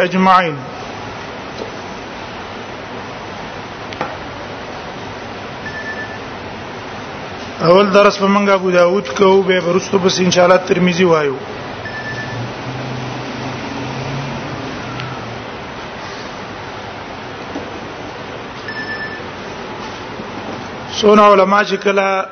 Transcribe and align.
اجمعین 0.00 0.56
اول 7.68 7.90
درس 7.94 8.18
په 8.18 8.26
منګه 8.26 8.52
ابو 8.54 8.70
داود 8.70 9.08
کو 9.18 9.32
به 9.48 9.60
ورستو 9.66 9.98
بس 10.06 10.18
ان 10.26 10.30
شاء 10.36 10.44
الله 10.44 10.56
ترمذی 10.70 11.04
وایو 11.04 11.34
سونه 21.00 21.22
علما 21.22 21.64
چې 21.64 21.74
کله 21.74 22.24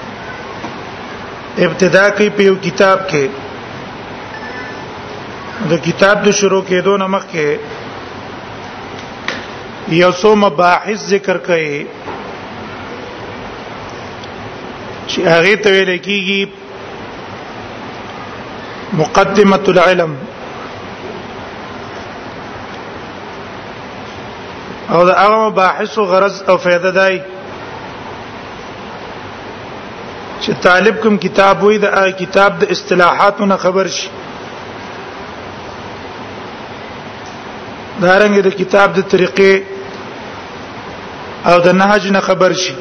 ابتدا 1.68 2.10
کوي 2.18 2.28
په 2.36 2.42
یو 2.52 2.60
کتاب 2.66 3.08
کې 3.12 3.48
د 5.68 5.72
کتاب 5.86 6.16
د 6.26 6.32
شروع 6.40 6.62
کېدو 6.68 6.92
نه 7.02 7.06
مخکې 7.14 7.46
یو 10.02 10.10
څو 10.20 10.30
مباحث 10.44 10.98
ذکر 11.12 11.36
کړي 11.46 11.76
چې 15.10 15.18
هغه 15.32 15.54
ته 15.64 15.68
ویل 15.74 15.90
کېږي 16.06 16.40
مقدمه 19.00 19.60
العلم 19.72 20.12
او 24.92 25.00
دا 25.08 25.14
هغه 25.24 25.36
مباحث 25.48 25.90
او 25.98 26.04
غرض 26.12 26.36
او 26.48 26.56
فائدہ 26.64 26.90
دای 26.98 27.16
چې 30.42 30.50
طالب 30.62 30.96
کوم 31.02 31.16
کتاب 31.26 31.62
وې 31.62 31.76
د 31.84 32.18
کتاب 32.24 32.58
د 32.60 32.74
اصطلاحاتو 32.76 33.44
نه 33.52 33.56
خبر 33.66 33.86
شي 33.98 34.06
دا 38.04 38.12
رنګ 38.22 38.34
د 38.46 38.50
کتاب 38.60 38.88
د 38.96 39.00
طریقې 39.12 39.54
او 41.50 41.56
د 41.66 41.76
نهج 41.80 42.04
نه 42.14 42.20
خبر 42.28 42.52
شي 42.62 42.74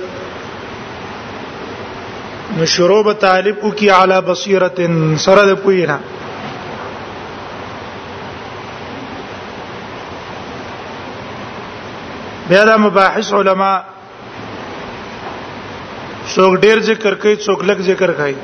نو 2.57 2.65
شروع 2.75 2.99
به 3.07 3.13
طالب 3.23 3.55
کو 3.63 3.69
کی 3.81 3.87
علی 3.99 4.17
بصیرت 4.29 4.77
سره 5.25 5.41
د 5.49 5.59
پوینا 5.65 5.97
بیا 12.49 12.61
د 12.69 12.79
مباحث 12.85 13.33
علما 13.39 13.73
څوک 16.33 16.53
ډیر 16.63 16.77
ذکر 16.89 17.13
کوي 17.21 17.35
څوک 17.45 17.59
لږ 17.69 17.79
ذکر 17.91 18.11
کوي 18.21 18.35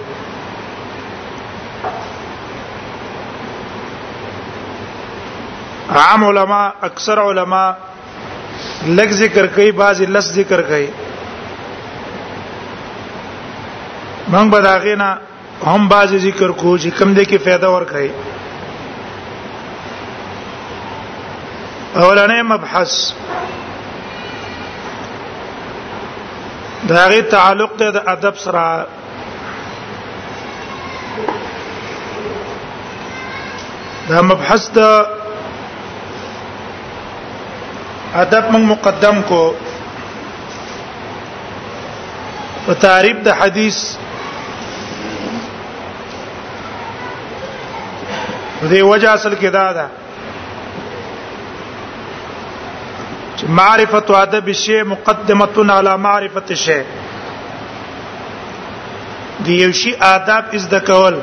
عام 5.89 6.23
علما 6.25 6.61
اکثر 6.87 7.19
علما 7.21 7.69
لږ 8.87 9.09
ذکر 9.17 9.47
کوي 9.55 9.71
بعضی 9.71 10.05
لږ 10.05 10.21
ذکر 10.33 10.61
کوي 10.69 10.87
موږ 14.27 14.47
به 14.53 14.61
داغه 14.61 14.95
نه 15.01 15.17
هم 15.73 15.87
بعضی 15.87 16.17
ذکر 16.23 16.51
کو 16.61 16.77
چې 16.77 16.87
کم 16.97 17.13
دې 17.15 17.25
کې 17.25 17.37
फायदा 17.47 17.67
ور 17.75 17.83
کوي 17.91 18.09
اولنې 21.95 22.41
مبحث 22.51 22.95
داغه 26.93 27.21
تعلق 27.35 27.77
د 27.79 28.03
ادب 28.15 28.37
سره 28.45 28.87
دا 34.09 34.21
مبحث 34.21 34.69
د 34.73 35.05
ادب 38.21 38.49
من 38.51 38.63
مقدم 38.65 39.21
کو 39.27 39.39
په 42.65 42.73
تعریف 42.83 43.17
د 43.25 43.29
حدیث 43.39 43.77
دې 48.59 48.81
وجه 48.91 49.09
اصل 49.13 49.33
کې 49.41 49.49
دا 49.57 49.65
ده 49.77 49.87
چې 53.37 53.45
معرفت 53.57 54.09
او 54.11 54.15
ادب 54.19 54.51
شی 54.59 54.77
مقدمه 54.93 55.65
علی 55.79 55.95
معرفت 56.07 56.53
شی 56.61 56.79
دی 59.45 59.57
یو 59.63 59.71
شی 59.81 59.91
آداب 60.13 60.45
از 60.59 60.69
د 60.71 60.79
کول 60.91 61.19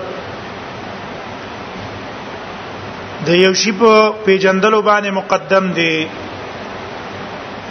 د 3.27 3.41
یو 3.45 3.55
شی 3.63 3.73
په 3.81 4.13
پیجندلو 4.25 4.83
باندې 4.89 5.11
مقدم 5.21 5.73
دی 5.81 5.97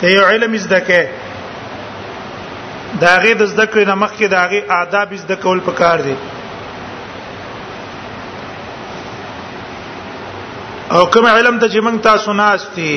ته 0.02 0.08
یو 0.12 0.26
علم 0.28 0.54
زده 0.66 0.80
کې 0.86 1.02
داغه 3.02 3.32
د 3.40 3.42
زده 3.52 3.66
کړې 3.74 3.84
نمخ 3.90 4.12
کې 4.20 4.28
داغه 4.38 4.60
آداب 4.82 5.10
زده 5.24 5.36
کول 5.44 5.60
پکار 5.66 5.98
دي 6.06 6.16
او 10.96 11.02
کوم 11.16 11.26
علم 11.34 11.56
ته 11.60 11.66
چې 11.74 11.80
موږ 11.86 12.02
تاسو 12.08 12.30
ناشتي 12.40 12.90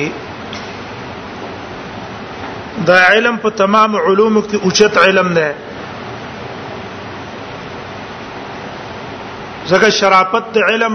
دا 2.87 2.97
علم 3.13 3.35
په 3.43 3.49
تمام 3.61 3.91
علوم 4.01 4.33
کې 4.47 4.57
اوچت 4.63 4.93
علم 5.03 5.27
دی 5.37 5.49
زکه 9.73 9.89
شرافت 9.99 10.45
علم 10.71 10.93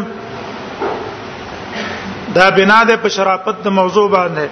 دا 2.41 2.45
بنا 2.59 2.81
ده 2.91 2.97
په 3.07 3.11
شرافت 3.19 3.57
د 3.65 3.69
موضوع 3.79 4.07
باندې 4.17 4.47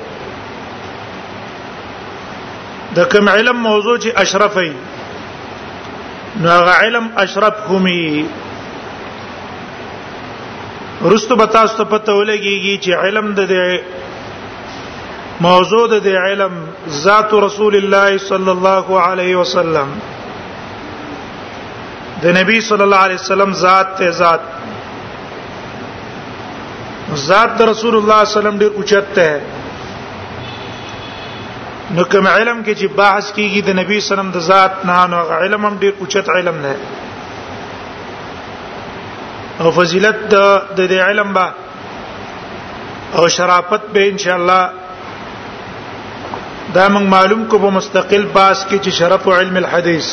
د 2.97 3.04
کوم 3.12 3.28
علم 3.28 3.56
موضوع 3.62 3.97
چې 3.99 4.12
اشرفي 4.22 4.72
نو 6.41 6.49
هغه 6.50 6.71
علم 6.84 7.09
اشرف 7.22 7.65
همي 7.71 8.25
رستو 11.15 11.37
بتا 11.41 11.65
ست 11.72 11.81
پته 11.91 12.12
ولګيږي 12.12 12.78
چې 12.84 13.00
علم 13.03 13.32
د 13.41 13.48
دې 13.50 15.44
موضوع 15.48 15.82
د 15.91 16.00
دې 16.04 16.16
علم 16.28 16.54
ذات 17.04 17.34
رسول 17.47 17.77
الله 17.81 18.19
صلی 18.31 18.50
الله 18.54 19.00
علیه 19.06 19.37
وسلم 19.43 19.93
د 22.22 22.27
نبی 22.38 22.60
صلی 22.71 22.82
الله 22.87 23.04
علیه 23.09 23.21
وسلم 23.22 23.53
ذات 23.66 23.94
ته 23.98 24.10
ذات 24.22 24.48
ذات 27.28 27.54
د 27.59 27.62
رسول 27.75 27.97
الله 28.03 28.25
صلی 28.25 28.25
الله 28.25 28.25
علیه 28.25 28.38
وسلم 28.38 28.59
ډیر 28.65 28.82
اوچت 28.82 29.15
ده 29.21 29.31
نو 31.97 32.04
کوم 32.12 32.26
علم 32.26 32.62
کې 32.62 32.75
چې 32.81 32.87
بحث 32.97 33.31
کیږي 33.32 33.60
د 33.66 33.71
نبی 33.78 34.00
سلام 34.06 34.31
د 34.32 34.38
ذات 34.49 34.72
نه 34.87 35.04
نو 35.10 35.19
علم 35.38 35.62
هم 35.66 35.75
ډیر 35.82 35.93
اوچت 36.06 36.26
علم 36.31 36.56
نه 36.65 36.72
او 39.60 39.71
فضیلت 39.78 40.19
د 40.32 40.82
د 40.82 40.93
علم 41.04 41.31
با 41.37 41.47
او 43.21 43.28
شرافت 43.37 43.84
به 43.94 44.09
ان 44.09 44.19
شاء 44.25 44.34
الله 44.41 44.65
دا 46.75 46.84
موږ 46.88 47.04
معلوم 47.15 47.44
کو 47.54 47.59
په 47.62 47.71
مستقل 47.77 48.25
باس 48.34 48.65
کې 48.69 48.77
چې 48.84 48.91
شرف 48.97 49.28
علم 49.37 49.56
الحديث 49.60 50.10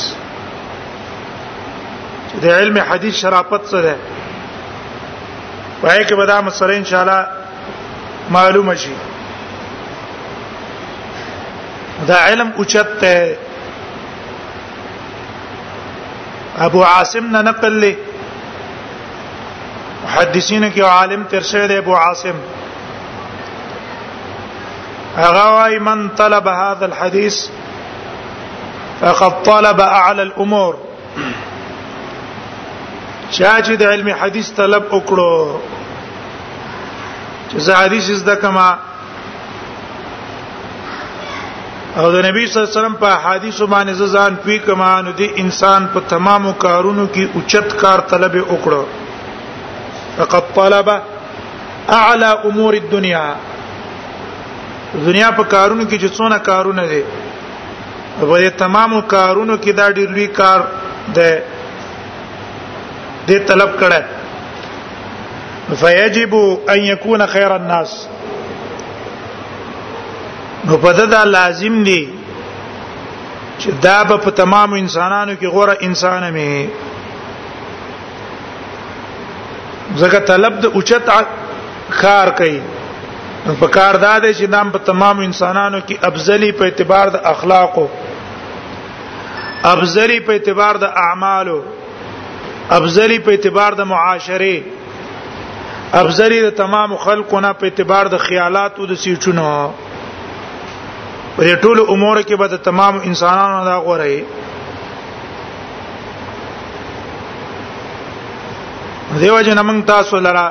د 2.45 2.55
علم 2.61 2.77
حدیث 2.93 3.15
شرافت 3.25 3.67
څه 3.71 3.79
ده 3.85 3.95
وایي 5.83 6.05
کې 6.05 6.13
به 6.21 6.25
دا 6.31 6.39
مسله 6.47 6.77
ان 6.83 6.89
شاء 6.93 6.99
الله 7.01 7.25
معلومه 8.37 8.75
شي 8.85 8.93
دا 12.07 12.15
علم 12.27 12.49
اوچت 12.57 13.03
ابو 16.63 16.83
عاصم 16.85 17.25
نن 17.37 17.45
نقل 17.45 17.71
لي 17.79 17.93
محدثین 20.03 20.63
کې 20.71 20.79
عالم 20.87 21.23
ترشید 21.29 21.71
ابو 21.75 21.95
عاصم 21.97 22.33
اغوى 25.17 25.79
من 25.89 26.07
طلب 26.21 26.47
هذا 26.47 26.85
الحديث 26.85 27.37
فقد 29.01 29.43
طلب 29.43 29.81
اعلى 29.81 30.21
الامور 30.21 30.75
شاجد 33.39 33.83
علم 33.83 34.11
حديث 34.23 34.49
طلب 34.63 34.83
وکړو 34.93 35.59
چې 37.51 37.57
زه 37.69 37.75
حدیث 37.83 38.11
زده 38.11 38.35
کما 38.43 38.69
او 41.99 42.05
د 42.13 42.15
نبی 42.27 42.43
صلی 42.47 42.59
الله 42.59 42.67
علیه 42.69 42.79
وسلم 42.79 42.95
په 43.03 43.09
حدیث 43.25 43.59
باندې 43.73 44.07
ځان 44.15 44.31
پی 44.45 44.55
کما 44.65 44.91
نو 45.05 45.11
دی 45.19 45.27
انسان 45.43 45.85
په 45.93 45.99
تمامو 46.13 46.51
کارونو 46.65 47.03
کې 47.13 47.23
اوچت 47.35 47.75
کار 47.81 47.99
طلب 48.13 48.33
وکړو 48.35 48.83
فقط 50.17 50.45
طلب 50.55 50.89
اعلى 51.99 52.29
امور 52.49 52.73
الدنيا 52.81 53.25
دنیا 55.05 55.29
په 55.37 55.43
کارونو 55.53 55.83
کې 55.83 55.97
چې 56.03 56.09
څونه 56.17 56.37
کارونه 56.49 56.85
دي 56.91 57.03
په 58.19 58.41
دې 58.41 58.49
تمامو 58.63 59.01
کارونو 59.15 59.57
کې 59.57 59.71
دا 59.79 59.87
ډېر 59.91 60.09
لوی 60.17 60.27
کار 60.27 60.65
ده 61.15 61.43
دې 63.27 63.39
طلب 63.53 63.79
کړه 63.83 65.81
فیجب 65.83 66.35
ان 66.73 66.81
یکون 66.93 67.25
خیر 67.35 67.51
الناس 67.51 67.95
نو 70.67 70.75
په 70.83 70.91
دا 71.13 71.21
لازم 71.37 71.75
دی 71.87 72.01
چې 73.61 73.69
دا 73.85 73.97
به 74.09 74.17
په 74.25 74.31
تمام 74.39 74.73
انسانانو 74.79 75.33
کې 75.35 75.47
غوره 75.55 75.75
انسان 75.89 76.23
مې 76.37 76.69
زګه 80.01 80.19
طلب 80.31 80.59
د 80.63 80.79
اوچت 80.79 81.09
کار 82.01 82.29
کوي 82.41 82.59
په 83.59 83.67
کار 83.67 83.99
دادې 84.03 84.31
چې 84.39 84.47
نام 84.55 84.71
په 84.75 84.87
تمام 84.91 85.19
انسانانو 85.27 85.79
کې 85.79 85.95
افضلی 86.11 86.51
په 86.59 86.63
اعتبار 86.71 87.09
د 87.15 87.21
اخلاقو 87.33 87.87
افضلی 89.73 90.19
په 90.29 90.39
اعتبار 90.39 90.77
د 90.85 90.99
اعمالو 91.05 91.61
افضلی 92.79 93.19
په 93.27 93.31
اعتبار 93.37 93.71
د 93.81 93.91
معاشره 93.93 94.63
افضلی 96.03 96.41
د 96.43 96.51
تمام 96.61 96.95
خلقونه 97.07 97.53
په 97.59 97.65
اعتبار 97.71 98.05
د 98.15 98.23
خیالات 98.29 98.79
او 98.79 98.85
د 98.91 99.03
سیچونو 99.07 99.51
په 101.35 101.43
دې 101.43 101.55
ټولو 101.61 101.83
امور 101.93 102.17
کې 102.27 102.35
به 102.41 102.47
د 102.51 102.53
تمام 102.65 102.93
انسانانو 103.11 103.57
دا 103.69 103.75
غوړه 103.85 104.05
وي 104.11 104.23
دیو 109.23 109.39
جن 109.47 109.59
موږ 109.67 109.79
تاسو 109.89 110.15
لرا 110.27 110.45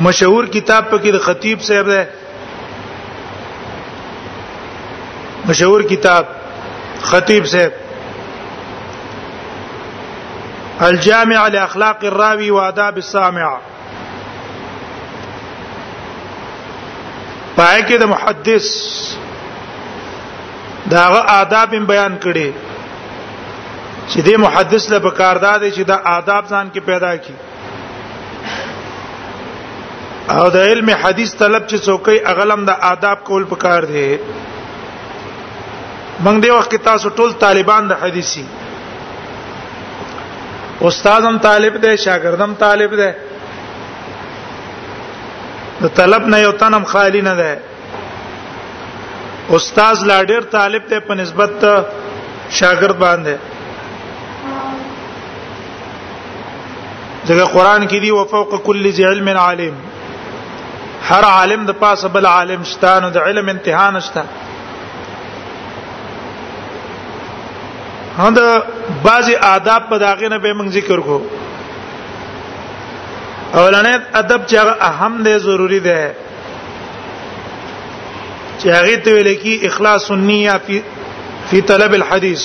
مشهور 0.09 0.45
کتاب 0.59 0.91
پکې 0.91 1.11
د 1.13 1.19
خطیب 1.31 1.59
صاحب 1.71 1.87
دی 1.95 2.03
مشهور 5.49 5.81
کتاب 5.97 6.25
خطیب 7.03 7.45
صاحب 7.47 7.73
الجامع 10.81 11.47
لاخلاق 11.49 11.97
الراوي 12.05 12.51
واداب 12.51 12.97
السامع 12.97 13.57
پای 17.57 17.83
کې 17.83 17.93
د 18.01 18.05
محدث 18.15 18.65
داغه 20.91 21.19
آداب 21.41 21.75
بیان 21.91 22.15
کړي 22.25 22.51
چې 24.09 24.21
د 24.29 24.31
محدث 24.45 24.85
له 24.93 24.99
بکاردا 25.09 25.55
دي 25.65 25.71
چې 25.73 25.81
د 25.91 25.93
آداب 26.13 26.43
ځان 26.49 26.67
کې 26.75 26.79
پیدا 26.93 27.13
کړي 27.17 27.39
او 30.31 30.45
د 30.55 30.57
علم 30.71 30.89
حدیث 31.03 31.31
طلب 31.43 31.63
چې 31.67 31.75
څوکۍ 31.89 32.19
اغلم 32.33 32.61
د 32.65 32.71
آداب 32.95 33.19
کول 33.31 33.45
پکار 33.53 33.81
دي 33.93 34.09
موږ 36.25 36.37
دی 36.43 36.51
وخت 36.57 36.73
تاسو 36.89 37.07
ټول 37.19 37.31
طالبان 37.45 37.83
د 37.91 37.93
حدیثي 38.03 38.45
استادم 40.89 41.37
طالب 41.49 41.75
دی 41.85 41.93
شاګردم 42.05 42.53
طالب 42.65 42.91
دی 43.01 43.11
د 45.83 45.85
طلب 46.01 46.23
نه 46.35 46.39
یو 46.47 46.53
تنم 46.63 46.85
خالی 46.93 47.23
نه 47.29 47.35
ده 47.43 47.51
استاد 49.59 49.97
لا 50.11 50.19
ډیر 50.33 50.43
طالب 50.57 50.83
ته 50.91 50.97
په 51.11 51.15
نسبت 51.23 51.53
شاګرد 52.59 52.99
باندې 53.07 53.35
ځکه 57.29 57.45
قران 57.55 57.83
کې 57.89 57.99
دی 58.05 58.11
وفوق 58.19 58.53
کل 58.69 58.85
ذی 59.01 59.05
علم 59.15 59.29
عالم 59.47 59.75
هر 61.11 61.25
عالم 61.33 61.61
د 61.73 61.75
پاسه 61.87 62.07
بل 62.21 62.27
عالم 62.35 62.65
شته 62.77 62.95
نو 63.07 63.11
د 63.19 63.29
علم 63.31 63.49
امتحان 63.57 64.01
شته 64.13 64.23
هند 68.21 68.41
بعضی 69.05 69.35
آداب 69.55 69.83
په 69.91 69.99
داغه 69.99 70.29
نه 70.33 70.39
به 70.39 70.53
موږ 70.55 70.69
ذکر 70.69 71.01
کو 71.01 71.21
اولنې 73.55 74.01
ادب 74.15 74.47
چې 74.47 74.55
هغه 74.55 74.75
اهم 74.81 75.23
دی 75.23 75.39
ضروری 75.39 75.81
دی 75.81 76.05
چې 78.59 78.67
هغه 78.67 78.97
ته 78.97 79.11
ویل 79.15 79.35
کی 79.35 79.55
اخلاص 79.69 80.11
النیه 80.11 80.59
فی 80.67 80.83
فی 81.51 81.61
طلب 81.71 81.93
الحدیث 81.95 82.45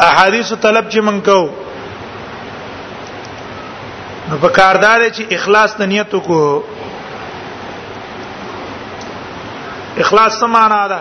احادیث 0.00 0.52
طلب 0.52 0.90
چې 0.90 1.00
موږ 1.08 1.20
کو 1.28 1.48
نو 4.30 4.36
په 4.42 4.48
کاردار 4.48 5.00
چې 5.10 5.22
اخلاص 5.36 5.76
د 5.76 5.82
نیت 5.94 6.10
کو 6.26 6.42
اخلاص 9.98 10.38
څه 10.40 10.46
معنا 10.46 10.84
ده 10.88 11.00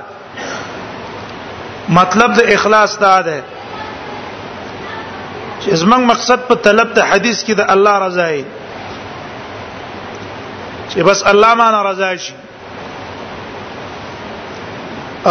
مطلب 1.98 2.34
د 2.38 2.42
اخلاص 2.56 2.98
دا 3.02 3.20
ده 3.28 3.42
چې 5.62 5.74
زمنګ 5.84 6.06
مقصد 6.10 6.46
په 6.50 6.54
طلب 6.66 6.92
ته 6.98 7.04
حدیث 7.12 7.40
کې 7.48 7.54
د 7.60 7.66
الله 7.76 7.94
رضا 8.04 8.26
ای 8.34 8.44
چې 10.90 11.00
بس 11.08 11.24
الله 11.32 11.54
معنا 11.62 11.82
رضا 11.88 12.12
شي 12.26 12.34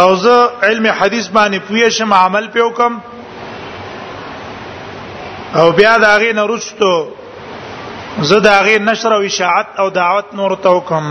او 0.01 0.09
زه 0.25 0.49
علم 0.63 0.87
حدیث 0.87 1.29
باندې 1.29 1.61
پوهې 1.71 1.89
شم 1.99 2.13
عمل 2.23 2.49
په 2.49 2.61
حکم 2.71 2.99
او 5.61 5.71
بیا 5.79 5.97
دا 6.07 6.17
غي 6.25 6.33
نرستو 6.41 6.93
زه 8.33 8.41
دا 8.49 8.59
غي 8.67 8.79
نشر 8.89 9.13
او 9.15 9.21
اشاعت 9.31 9.67
او 9.85 9.89
دعوت 10.01 10.25
نور 10.41 10.55
ته 10.67 10.77
حکم 10.77 11.07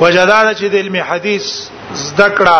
وجداد 0.00 0.56
چې 0.56 0.64
د 0.74 0.84
علم 0.84 0.96
حدیث 1.12 1.54
زدکړه 2.00 2.58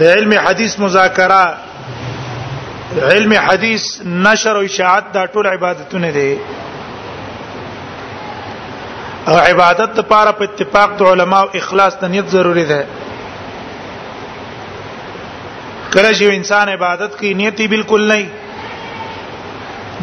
د 0.00 0.02
علم 0.14 0.32
حدیث 0.46 0.72
مذاکره 0.84 1.44
علم 3.12 3.32
حدیث 3.48 3.84
نشر 4.26 4.56
او 4.58 4.62
اشاعت 4.68 5.04
دا 5.16 5.22
ټول 5.34 5.44
عبادتونه 5.54 6.10
دي 6.18 6.32
او 9.28 9.36
عبادت 9.50 9.90
لپاره 10.00 10.30
په 10.38 10.44
اتفاق 10.48 10.88
د 11.02 11.04
علما 11.10 11.38
او 11.46 11.50
اخلاص 11.60 11.92
د 12.04 12.06
نیت 12.14 12.26
ضروری 12.36 12.64
ده 12.70 12.80
کله 15.92 16.12
چې 16.18 16.24
انسان 16.38 16.66
عبادت 16.76 17.12
کی 17.20 17.30
نیتی 17.42 17.66
بالکل 17.74 18.00
نه 18.12 18.20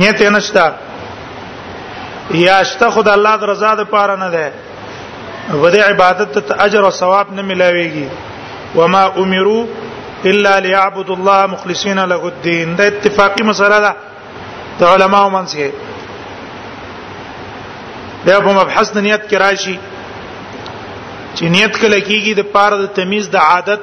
نیت 0.03 0.17
نشتا 0.38 0.65
یا 2.45 2.57
شته 2.69 2.88
خدای 2.99 3.13
الله 3.19 3.33
د 3.44 3.45
رضا 3.53 3.71
لپاره 3.81 4.15
نه 4.23 4.29
ده 4.38 4.47
ودې 5.61 5.81
عبادت 5.94 6.30
ته 6.39 6.54
اجر 6.69 6.81
او 6.85 6.92
ثواب 7.01 7.27
نه 7.35 7.42
ملاويږي 7.51 8.07
وما 8.75 9.04
امروا 9.23 9.63
الا 10.30 10.54
ليعبد 10.66 11.10
الله 11.16 11.40
مخلصين 11.54 12.00
له 12.12 12.24
الدين 12.31 12.76
دا 12.80 12.84
اتفاقی 12.92 13.44
مسله 13.50 13.80
ده 13.86 13.92
د 14.80 14.84
علماو 14.94 15.30
منځ 15.38 15.50
کې 15.57 15.69
دا 18.28 18.40
په 18.48 18.52
مبحث 18.60 18.88
د 18.96 18.98
نیت 19.07 19.28
کې 19.30 19.38
راشي 19.46 19.76
چې 21.36 21.46
نیت 21.56 21.74
کله 21.81 22.00
کیږي 22.07 22.34
د 22.40 22.50
پاره 22.56 22.78
د 22.84 22.88
تمیز 23.00 23.30
د 23.36 23.38
عادت 23.52 23.81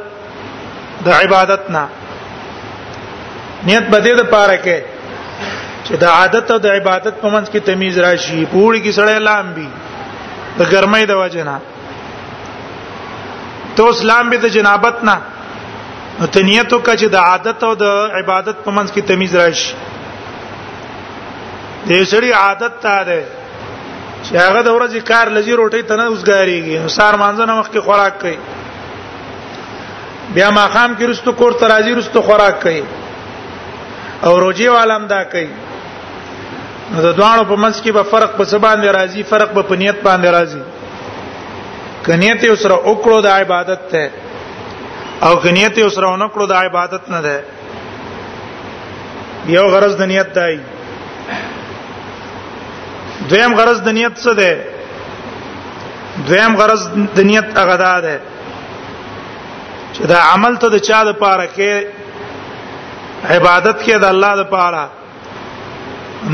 د 1.04 1.08
عبادت 1.22 1.70
نه 1.76 1.84
نیت 3.68 3.86
بده 3.92 4.14
د 4.22 4.32
پاره 4.34 4.58
کې 4.64 4.78
چې 5.86 5.94
د 6.02 6.10
عادت 6.18 6.50
او 6.54 6.58
د 6.64 6.74
عبادت 6.78 7.14
په 7.22 7.28
منځ 7.34 7.46
کې 7.52 7.60
تمیز 7.70 7.98
راشي 8.06 8.40
پوری 8.56 8.82
کې 8.84 8.92
سړی 8.98 9.18
لام 9.28 9.52
بي 9.60 9.68
د 10.58 10.60
ګرمۍ 10.72 11.06
د 11.12 11.22
وجه 11.22 11.44
نه 11.44 11.58
تو 13.76 13.86
اسلام 13.92 14.28
به 14.32 14.36
د 14.42 14.46
جنابت 14.56 15.00
نه 15.08 15.16
نو 16.20 16.26
ته 16.34 16.40
نیت 16.48 16.68
وکړه 16.74 16.94
چې 16.96 17.06
د 17.14 17.16
عادت 17.28 17.58
او 17.68 17.72
د 17.84 17.86
عبادت 18.18 18.56
په 18.64 18.70
منځ 18.76 18.88
کې 18.94 19.00
تمیز 19.08 19.32
راشي 19.38 19.70
دې 21.88 22.04
سړي 22.12 22.30
عادت 22.40 22.72
تا 22.84 22.98
ده 23.08 23.22
چې 24.22 24.36
هغه 24.36 24.62
د 24.62 24.68
ورځې 24.76 25.00
کار 25.10 25.26
لږی 25.38 25.54
روټي 25.62 25.82
ته 25.88 25.94
نه 26.00 26.04
اوسګاریږي 26.10 26.76
نو 26.82 26.88
سار 26.98 27.14
مانځنه 27.22 27.52
وخت 27.58 27.70
کې 27.72 27.78
خوراک 27.88 28.14
کوي 28.20 28.38
بیا 30.36 30.48
ماقام 30.58 30.90
کې 30.98 31.04
رستو 31.12 31.30
کور 31.40 31.52
ترازی 31.62 31.92
رستو 31.96 32.20
خوراک 32.28 32.56
کوي 32.66 32.82
او 34.26 34.32
روجي 34.40 34.66
عالم 34.78 35.02
دا 35.14 35.22
کوي 35.32 35.50
نو 36.94 36.98
د 37.06 37.08
دوانو 37.18 37.42
په 37.44 37.56
منځ 37.56 37.82
کې 37.82 37.90
به 37.96 38.02
فرق 38.14 38.30
په 38.38 38.44
سبا 38.52 38.60
باندې 38.66 38.88
راځي 38.98 39.22
فرق 39.34 39.48
به 39.58 39.62
په 39.72 39.76
نیت 39.82 39.98
باندې 40.06 40.28
راځي 40.36 40.62
کنيته 42.06 42.46
سره 42.64 42.76
وکړو 42.84 43.20
د 43.26 43.28
عبادت 43.40 43.82
ته 43.94 44.04
او 45.22 45.36
کنیت 45.36 45.78
یې 45.78 45.88
سره 45.94 46.06
ونه 46.12 46.28
کړو 46.34 46.46
د 46.50 46.54
عبادت 46.66 47.08
نه 47.14 47.20
ده 47.20 47.44
یو 49.56 49.66
غرض 49.74 49.96
د 49.96 50.02
نیت 50.12 50.28
دی 50.38 50.56
دویم 53.30 53.52
غرض 53.58 53.80
د 53.86 53.88
نیت 53.98 54.14
څه 54.24 54.32
ده 54.38 54.58
دویم 56.28 56.56
غرض 56.60 56.82
د 57.16 57.18
نیت 57.28 57.58
هغه 57.58 57.76
ده 57.76 58.16
چې 59.94 60.02
دا 60.12 60.18
عمل 60.34 60.54
ته 60.62 60.68
د 60.74 60.78
چا 60.86 61.00
د 61.04 61.12
پاره 61.22 61.46
کې 61.56 61.72
عبادت 63.34 63.76
کې 63.84 63.94
د 63.98 64.04
الله 64.14 64.36
د 64.36 64.42
پاره 64.54 64.84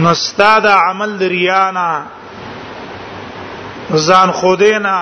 نو 0.02 0.14
ستاد 0.14 0.66
عمل 0.66 1.10
د 1.18 1.22
ریانا 1.34 1.90
ځان 4.08 4.30
خودینا 4.32 4.96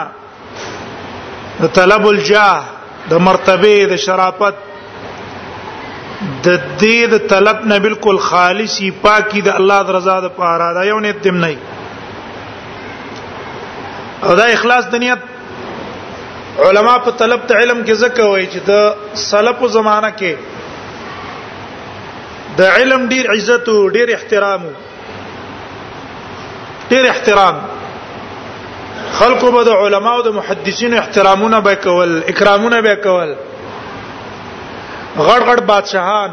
طلب 1.77 2.07
الجاه 2.07 2.59
د 3.11 3.13
مرتبه 3.29 3.75
د 3.91 3.93
شرافت 4.07 4.57
د 6.47 6.49
دې 6.81 6.99
د 7.13 7.15
طلب 7.33 7.59
نه 7.73 7.77
بالکل 7.87 8.17
خالصي 8.29 8.89
پاکي 9.05 9.41
د 9.49 9.51
الله 9.61 9.79
د 9.89 9.91
رضا 9.97 10.17
د 10.27 10.29
پاره 10.41 10.69
دا 10.79 10.83
یو 10.91 10.99
نیت 11.07 11.19
دم 11.27 11.37
نه 11.45 11.51
او 14.27 14.33
دا 14.41 14.47
اخلاص 14.57 14.85
د 14.95 14.97
نیت 15.05 15.21
علما 16.67 16.95
په 17.07 17.11
طلب 17.25 17.41
ته 17.51 17.55
علم 17.63 17.79
کې 17.89 17.95
ځکه 18.03 18.23
وایي 18.31 18.47
چې 18.53 18.61
د 18.71 18.73
سلف 19.31 19.59
زمانہ 19.77 20.11
کې 20.21 20.35
د 22.61 22.63
علم 22.79 23.01
ډیر 23.13 23.25
عزت 23.35 23.65
او 23.75 23.79
ډیر 23.97 24.09
احترام 24.17 24.63
ډیر 26.91 27.05
احترام 27.11 27.57
خلقو 29.19 29.51
به 29.57 29.63
د 29.69 29.71
علماو 29.85 30.21
د 30.27 30.35
محدثینو 30.39 30.97
احترامونه 31.03 31.59
به 31.67 31.75
کول 31.87 32.11
اکرامونه 32.33 32.79
به 32.87 32.95
کول 33.07 33.31
غړ 35.27 35.41
غړ 35.49 35.59
بادشاهان 35.71 36.31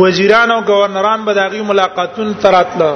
وزیران 0.00 0.50
او 0.54 0.60
گورنران 0.70 1.20
به 1.26 1.32
داغي 1.34 1.62
ملاقاتون 1.70 2.34
تراتله 2.42 2.90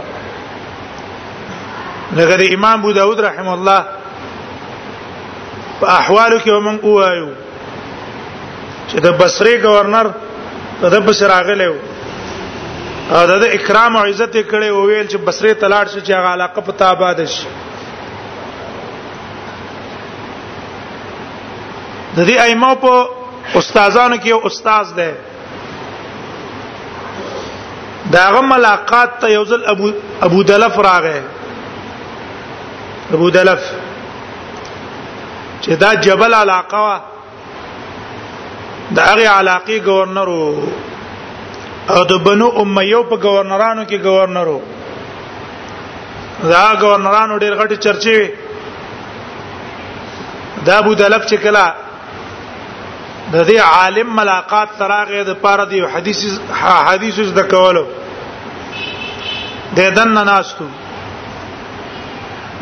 لکه 2.16 2.36
د 2.42 2.44
امام 2.58 2.78
ابو 2.80 2.92
داود 2.98 3.20
رحم 3.28 3.48
الله 3.48 3.80
په 5.80 5.86
احوالو 6.00 6.38
کې 6.40 6.50
ومن 6.52 6.76
قوایو 6.86 7.28
چې 8.88 8.94
د 9.08 9.18
بصری 9.24 9.56
گورنر 9.62 10.06
د 10.84 10.94
بصری 11.10 11.28
راغلی 11.34 11.66
و 11.66 11.74
او 13.14 13.26
د 13.40 13.44
اکرام 13.56 13.96
او 13.96 14.02
عزت 14.06 14.34
کړي 14.50 14.70
او 14.76 14.86
ویل 14.86 15.08
چې 15.12 15.16
بصری 15.16 15.54
تلاړ 15.54 15.86
شي 15.92 16.00
چې 16.00 16.10
هغه 16.10 16.28
علاقه 16.38 16.70
په 16.70 16.82
تاباد 16.82 17.24
شي 17.34 17.46
د 22.16 22.18
دې 22.28 22.36
ائمه 22.46 22.72
په 22.84 22.92
استادانو 23.60 24.16
کې 24.22 24.28
یو 24.34 24.38
استاد 24.48 24.86
دی 24.98 25.10
داغه 28.14 28.40
ملاقات 28.54 29.10
ته 29.20 29.26
یو 29.36 29.44
ځل 29.50 29.60
ابو 29.72 29.86
ابو 30.26 30.40
دلف 30.50 30.74
راغې 30.88 31.20
ابو 33.16 33.28
دلف 33.36 33.60
چې 35.60 35.70
دا 35.82 35.90
جبل 36.06 36.32
علاقه 36.40 36.78
وا 36.86 36.98
دا 38.96 39.02
هغه 39.10 39.26
علاقي 39.36 39.78
گورنر 39.84 40.28
او 41.92 42.00
د 42.10 42.12
بنو 42.24 42.48
امیو 42.64 43.00
په 43.10 43.16
گورنرانو 43.22 43.82
کې 43.86 43.94
گورنر 44.08 44.48
وو 44.48 44.60
دا 46.52 46.66
گورنرانو 46.80 47.38
ډېر 47.44 47.54
غټي 47.62 47.76
چرچې 47.86 48.16
دا 50.66 50.72
ابو 50.82 50.92
دلف 51.00 51.22
چې 51.30 51.34
کله 51.46 51.66
د 53.32 53.36
دې 53.48 53.58
عالم 53.66 54.14
ملاقات 54.16 54.72
تراغه 54.78 55.20
د 55.28 55.34
پاره 55.44 55.64
دی 55.72 55.78
حدیث 55.96 56.20
حدیث 56.86 57.18
د 57.38 57.40
کولو 57.52 57.84
د 59.76 59.78
دن 59.98 60.14
ناستو 60.30 60.66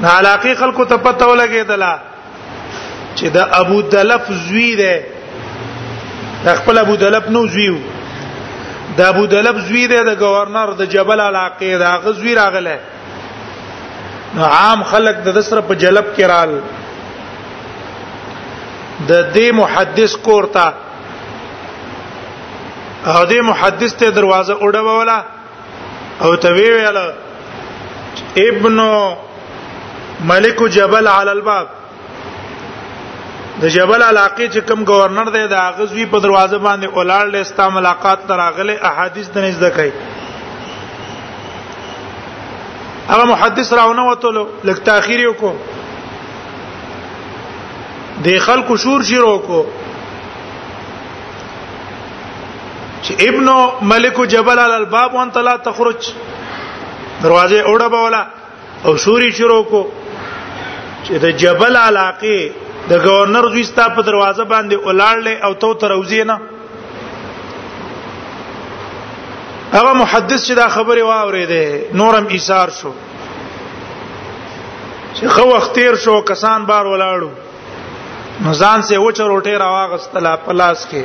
نه 0.02 0.10
علاقه 0.18 0.54
خلکو 0.60 0.84
ته 0.92 0.96
پته 1.06 1.24
ولګیدله 1.30 1.92
چې 3.16 3.26
د 3.38 3.56
ابو 3.62 3.78
دلف 3.94 4.30
زوی 4.46 4.68
دی 4.82 4.92
د 6.44 6.46
خپل 6.60 6.76
ابو 6.82 6.94
دلف 7.04 7.24
نو 7.36 7.42
زویو 7.54 7.76
د 9.00 9.02
ابو 9.14 9.24
دلف 9.32 9.56
زوی 9.70 9.84
دی 9.94 9.98
د 10.10 10.18
گورنر 10.22 10.72
د 10.82 10.90
جبل 10.96 11.20
علاقه 11.30 11.72
دا 11.82 11.90
غزوی 12.06 12.34
راغله 12.40 12.78
نو 14.38 14.42
عام 14.58 14.80
خلک 14.92 15.16
د 15.26 15.28
دسر 15.40 15.58
په 15.72 15.78
جلب 15.84 16.06
کې 16.16 16.22
رال 16.32 16.52
د 19.08 19.12
دې 19.34 19.52
محدث 19.60 20.16
کورتا 20.28 20.66
او 23.14 23.20
دې 23.26 23.40
محدث 23.50 23.94
ته 24.02 24.10
دروازه 24.10 24.56
اڑوولا 24.60 25.18
او 26.26 26.30
ته 26.36 26.52
ویل 26.58 27.00
ابن 28.44 28.78
ملک 30.32 30.62
جبل 30.72 31.06
علی 31.14 31.30
الباب 31.30 31.66
د 33.62 33.72
جبل 33.76 34.02
علاقه 34.02 34.48
چې 34.48 34.58
کوم 34.68 34.84
گورنر 34.92 35.30
دی 35.36 35.46
د 35.54 35.72
غزوی 35.78 36.06
په 36.12 36.18
دروازه 36.18 36.58
باندې 36.58 36.86
اولاړ 36.86 37.24
له 37.32 37.40
استا 37.46 37.68
ملاقات 37.78 38.28
تراغله 38.28 38.78
احادیث 38.92 39.26
د 39.28 39.50
نږدې 39.50 39.76
کوي 39.80 39.92
هغه 43.10 43.24
محدث 43.34 43.72
راونه 43.80 44.08
وته 44.08 44.46
لک 44.70 44.82
تاخیر 44.90 45.28
وکړو 45.28 45.79
د 48.24 48.28
خلکو 48.46 48.72
شور 48.84 49.02
شروع 49.10 49.38
کو 49.46 49.60
چې 53.04 53.12
ابن 53.28 53.46
ملک 53.90 54.16
جبل 54.34 54.58
الباب 54.58 55.10
وانت 55.14 55.36
لا 55.48 55.54
تخرج 55.68 56.00
دروازه 57.22 57.58
اوړه 57.62 57.88
بولا 57.96 58.22
او 58.84 58.92
شوري 59.06 59.30
شروع 59.40 59.62
کو 59.72 59.82
چې 61.04 61.12
د 61.24 61.26
جبل 61.44 61.74
علاقه 61.84 62.38
د 62.92 62.94
گورنر 63.08 63.46
غوښتا 63.54 63.84
په 63.98 64.02
دروازه 64.08 64.44
باندې 64.54 64.74
ولاړلې 64.86 65.34
او 65.44 65.52
تو 65.64 65.70
تروزی 65.84 66.22
نه 66.30 66.36
هغه 69.72 69.92
محدث 69.94 70.46
چې 70.46 70.52
دا 70.62 70.68
خبره 70.78 71.02
واورېده 71.02 71.94
نورم 72.02 72.24
ایثار 72.38 72.68
شو 72.80 72.92
چې 75.14 75.26
خو 75.36 75.44
وخت 75.56 75.70
تیر 75.78 75.94
شو 76.06 76.14
کسان 76.32 76.60
بار 76.72 76.84
ولاړو 76.94 77.32
نو 78.44 78.50
ځان 78.60 78.82
سه 78.88 78.98
وچه 79.04 79.24
روټه 79.30 79.54
راواغستله 79.62 80.30
پلاس 80.44 80.84
کې 80.90 81.02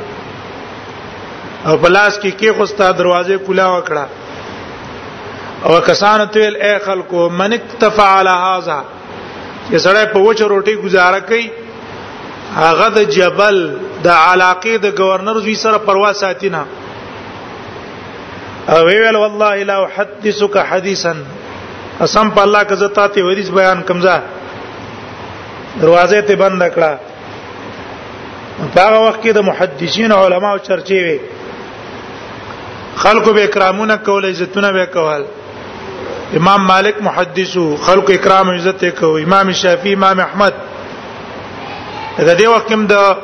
او 1.66 1.74
پلاس 1.82 2.18
کې 2.22 2.30
کې 2.38 2.50
خوستا 2.58 2.88
دروازه 3.00 3.36
کولا 3.48 3.66
وکړه 3.72 4.04
او 5.66 5.80
کسان 5.88 6.22
ته 6.36 6.46
ال 6.50 6.56
اي 6.68 6.74
خلکو 6.86 7.28
من 7.40 7.52
اکتفع 7.58 8.06
على 8.20 8.34
هذا 8.44 8.78
چې 9.70 9.76
سړی 9.86 10.04
په 10.14 10.18
وچه 10.26 10.48
روټي 10.52 10.74
گزاره 10.84 11.20
کوي 11.28 11.50
هغه 12.58 12.86
د 12.98 13.08
جبل 13.16 13.58
د 14.04 14.08
علاقې 14.08 14.78
د 14.84 14.94
گورنر 15.00 15.40
زوی 15.48 15.54
سره 15.64 15.78
پروا 15.88 16.12
ساتي 16.20 16.48
نه 16.48 16.64
او 18.74 18.78
ویل 18.86 19.16
والله 19.22 19.62
لا 19.72 19.76
احدثك 19.82 20.58
حديثا 20.72 21.12
قسم 22.00 22.30
په 22.38 22.40
الله 22.44 22.64
که 22.70 22.74
زه 22.84 22.88
تاسو 23.00 23.14
ته 23.18 23.28
حدیث 23.30 23.50
بیان 23.60 23.82
کوم 23.90 24.00
ځه 24.00 24.20
دروازه 25.82 26.20
ته 26.30 26.36
بند 26.44 26.66
کړه 26.78 27.12
هغه 28.60 28.98
وخت 29.06 29.20
کې 29.22 29.30
د 29.32 29.38
محدثین 29.48 30.12
علما 30.18 30.50
او 30.52 30.58
چرچې 30.66 30.94
وي 31.06 31.18
خلکو 33.02 33.32
به 33.38 33.44
اکرامونه 33.44 33.96
کول 34.06 34.24
عزتونه 34.28 34.72
به 34.76 34.86
کول 34.94 35.24
امام 36.40 36.60
مالک 36.72 36.94
محدثو 37.08 37.66
خلکو 37.86 38.12
اکرام 38.12 38.48
او 38.50 38.54
عزت 38.56 38.82
یې 38.84 38.90
کوي 39.00 39.22
امام 39.28 39.52
شافعي 39.62 39.94
امام 39.98 40.20
احمد 40.26 40.52
دا 42.18 42.34
دې 42.38 42.44
وخت 42.44 42.68
کې 42.68 42.90
د 42.90 43.16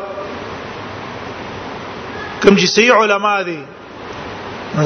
کوم 2.42 2.56
چې 2.56 2.66
صحیح 2.76 2.94
علما 3.00 3.34
دي 3.50 3.58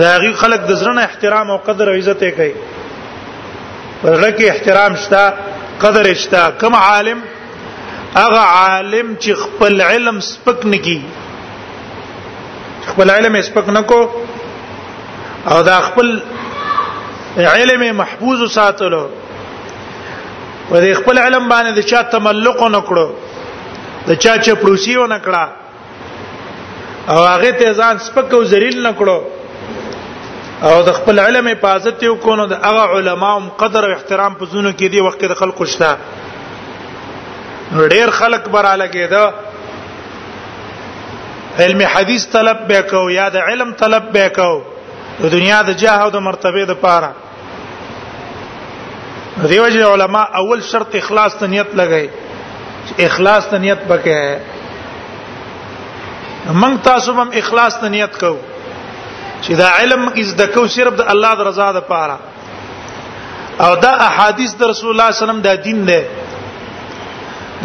دا 0.03 0.17
غي 0.25 0.33
خلک 0.33 0.61
د 0.67 0.75
زړه 0.81 1.00
احترام 1.09 1.50
او 1.50 1.57
قدر 1.71 1.91
او 1.93 1.97
عزت 2.03 2.21
یې 2.21 2.31
کوي 2.31 2.53
ورغه 4.05 4.31
کې 4.38 4.45
احترام 4.50 4.97
شته 4.97 5.33
قدر 5.85 6.15
شته 6.25 6.50
کوم 6.61 6.75
عالم 6.83 7.19
هغه 8.16 8.38
عالم 8.40 9.14
چې 9.23 9.32
خپل 9.42 9.80
علم 9.87 10.20
سپک 10.28 10.64
نکی 10.73 10.99
خپل 12.87 13.11
علم 13.11 13.40
سپک 13.49 13.68
نکو 13.78 14.00
او 15.52 15.62
دا 15.68 15.78
خپل 15.88 16.18
علم 17.37 17.96
محفوظ 17.96 18.50
ساتلو 18.52 19.04
و 20.70 20.75
دې 20.80 20.96
خپل 21.00 21.18
علم 21.23 21.49
باندې 21.49 21.73
د 21.78 21.88
چا 21.90 22.00
تملق 22.14 22.62
نکړو 22.62 23.06
د 24.08 24.11
چا 24.11 24.38
چې 24.38 24.50
پروسی 24.62 24.96
و 25.02 25.06
نکړه 25.14 27.12
او 27.14 27.18
هغه 27.26 27.50
ته 27.61 27.73
ځان 27.82 27.99
سپک 28.06 28.35
او 28.38 28.40
ذلیل 28.54 28.80
نکړو 28.87 29.20
او 30.70 30.73
د 30.88 30.92
خپل 30.96 31.20
علم 31.26 31.49
حفاظت 31.50 32.02
یو 32.06 32.14
کونو 32.25 32.46
د 32.54 32.64
هغه 32.64 32.99
علماو 32.99 33.49
قدر 33.64 33.85
او 33.88 33.92
احترام 33.99 34.35
په 34.40 34.44
زونه 34.54 34.73
کې 34.73 34.85
دی 34.96 35.00
وخت 35.06 35.25
د 35.35 35.38
خلکو 35.44 35.66
شته 35.66 35.96
ډیر 37.92 38.11
خلک 38.18 38.49
براله 38.49 38.87
کېده 38.88 39.32
علم 41.64 41.80
حدیث 41.92 42.26
طلب 42.32 42.58
وکاو 42.70 43.11
یا 43.11 43.28
د 43.35 43.37
علم 43.50 43.70
طلب 43.82 44.02
وکاو 44.14 44.54
د 45.20 45.23
دنیا 45.35 45.58
د 45.68 45.70
جاه 45.82 46.00
او 46.02 46.11
د 46.16 46.18
مرتبه 46.26 46.62
د 46.70 46.73
پاره 46.85 47.11
دیوځي 49.50 49.82
علما 49.92 50.23
اول 50.42 50.61
شرط 50.70 50.90
اخلاص 51.00 51.32
ته 51.40 51.46
نیت 51.46 51.70
لګي 51.80 52.06
اخلاص 53.08 53.42
ته 53.50 53.56
نیت 53.64 53.80
پکې 53.88 54.20
موږ 56.49 56.75
تاسو 56.82 57.11
هم 57.18 57.28
اخلاص 57.42 57.73
ته 57.80 57.87
نیت 57.96 58.12
کوو 58.20 58.38
چې 59.42 59.52
دا 59.62 59.68
علم 59.80 60.02
از 60.14 60.30
د 60.37 60.38
کو 60.54 60.62
صرف 60.76 60.92
د 61.00 61.02
الله 61.14 61.32
د 61.40 61.42
رضا 61.49 61.68
د 61.78 61.80
پاره 61.90 62.18
او 63.64 63.70
دا 63.82 63.92
احادیث 64.08 64.50
د 64.54 64.64
رسول 64.75 64.90
الله 64.90 65.02
صلی 65.02 65.02
الله 65.02 65.06
علیه 65.08 65.23
وسلم 65.32 65.40
د 65.49 65.50
دین 65.68 65.78
دی 65.90 66.02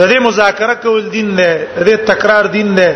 دې 0.10 0.20
مذاکره 0.28 0.74
کول 0.84 1.04
دین 1.14 1.30
دی 1.40 1.50
دې 1.88 1.96
تکرار 2.10 2.46
دین 2.56 2.70
دی 2.80 2.90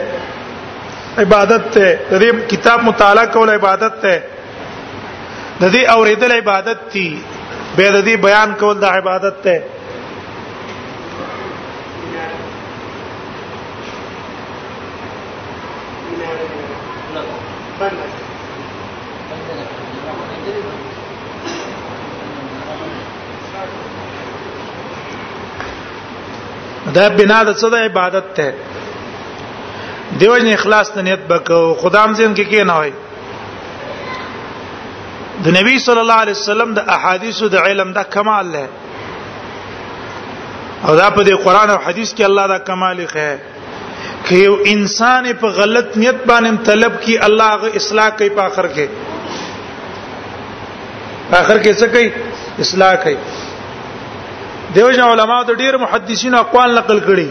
عبادت 1.23 1.63
ته 1.75 1.87
دې 2.21 2.29
کتاب 2.51 2.79
مطالعه 2.89 3.25
کول 3.37 3.49
عبادت 3.59 3.93
ته 4.05 4.15
د 5.61 5.63
دې 5.73 5.83
اورېدل 5.95 6.31
عبادت 6.41 6.79
تي 6.91 7.07
به 7.77 8.01
دې 8.05 8.15
بیان 8.27 8.49
کول 8.59 8.75
د 8.79 8.85
عبادت 8.99 9.37
ته 9.47 9.57
Thank 17.77 17.93
you. 20.63 20.84
دا 26.93 27.07
بنا 27.17 27.39
د 27.47 27.49
څه 27.59 27.67
د 27.73 27.75
عبادت 27.87 28.25
ته 28.39 28.47
دیو 30.21 30.35
جن 30.41 30.47
اخلاص 30.53 30.87
ته 30.95 31.01
نیت 31.07 31.21
وکاو 31.29 31.75
خدام 31.83 32.09
زین 32.19 32.31
کې 32.39 32.45
کې 32.49 32.61
نه 32.71 32.75
وای 32.79 32.91
د 35.47 35.49
نبی 35.59 35.75
صلی 35.85 35.99
الله 36.03 36.13
علیه 36.25 36.31
وسلم 36.39 36.69
د 36.75 36.79
احادیثو 36.97 37.45
د 37.55 37.57
علم 37.69 37.89
دا 37.97 38.03
کمال 38.17 38.45
له 38.57 38.65
او 40.87 40.95
دا 40.99 41.07
په 41.15 41.21
دې 41.23 41.43
قران 41.45 41.69
او 41.69 41.77
حدیث 41.87 42.09
کې 42.13 42.23
الله 42.27 42.45
دا 42.53 42.57
کمال 42.69 42.97
ښه 43.15 43.31
کې 44.25 44.35
یو 44.43 44.55
انسان 44.73 45.23
په 45.45 45.49
غلط 45.61 45.87
نیت 46.03 46.19
باندې 46.27 46.65
طلب 46.71 46.93
کی 47.07 47.15
الله 47.29 47.51
غ 47.63 47.65
اصلاح 47.81 48.09
کوي 48.21 48.29
په 48.41 48.45
اخر 48.51 48.67
کې 48.77 48.87
په 51.29 51.37
اخر 51.41 51.57
کې 51.65 51.71
څه 51.81 51.85
کوي 51.97 52.09
اصلاح 52.67 52.93
کوي 53.07 53.17
دیوژن 54.75 55.01
علما 55.09 55.37
د 55.47 55.51
ډیر 55.61 55.73
محدثین 55.83 56.33
اقوال 56.43 56.69
نقل 56.79 56.97
کړي 57.07 57.29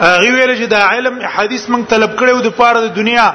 هغه 0.00 0.32
ویل 0.36 0.52
چې 0.60 0.66
دا 0.74 0.80
علم 0.96 1.14
حدیث 1.36 1.62
موږ 1.72 1.82
طلب 1.92 2.10
کړو 2.22 2.36
د 2.46 2.50
پاره 2.58 2.80
د 2.86 2.90
دنیا 3.00 3.26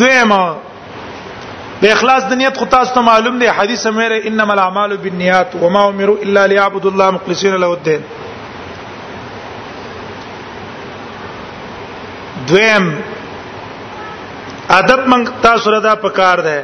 دویمه 0.00 0.44
د 1.82 1.92
اخلاص 1.96 2.22
د 2.30 2.32
نیت 2.40 2.56
خو 2.60 2.66
تاسو 2.74 2.90
ته 2.96 3.00
معلوم 3.08 3.36
دی 3.40 3.46
حدیث 3.60 3.84
مې 3.96 4.26
انما 4.30 4.52
الاعمال 4.56 4.92
بالنیات 5.06 5.54
وما 5.62 5.80
امروا 5.92 6.16
الا 6.26 6.44
ليعبدوا 6.52 6.90
الله 6.90 7.08
مخلصین 7.16 7.56
له 7.62 7.70
الدين 7.78 8.04
دویم 12.50 12.86
ادب 14.78 15.04
من 15.12 15.24
تاسو 15.46 15.70
را 15.76 15.80
دا 15.90 15.94
پکار 16.06 16.40
ده 16.48 16.56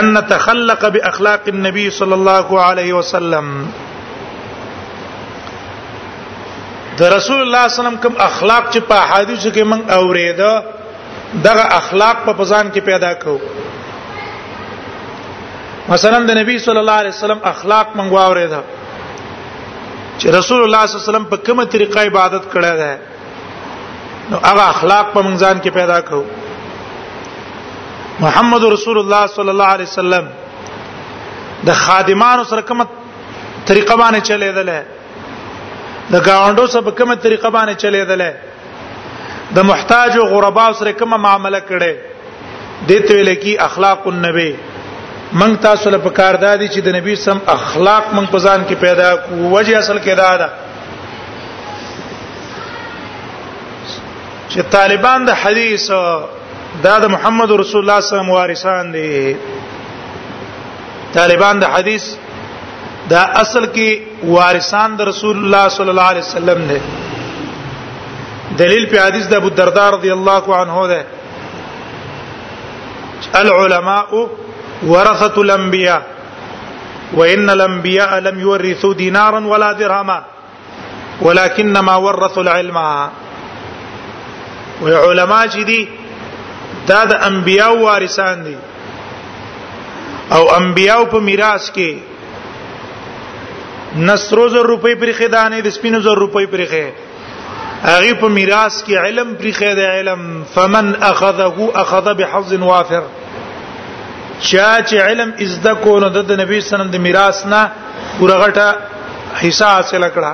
ان 0.00 0.12
نتخلق 0.18 0.84
باخلاق 0.98 1.48
النبي 1.56 1.90
صلى 2.00 2.14
الله 2.14 2.60
عليه 2.64 2.92
وسلم 2.98 3.50
د 6.98 7.02
رسول 7.18 7.44
الله 7.44 7.68
صلی 7.68 7.68
الله 7.68 7.68
علیه 7.68 7.78
وسلم 7.78 7.96
کوم 8.04 8.22
اخلاق 8.30 8.70
چې 8.74 8.78
په 8.90 8.94
احادیثو 9.06 9.50
کې 9.54 9.62
موږ 9.62 9.96
اورېده 9.98 10.74
دغه 11.46 11.64
اخلاق 11.80 12.16
په 12.26 12.32
پزان 12.38 12.66
کې 12.72 12.80
پیدا 12.84 13.10
کو 13.24 13.32
مثلا 15.88 16.18
د 16.28 16.38
نبی 16.38 16.54
صلی 16.64 16.78
الله 16.82 16.92
علیه 17.02 17.12
وسلم 17.16 17.38
اخلاق 17.52 17.86
مونږ 17.98 18.08
واورېدا 18.14 18.60
چې 20.18 20.28
رسول 20.38 20.62
الله 20.64 20.82
صلی 20.86 20.98
الله 20.98 20.98
علیه 21.02 21.08
وسلم 21.10 21.24
په 21.34 21.44
کومه 21.50 21.64
طریقه 21.76 22.00
عبادت 22.10 22.42
کړی 22.56 22.82
دی 22.82 22.96
نو 24.30 24.36
هغه 24.46 24.64
اخلاق 24.74 25.06
په 25.14 25.20
مونږ 25.28 25.36
ځان 25.42 25.56
کې 25.60 25.70
پیدا 25.80 25.98
کو 26.10 26.20
محمد 28.24 28.62
رسول 28.78 28.96
الله 29.04 29.24
صلی 29.36 29.50
الله 29.56 29.68
علیه 29.76 29.86
وسلم 29.92 30.24
د 31.70 31.72
خادمانو 31.84 32.42
سره 32.56 32.60
کومه 32.72 32.86
طریقه 33.66 33.94
باندې 34.02 34.20
چلیدل 34.32 34.70
د 36.12 36.16
گاونډو 36.26 36.66
سره 36.76 36.90
کومه 36.90 37.14
طریقه 37.24 37.48
باندې 37.56 37.74
چلیدل 37.86 38.20
د 39.54 39.58
محتاج 39.70 40.12
او 40.20 40.24
غربا 40.34 40.66
سره 40.78 40.90
کومه 41.02 41.16
معامله 41.26 41.60
کړي 41.70 41.92
دته 42.90 43.12
ویل 43.16 43.30
کی 43.44 43.52
اخلاق 43.68 44.02
النبی 44.12 44.52
من 45.42 45.50
تاسو 45.68 45.86
له 45.94 45.98
پکار 46.08 46.34
دادی 46.46 46.68
چې 46.74 46.80
د 46.86 46.88
نبی 46.98 47.12
سم 47.24 47.38
اخلاق 47.56 48.04
من 48.18 48.26
پزان 48.34 48.60
کې 48.68 48.74
پیدا 48.86 49.08
کو 49.22 49.32
وجه 49.56 49.74
اصل 49.78 49.98
کې 50.04 50.12
دا 50.22 50.32
ده 50.42 50.48
چې 54.48 54.60
طالبان 54.76 55.18
د 55.30 55.32
حدیث 55.42 55.84
دا 56.86 56.94
د 57.04 57.06
محمد 57.16 57.48
رسول 57.64 57.80
الله 57.82 58.00
صلی 58.00 58.00
الله 58.00 58.00
علیه 58.00 58.06
وسلم 58.06 58.32
وارثان 58.40 58.84
دي 58.94 59.06
طالبان 61.20 61.56
د 61.60 61.64
حدیث 61.74 62.04
دا 63.10 63.22
اصل 63.42 63.64
کې 63.74 63.88
وارثان 64.38 64.90
د 64.96 65.00
رسول 65.14 65.34
الله 65.44 65.64
صلی 65.76 65.90
الله 65.94 66.08
علیه 66.12 66.22
وسلم 66.26 66.60
دي 66.72 66.78
دلیل 68.60 68.84
په 68.92 68.96
حدیث 69.06 69.24
د 69.28 69.34
ابو 69.40 69.48
الدرداء 69.52 69.88
رضی 69.96 70.10
الله 70.12 70.44
عنه 70.60 70.76
ده 70.92 71.00
العلماء 73.42 74.08
ورثه 74.92 75.34
الانبياء 75.46 76.02
وان 77.18 77.50
الانبياء 77.50 78.18
لم 78.26 78.40
يورثوا 78.40 78.94
دينارا 78.94 79.40
ولا 79.52 79.72
درهما 79.72 80.20
ولكنما 81.22 81.94
ورثوا 82.06 82.42
العلم 82.42 82.76
وعلماء 84.82 85.46
جدي 85.56 85.88
دا 86.88 87.00
د 87.04 87.12
انبياء 87.30 87.76
وارثان 87.80 88.44
دي 88.44 88.56
او 90.36 90.42
انبياء 90.60 91.00
په 91.12 91.18
میراث 91.28 91.70
کې 91.70 91.90
نسرو 94.08 94.48
زر 94.54 94.66
روپۍ 94.72 94.94
پرخه 95.02 95.18
خدانه 95.26 95.60
د 95.66 95.74
سپینو 95.76 96.00
زر 96.06 96.18
روپۍ 96.24 96.46
پرخه 96.54 96.86
هغه 97.82 98.12
په 98.20 98.28
میراث 98.28 98.82
کې 98.82 98.94
علم 99.04 99.34
پری 99.38 99.50
خیر 99.60 99.78
علم 99.90 100.22
فمن 100.54 100.92
اخذه 101.08 101.66
اخذ 101.82 102.08
بحظ 102.18 102.52
وافر 102.60 103.02
چا 104.40 104.82
چې 104.82 104.94
علم 105.02 105.30
ازده 105.46 105.74
کو 105.82 105.98
نو 106.00 106.08
د 106.16 106.32
نبی 106.40 106.60
سنن 106.68 106.90
د 106.94 107.04
میراث 107.06 107.44
نه 107.52 107.62
ورغټه 108.20 109.42
حصہ 109.42 109.64
حاصل 109.74 110.06
کړه 110.08 110.32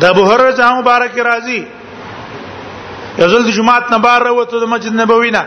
د 0.00 0.04
ابو 0.14 0.24
هرره 0.26 0.50
جان 0.58 0.76
مبارک 0.80 1.18
راضي 1.28 1.62
یزل 3.18 3.42
د 3.48 3.50
جمعات 3.60 3.90
نه 3.94 3.98
بار 4.06 4.22
وروته 4.30 4.60
د 4.66 4.72
مسجد 4.74 4.94
نبوي 5.00 5.30
نه 5.38 5.44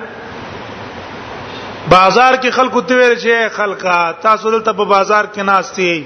بازار 1.93 2.33
کې 2.35 2.49
خلکو 2.57 2.81
ته 2.87 2.95
ویل 2.95 3.15
چې 3.19 3.49
خلکا 3.61 4.01
تاسو 4.25 4.51
دلته 4.57 4.73
په 4.81 4.85
بازار 4.95 5.27
کې 5.35 5.39
ناشتي 5.53 6.05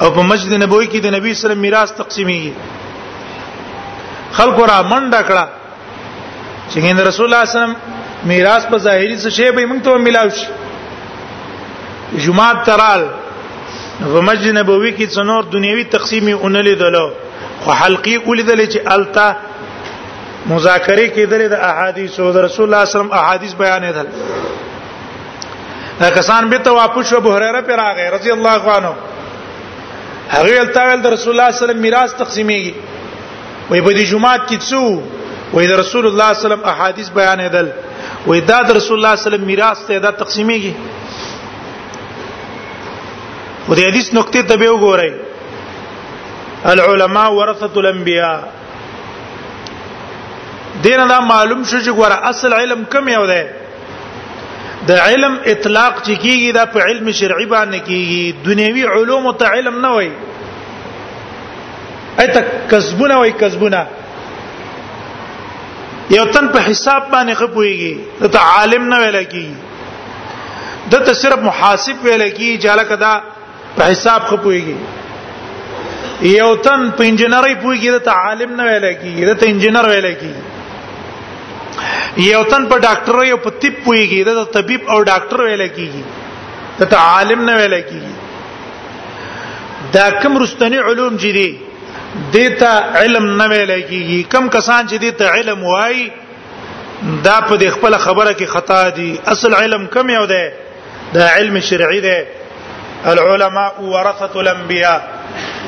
او 0.00 0.10
په 0.16 0.22
مسجد 0.30 0.52
نبوي 0.64 0.86
کې 0.86 0.98
د 1.06 1.16
نبی 1.18 1.34
سره 1.44 1.54
میراث 1.66 1.92
تقسیمي 2.00 2.40
خلکو 4.36 4.62
را 4.70 4.82
منډه 4.90 5.20
کړه 5.28 5.44
چې 6.70 6.78
ګین 6.84 6.96
رسول 7.08 7.26
الله 7.26 7.44
سلام 7.56 7.74
میراث 8.30 8.62
په 8.72 8.76
ظاهري 8.86 9.16
څه 9.22 9.30
شی 9.36 9.50
به 9.56 9.62
موږ 9.70 9.80
ته 9.84 9.92
ملاو 10.06 10.28
شي 10.38 10.46
جمعه 12.24 12.50
ترال 12.68 13.02
په 14.00 14.20
مسجد 14.28 14.50
نبوي 14.58 14.92
کې 14.98 15.06
څنور 15.16 15.42
دنیوي 15.56 15.84
تقسیمي 15.96 16.34
اونلې 16.42 16.74
دلو 16.82 17.06
خو 17.64 17.70
حلقي 17.80 18.14
ولیدل 18.26 18.60
چې 18.66 18.78
التا 18.96 19.28
مذاکره 20.52 21.06
کېدل 21.18 21.40
د 21.52 21.54
احادیث 21.70 22.12
او 22.20 22.28
د 22.36 22.38
رسول 22.46 22.64
الله 22.66 22.84
سلام 22.94 23.10
احادیث 23.20 23.52
بیانې 23.62 23.90
دل 23.98 24.08
کسان 26.18 26.42
به 26.50 26.58
ته 26.66 26.70
واپس 26.80 27.04
شو 27.10 27.18
بهرره 27.28 27.60
پر 27.70 27.76
راغی 27.82 28.06
رضی 28.16 28.30
الله 28.36 28.62
عنه 28.78 28.92
هغه 30.34 30.56
التاویل 30.64 30.98
د 31.02 31.06
رسول 31.16 31.30
الله 31.40 31.50
سلام 31.64 31.76
میراث 31.86 32.10
تقسیمېږي 32.22 32.74
وای 33.70 33.80
په 33.80 33.92
دې 33.98 34.04
جمعات 34.12 34.42
کې 34.48 34.58
څو 34.68 34.82
وای 35.56 35.66
د 35.72 35.78
رسول 35.82 36.06
الله 36.08 36.28
صلی 36.30 36.30
الله 36.30 36.30
علیه 36.42 36.50
وسلم 36.50 36.64
احادیث 36.72 37.08
بیانېدل 37.10 37.66
وای 38.26 38.40
دا 38.50 38.58
د 38.70 38.76
رسول 38.78 38.96
الله 38.98 39.14
صلی 39.20 39.20
الله 39.20 39.20
علیه 39.20 39.28
وسلم 39.30 39.46
میراث 39.52 39.78
ته 39.90 39.98
دا 40.06 40.10
تقسیمېږي 40.22 40.74
و 43.68 43.78
دې 43.78 43.86
حدیث 43.90 44.08
نقطې 44.14 44.40
ته 44.48 44.56
به 44.56 44.68
وګورئ 44.70 45.12
العلماء 46.74 47.26
ورثه 47.38 47.72
الانبیاء 47.82 48.36
دین 50.84 51.02
دا 51.14 51.18
معلوم 51.20 51.64
شو 51.64 51.80
چې 51.80 51.90
ګوره 51.90 52.18
اصل 52.32 52.52
علم 52.60 52.84
کم 52.96 53.08
یو 53.16 53.26
دی 53.32 53.42
د 54.88 54.92
علم 54.92 55.38
اطلاق 55.54 55.98
چې 56.02 56.14
کیږي 56.22 56.52
دا 56.60 56.64
په 56.76 56.80
علم 56.88 57.10
شرعي 57.12 57.46
باندې 57.46 57.80
کیږي 57.88 58.34
دنیوي 58.44 58.82
علوم 58.96 59.32
ته 59.42 59.46
علم 59.58 59.80
نه 59.86 59.92
وایي 59.96 60.10
اته 62.22 62.40
کسبونه 62.70 63.14
وای 63.20 63.32
کسبونه 63.42 63.80
یو 66.16 66.24
تن 66.34 66.44
په 66.54 66.60
حساب 66.68 67.02
باندې 67.12 67.32
خپويږي 67.42 67.92
ته 68.34 68.38
عالم 68.56 68.82
نه 68.92 68.96
ویل 69.04 69.18
کی 69.32 69.46
د 70.92 70.94
ته 71.08 71.12
صرف 71.22 71.38
محاسب 71.46 71.96
ویل 72.08 72.24
کی 72.38 72.50
جاله 72.66 72.82
کدا 72.92 73.12
په 73.78 73.84
حساب 73.92 74.20
خپويږي 74.30 74.76
یو 76.42 76.52
تن 76.68 76.80
په 76.98 77.02
انجنیری 77.12 77.54
پويږي 77.62 77.98
ته 78.10 78.14
عالم 78.26 78.50
نه 78.62 78.68
ویل 78.70 78.86
کی 79.02 79.14
ته 79.42 79.46
انجنیر 79.54 79.86
ویل 79.94 80.08
کی 80.22 80.32
یو 82.30 82.42
تن 82.50 82.62
په 82.66 82.78
ډاکټر 82.78 83.24
یو 83.32 83.36
په 83.36 83.50
طب 83.50 83.84
پويږي 83.84 84.24
د 84.40 84.42
طبيب 84.58 84.82
او 84.90 85.02
ډاکټر 85.12 85.38
ویل 85.48 85.64
کیږي 85.68 86.04
ته 86.94 87.04
عالم 87.12 87.40
نه 87.50 87.54
ویل 87.60 87.76
کیږي 87.80 88.14
دا 89.94 90.04
کوم 90.22 90.32
رستنی 90.42 90.76
علوم 90.90 91.14
جدي 91.22 91.50
دیتا 92.32 92.72
علم 93.02 93.26
نه 93.42 93.46
ویل 93.52 93.70
کیږي 93.90 94.20
کم 94.34 94.48
کسان 94.56 94.86
چې 94.88 94.96
دیتا 95.04 95.26
علم 95.34 95.62
وای 95.64 96.08
دا 97.24 97.38
په 97.48 97.70
خپل 97.76 97.96
خبره 98.04 98.30
کې 98.32 98.44
خطا 98.52 98.82
دي 98.98 99.10
اصل 99.34 99.54
علم 99.60 99.86
کم 99.96 100.10
یو 100.10 100.24
ده 100.26 100.52
دا 101.14 101.26
علم 101.38 101.58
شرعي 101.70 102.00
ده 102.00 102.26
العلماء 103.12 103.72
ورثه 103.80 104.36
الانبياء 104.42 105.00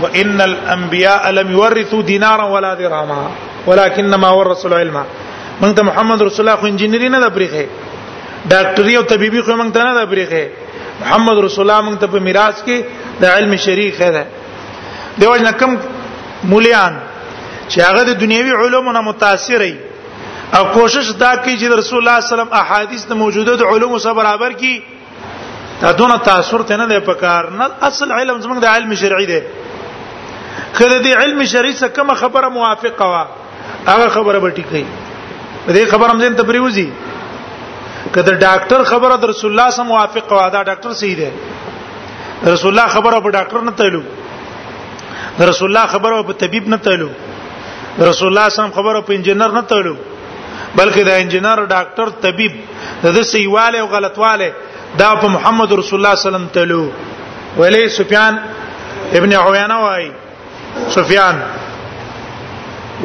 وان 0.02 0.40
الانبياء 0.44 1.30
لم 1.40 1.50
يورثوا 1.56 2.02
دينارا 2.12 2.44
ولا 2.54 2.74
درهما 2.74 3.30
ولكنما 3.66 4.28
ورثوا 4.40 4.70
العلم 4.70 5.02
موږ 5.62 5.72
ته 5.80 5.88
محمد 5.90 6.22
رسول 6.28 6.46
الله 6.48 6.56
خو 6.62 6.66
انجینری 6.72 7.08
نه 7.16 7.20
ده 7.26 7.28
بریخه 7.40 7.66
ډاکټري 8.48 8.94
او 9.00 9.02
طبيبي 9.12 9.42
خو 9.42 9.56
موږ 9.56 9.72
ته 9.72 9.82
نه 9.90 9.94
ده 9.98 10.04
بریخه 10.04 10.50
محمد 11.02 11.38
رسول 11.44 11.68
الله 11.70 11.84
موږ 11.90 12.00
ته 12.00 12.06
په 12.16 12.26
میراث 12.30 12.62
کې 12.62 12.84
د 13.20 13.24
علم 13.38 13.56
شریخ 13.68 14.02
ده 14.18 14.26
دیوژن 15.20 15.50
کم 15.58 15.76
مولیان 16.44 16.98
چې 17.68 17.80
هغه 17.88 18.02
د 18.08 18.18
دنیوي 18.22 18.52
علومو 18.64 18.92
نه 18.96 19.00
متاثر 19.06 19.60
وي 19.66 19.74
او 20.58 20.64
کوشش 20.72 21.10
دا 21.22 21.30
کوي 21.36 21.58
چې 21.58 21.72
رسول 21.72 21.72
الله 21.72 21.86
صلی 21.86 22.02
الله 22.02 22.18
علیه 22.18 22.34
وسلم 22.42 22.52
احادیث 22.60 23.06
د 23.12 23.18
موجوده 23.22 23.56
د 23.62 23.72
علومو 23.72 23.98
سره 24.04 24.12
برابر 24.18 24.52
کړي 24.60 25.80
دا 25.80 25.92
دونه 26.00 26.16
تاثیر 26.28 26.62
ته 26.68 26.76
نه 26.82 26.86
دی 26.92 26.98
پکار 27.08 27.48
نه 27.56 27.68
اصل 27.88 28.12
علم 28.18 28.38
زموږ 28.40 28.60
د 28.62 28.66
علم 28.76 28.94
شرعي 29.02 29.26
دی 29.32 29.40
کله 30.78 30.98
د 31.08 31.16
علم 31.24 31.42
شرعي 31.54 31.72
سره 31.80 31.88
کوم 31.98 32.14
خبره 32.22 32.48
موافقه 32.58 33.10
وا 33.14 33.24
هغه 33.86 34.08
خبره 34.18 34.38
به 34.44 34.50
ټیکي 34.50 34.84
دې 35.00 35.94
خبره 35.94 36.10
هم 36.12 36.20
ځین 36.28 36.38
تبریوزي 36.42 36.86
کله 38.14 38.28
ډاکټر 38.28 38.86
خبره 38.94 39.16
د 39.24 39.34
رسول 39.34 39.50
الله 39.56 39.70
سره 39.80 39.84
موافقه 39.90 40.38
وا 40.38 40.46
دا 40.58 40.62
ډاکټر 40.70 41.02
صحیح 41.02 41.16
دی 41.22 42.52
رسول 42.54 42.72
الله 42.72 42.94
خبره 42.98 43.20
په 43.26 43.30
ډاکټر 43.38 43.68
نه 43.70 43.76
تلو 43.82 44.02
رسول 45.50 45.68
الله 45.68 45.86
خبره 45.86 46.18
په 46.28 46.32
طبيب 46.40 46.64
نه 46.72 46.76
تلو 46.84 47.08
رسول 48.00 48.28
الله 48.28 48.46
سم 48.48 48.68
خبره 48.76 49.00
په 49.00 49.12
انجنیر 49.14 49.52
نه 49.58 49.62
تلو 49.72 49.94
بلکې 50.76 51.02
دا 51.08 51.14
انجنیر 51.24 51.64
ډاکټر 51.66 52.08
طبيب 52.26 52.52
د 53.04 53.14
دې 53.14 53.22
سیواله 53.34 53.78
او 53.80 53.86
غلطواله 53.94 54.50
دا 54.98 55.14
په 55.22 55.28
محمد 55.36 55.72
رسول 55.80 55.98
الله 56.00 56.14
سلام 56.28 56.46
تلو 56.58 56.82
ولی 57.58 57.88
سفیان 57.98 58.38
ابن 59.20 59.32
عویانه 59.40 59.76
وای 59.84 60.08
سفیان 60.98 61.40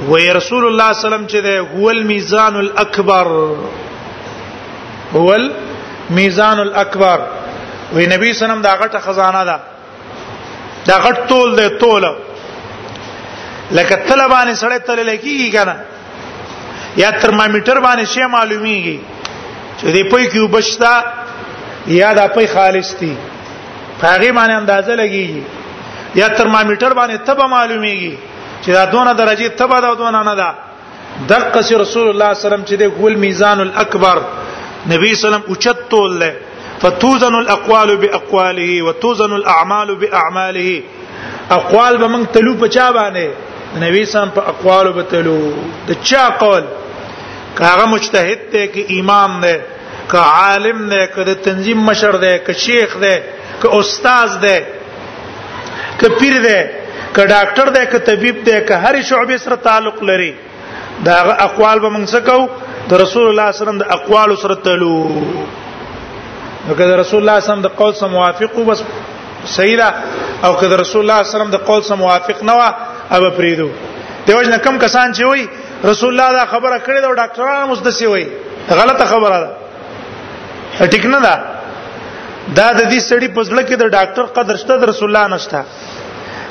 وی 0.10 0.30
رسول 0.40 0.66
الله 0.68 0.92
سلام 1.02 1.28
چې 1.28 1.36
ده 1.36 1.60
هو 1.74 1.90
الميزان 1.98 2.56
الاكبر 2.56 3.56
هو 5.18 5.34
الميزان 5.40 6.60
الاكبر 6.60 7.20
وی 7.94 8.06
نبی 8.16 8.34
سلام 8.44 8.62
دا 8.62 8.76
غټه 8.84 9.00
خزانه 9.08 9.44
ده 9.52 9.60
دا 10.88 10.96
غټ 11.06 11.18
تول 11.30 11.50
دی 11.60 11.68
توله 11.84 12.12
لکه 13.78 13.96
طلبانه 14.10 14.54
سره 14.62 14.78
تل 14.90 15.00
لکیږي 15.00 15.50
کنه 15.52 15.76
یا 17.04 17.10
ترمامیټر 17.12 17.78
باندې 17.88 18.06
شی 18.14 18.26
معلومیږي 18.36 19.00
چې 19.80 19.88
دې 19.96 20.04
په 20.12 20.18
کې 20.32 20.40
وبښتا 20.46 20.94
یا 22.02 22.10
دا 22.20 22.26
په 22.38 22.48
خالص 22.56 22.90
دي 23.04 23.14
هغه 24.02 24.32
باندې 24.32 24.56
اندازه 24.62 24.96
لګیږي 24.96 25.44
یا 26.22 26.28
ترمامیټر 26.28 26.94
باندې 26.94 27.18
تبه 27.30 27.46
معلومیږي 27.48 28.18
چې 28.64 28.70
دا 28.78 28.86
دونه 28.96 29.14
درجه 29.22 29.48
تبه 29.64 29.80
دا 29.88 29.94
دونه 30.04 30.24
نه 30.30 30.36
ده 30.36 30.54
دقه 31.34 31.60
رسول 31.60 31.76
الله 31.78 31.94
صلی 31.94 32.10
الله 32.10 32.26
علیه 32.26 32.48
وسلم 32.48 32.66
چې 32.66 32.74
د 32.74 32.92
ګول 33.02 33.16
میزان 33.26 33.60
الاکبر 33.66 34.18
نبی 34.90 35.16
صلی 35.16 35.16
الله 35.16 35.26
علیه 35.26 35.34
وسلم 35.34 35.50
اوچت 35.50 35.90
تول 35.90 36.20
له 36.20 36.36
فتوزن 36.82 37.36
الاقوال 37.40 37.98
باقواله 37.98 38.82
وتوزن 38.84 39.34
الاعمال 39.40 39.90
باعماله 40.02 40.72
اقوال 41.58 41.94
به 42.02 42.08
موږ 42.14 42.24
تلو 42.38 42.54
په 42.62 42.68
چا 42.76 42.86
باندې 42.98 43.28
نبی 43.84 44.06
سم 44.14 44.30
په 44.38 44.42
اقوال 44.54 44.88
به 44.98 45.04
تلو 45.14 45.38
د 45.90 46.02
چا 46.12 46.24
قول 46.44 46.64
کاغه 47.60 47.86
مجتهد 47.94 48.50
ته 48.52 48.68
کې 48.74 49.00
امام 49.00 49.38
نه 49.44 49.54
کا 50.14 50.24
عالم 50.42 50.82
نه 50.94 51.06
که 51.16 51.24
د 51.30 51.34
تنظیم 51.50 51.80
مشر 51.92 52.16
ده 52.26 52.38
که 52.50 52.54
شیخ 52.66 52.98
ده 52.98 53.24
که 53.62 53.74
استاد 53.82 54.38
ده 54.40 54.68
که 56.00 56.10
پیر 56.10 56.40
ده 56.40 56.72
که 57.16 57.28
ډاکټر 57.28 57.70
ده 57.80 57.86
که 57.86 58.00
طبيب 58.12 58.44
ده 58.44 58.66
که 58.68 58.76
هر 58.76 59.04
شعبې 59.04 59.38
سره 59.48 59.56
تعلق 59.70 60.04
لري 60.14 60.34
دا 61.06 61.16
اقوال 61.48 61.80
به 61.80 61.90
موږ 61.96 62.10
څه 62.10 62.16
کوو 62.16 62.48
د 62.90 62.94
رسول 63.08 63.28
الله 63.32 63.52
صلی 63.52 63.52
الله 63.52 63.52
علیه 63.52 63.62
وسلم 63.70 63.78
د 63.82 64.00
اقوال 64.00 64.40
سره 64.46 64.56
تلو 64.70 65.22
نو 66.68 66.72
کله 66.80 66.94
رسول 67.04 67.20
الله 67.22 67.38
صلی 67.40 67.42
الله 67.42 67.42
علیه 67.42 67.54
وسلم 67.54 67.64
د 67.74 67.76
قول 67.80 67.92
سره 68.00 68.08
موافق 68.18 68.50
وو 68.58 68.64
بس 68.72 68.80
صحیح 69.58 69.78
ده 69.82 69.88
او 70.46 70.52
کله 70.62 70.76
رسول 70.84 71.02
الله 71.04 71.20
صلی 71.24 71.34
الله 71.34 71.38
علیه 71.38 71.38
وسلم 71.38 71.52
د 71.56 71.60
قول 71.70 71.82
سره 71.90 71.98
موافق 72.06 72.38
نه 72.50 72.54
و 72.58 72.62
او 73.16 73.24
پریدو 73.38 73.70
دیوژن 74.28 74.54
کم 74.66 74.76
کسان 74.86 75.08
چې 75.16 75.22
وای 75.30 75.42
رسول 75.92 76.10
الله 76.14 76.30
دا 76.40 76.44
خبره 76.54 76.76
کړې 76.86 77.00
دا 77.06 77.10
ډاکټرانو 77.22 77.66
مستسی 77.74 78.06
وای 78.06 78.24
غلطه 78.80 79.06
خبره 79.14 79.38
ده 79.46 79.52
ټیک 80.94 81.06
نه 81.14 81.20
ده 81.26 81.34
دا 82.56 82.68
د 82.80 82.82
دې 82.92 83.00
سړي 83.10 83.28
په 83.36 83.42
ځړه 83.50 83.62
کې 83.70 83.76
د 83.82 83.86
ډاکټر 83.98 84.26
قدر 84.38 84.56
شته 84.62 84.78
د 84.78 84.84
رسول 84.92 85.08
الله 85.16 85.26
نشته 85.36 85.60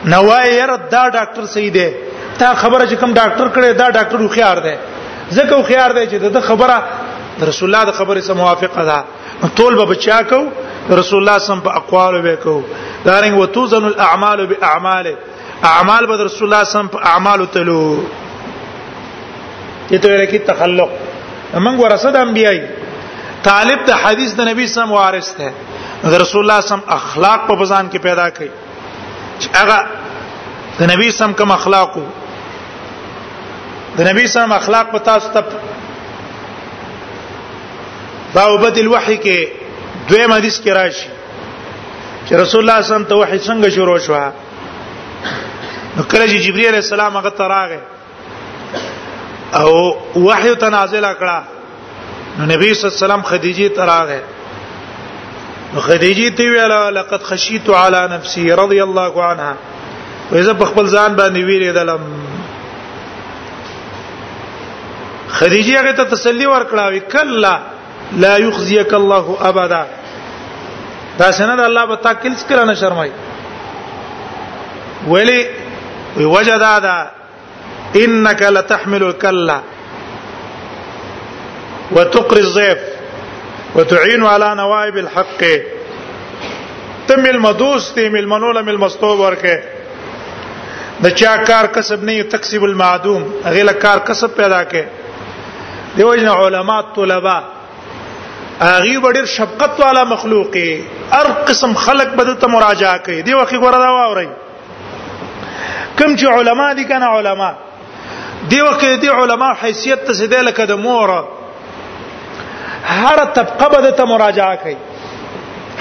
نوای 0.05 0.59
ير 0.63 0.71
دا 0.95 1.03
ډاکټر 1.17 1.45
صحیح 1.55 1.73
دی 1.77 1.89
تا 2.39 2.55
خبره 2.63 2.83
چې 2.91 2.95
کوم 3.01 3.11
ډاکټر 3.21 3.47
کړي 3.55 3.69
دا 3.73 3.87
ډاکټر 3.97 4.17
خو 4.23 4.29
خيار 4.37 4.57
دی 4.67 4.75
ځکه 5.37 5.53
خو 5.57 5.63
خيار 5.71 5.91
دی 5.97 6.05
چې 6.11 6.15
د 6.37 6.41
خبره 6.49 6.77
د 7.39 7.43
رسول 7.51 7.67
الله 7.75 7.85
د 7.91 7.93
خبرې 7.99 8.21
سره 8.27 8.35
موافقه 8.43 8.83
ده 8.91 8.99
ټول 9.59 9.73
به 9.79 9.85
بچا 9.93 10.21
کو 10.31 10.39
رسول 11.01 11.19
الله 11.29 11.39
سم 11.47 11.59
په 11.67 11.71
اقوال 11.81 12.21
به 12.23 12.37
کو 12.43 12.61
دارنګ 13.05 13.37
وتوزن 13.39 13.85
الاعمال 13.85 14.47
باعمال 14.47 15.07
اعمال 15.73 16.07
به 16.07 16.25
رسول 16.25 16.45
الله 16.53 16.65
سم 16.73 16.87
په 16.87 16.99
اعمال 17.13 17.45
تلو 17.53 17.81
دته 19.91 20.09
لکه 20.23 20.39
تخلق 20.53 20.89
موږ 21.55 21.81
ورسد 21.83 22.17
انبیای 22.17 22.61
طالب 23.43 23.85
ته 23.87 23.95
حدیث 24.05 24.35
د 24.41 24.49
نبی 24.51 24.67
سم 24.75 24.93
وارث 24.93 25.35
ده 25.39 26.19
رسول 26.25 26.41
الله 26.49 26.61
سم 26.73 26.81
اخلاق 26.99 27.47
په 27.49 27.57
بزان 27.63 27.91
کې 27.91 27.99
پیدا 28.09 28.29
کړي 28.31 28.49
چې 29.39 29.49
هغه 29.53 29.85
د 30.81 30.95
نبی 30.95 31.11
سم 31.23 31.33
کوم 31.41 31.51
اخلاقو 31.53 32.03
د 33.99 34.07
نبی 34.13 34.27
سم 34.35 34.53
اخلاق 34.61 34.91
په 34.93 34.99
تاسو 35.11 35.29
ته 35.35 35.43
باوبت 38.35 38.79
الوحی 38.79 39.15
کې 39.23 40.03
دویم 40.11 40.33
حدیث 40.33 40.57
کې 40.61 40.71
راشي 40.79 41.09
چې 42.29 42.35
رسول 42.41 42.59
الله 42.59 42.59
صلی 42.59 42.59
الله 42.65 42.75
علیه 42.75 42.91
وسلم 42.91 43.05
ته 43.13 43.17
وحی 43.23 43.39
څنګه 43.39 43.71
شروع 43.77 43.97
شو 44.07 44.15
نو 45.97 46.03
کله 46.11 46.27
چې 46.27 46.39
جبرئیل 46.47 46.69
علیہ 46.75 46.83
السلام 46.85 47.17
هغه 47.21 47.31
تراغه 47.41 47.81
او 49.63 49.71
وحی 50.29 50.53
تنازل 50.67 51.07
کړه 51.23 52.37
نو 52.39 52.47
نبی 52.53 52.69
صلی 52.69 52.85
الله 52.85 52.93
علیه 52.93 52.93
وسلم 53.05 53.23
خدیجه 53.33 53.67
تراغه 53.81 54.21
نو 55.75 55.79
خدیجه 55.89 56.29
تی 56.43 56.49
ویله 56.53 56.79
لقد 57.01 57.23
خشیت 57.33 57.71
علی 57.81 58.05
نفسی 58.15 58.47
رضی 58.63 58.81
الله 58.87 59.13
عنها 59.31 59.53
وایزه 60.33 60.53
بخبل 60.63 60.87
ځان 60.89 61.11
باندې 61.25 61.45
ویری 61.51 61.73
دلم 61.81 62.01
خدیجه 65.29 65.81
هغه 65.81 65.93
ته 66.05 66.07
تسلی 66.17 66.47
ورکړه 66.53 66.87
وی 66.97 67.01
کلا 67.19 67.57
لا 68.17 68.37
يخزيك 68.37 68.95
الله 68.95 69.37
ابدا 69.41 69.87
دا 71.19 71.31
سند 71.31 71.61
الله 71.61 71.85
به 71.85 71.95
تاکل 71.95 72.37
سکره 72.37 72.65
نه 72.65 72.75
شرمای 72.75 73.11
ولی 75.11 75.47
وی 76.17 76.25
وجدا 76.25 76.79
دا 76.79 76.97
انك 77.97 78.43
لتحمل 78.43 79.03
الكلا 79.03 79.61
وتقري 81.93 82.41
الضيف 82.41 82.79
وتعين 83.75 84.25
على 84.27 84.55
نوائب 84.55 84.97
الحق 84.99 85.41
تم 87.09 87.27
المدوس 87.27 87.95
تم 87.95 88.17
المنول 88.17 88.63
من 88.63 88.69
المستوب 88.69 89.19
ورکه 89.21 89.63
د 91.03 91.09
چا 91.09 91.37
کار 91.47 91.67
کسب 91.67 92.05
نه 92.05 92.23
تکسب 92.23 92.65
المعدوم 92.65 93.25
غیر 93.45 93.73
کار 93.73 93.99
کسب 93.99 94.37
پیدا 94.37 94.63
کې 94.65 94.83
دیوژن 95.97 96.29
علما 96.29 96.81
طلبه 96.97 97.60
اغي 98.69 98.97
وړ 99.05 99.15
شفقت 99.33 99.79
والا 99.81 100.03
مخلوق 100.09 100.57
هر 101.19 101.27
قسم 101.51 101.73
خلق 101.85 102.11
بده 102.21 102.35
ته 102.43 102.47
مراجعه 102.55 102.97
کوي 103.07 103.23
دی 103.29 103.35
وخت 103.39 103.55
ګوره 103.55 103.79
دا 103.83 103.91
واوري 103.95 104.29
کوم 105.99 106.17
چې 106.17 106.25
علما 106.41 106.67
دي 106.81 106.85
کنه 106.91 107.07
علما 107.21 107.49
دی 108.53 108.61
وخت 108.67 108.85
دي 109.05 109.09
علما 109.15 109.51
حیثیت 109.63 110.05
ته 110.11 110.19
سیده 110.21 110.43
لکه 110.51 110.65
د 110.73 110.83
مور 110.85 111.15
هر 112.99 113.25
طبقه 113.41 113.69
بده 113.79 113.91
ته 114.03 114.11
مراجعه 114.15 114.55
کوي 114.57 114.77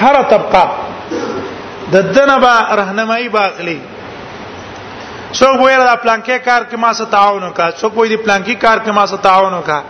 هر 0.01 0.23
طبقه 0.23 0.69
د 1.91 1.97
دنه 1.97 2.39
با 2.45 2.55
راهنمایي 2.75 3.29
باغلی 3.37 3.79
څوک 5.33 5.59
وایي 5.61 5.77
دا 5.85 5.95
پلانکی 5.95 6.39
کار 6.39 6.61
کې 6.71 6.77
ما 6.85 6.93
سره 7.01 7.05
تعاون 7.17 7.43
وکړه 7.53 7.73
څوک 7.81 7.93
وایي 7.95 8.17
دې 8.17 8.21
پلانکی 8.21 8.55
کار 8.67 8.77
کې 8.79 8.89
ما 8.99 9.05
سره 9.13 9.17
تعاون 9.29 9.59
وکړه 9.61 9.81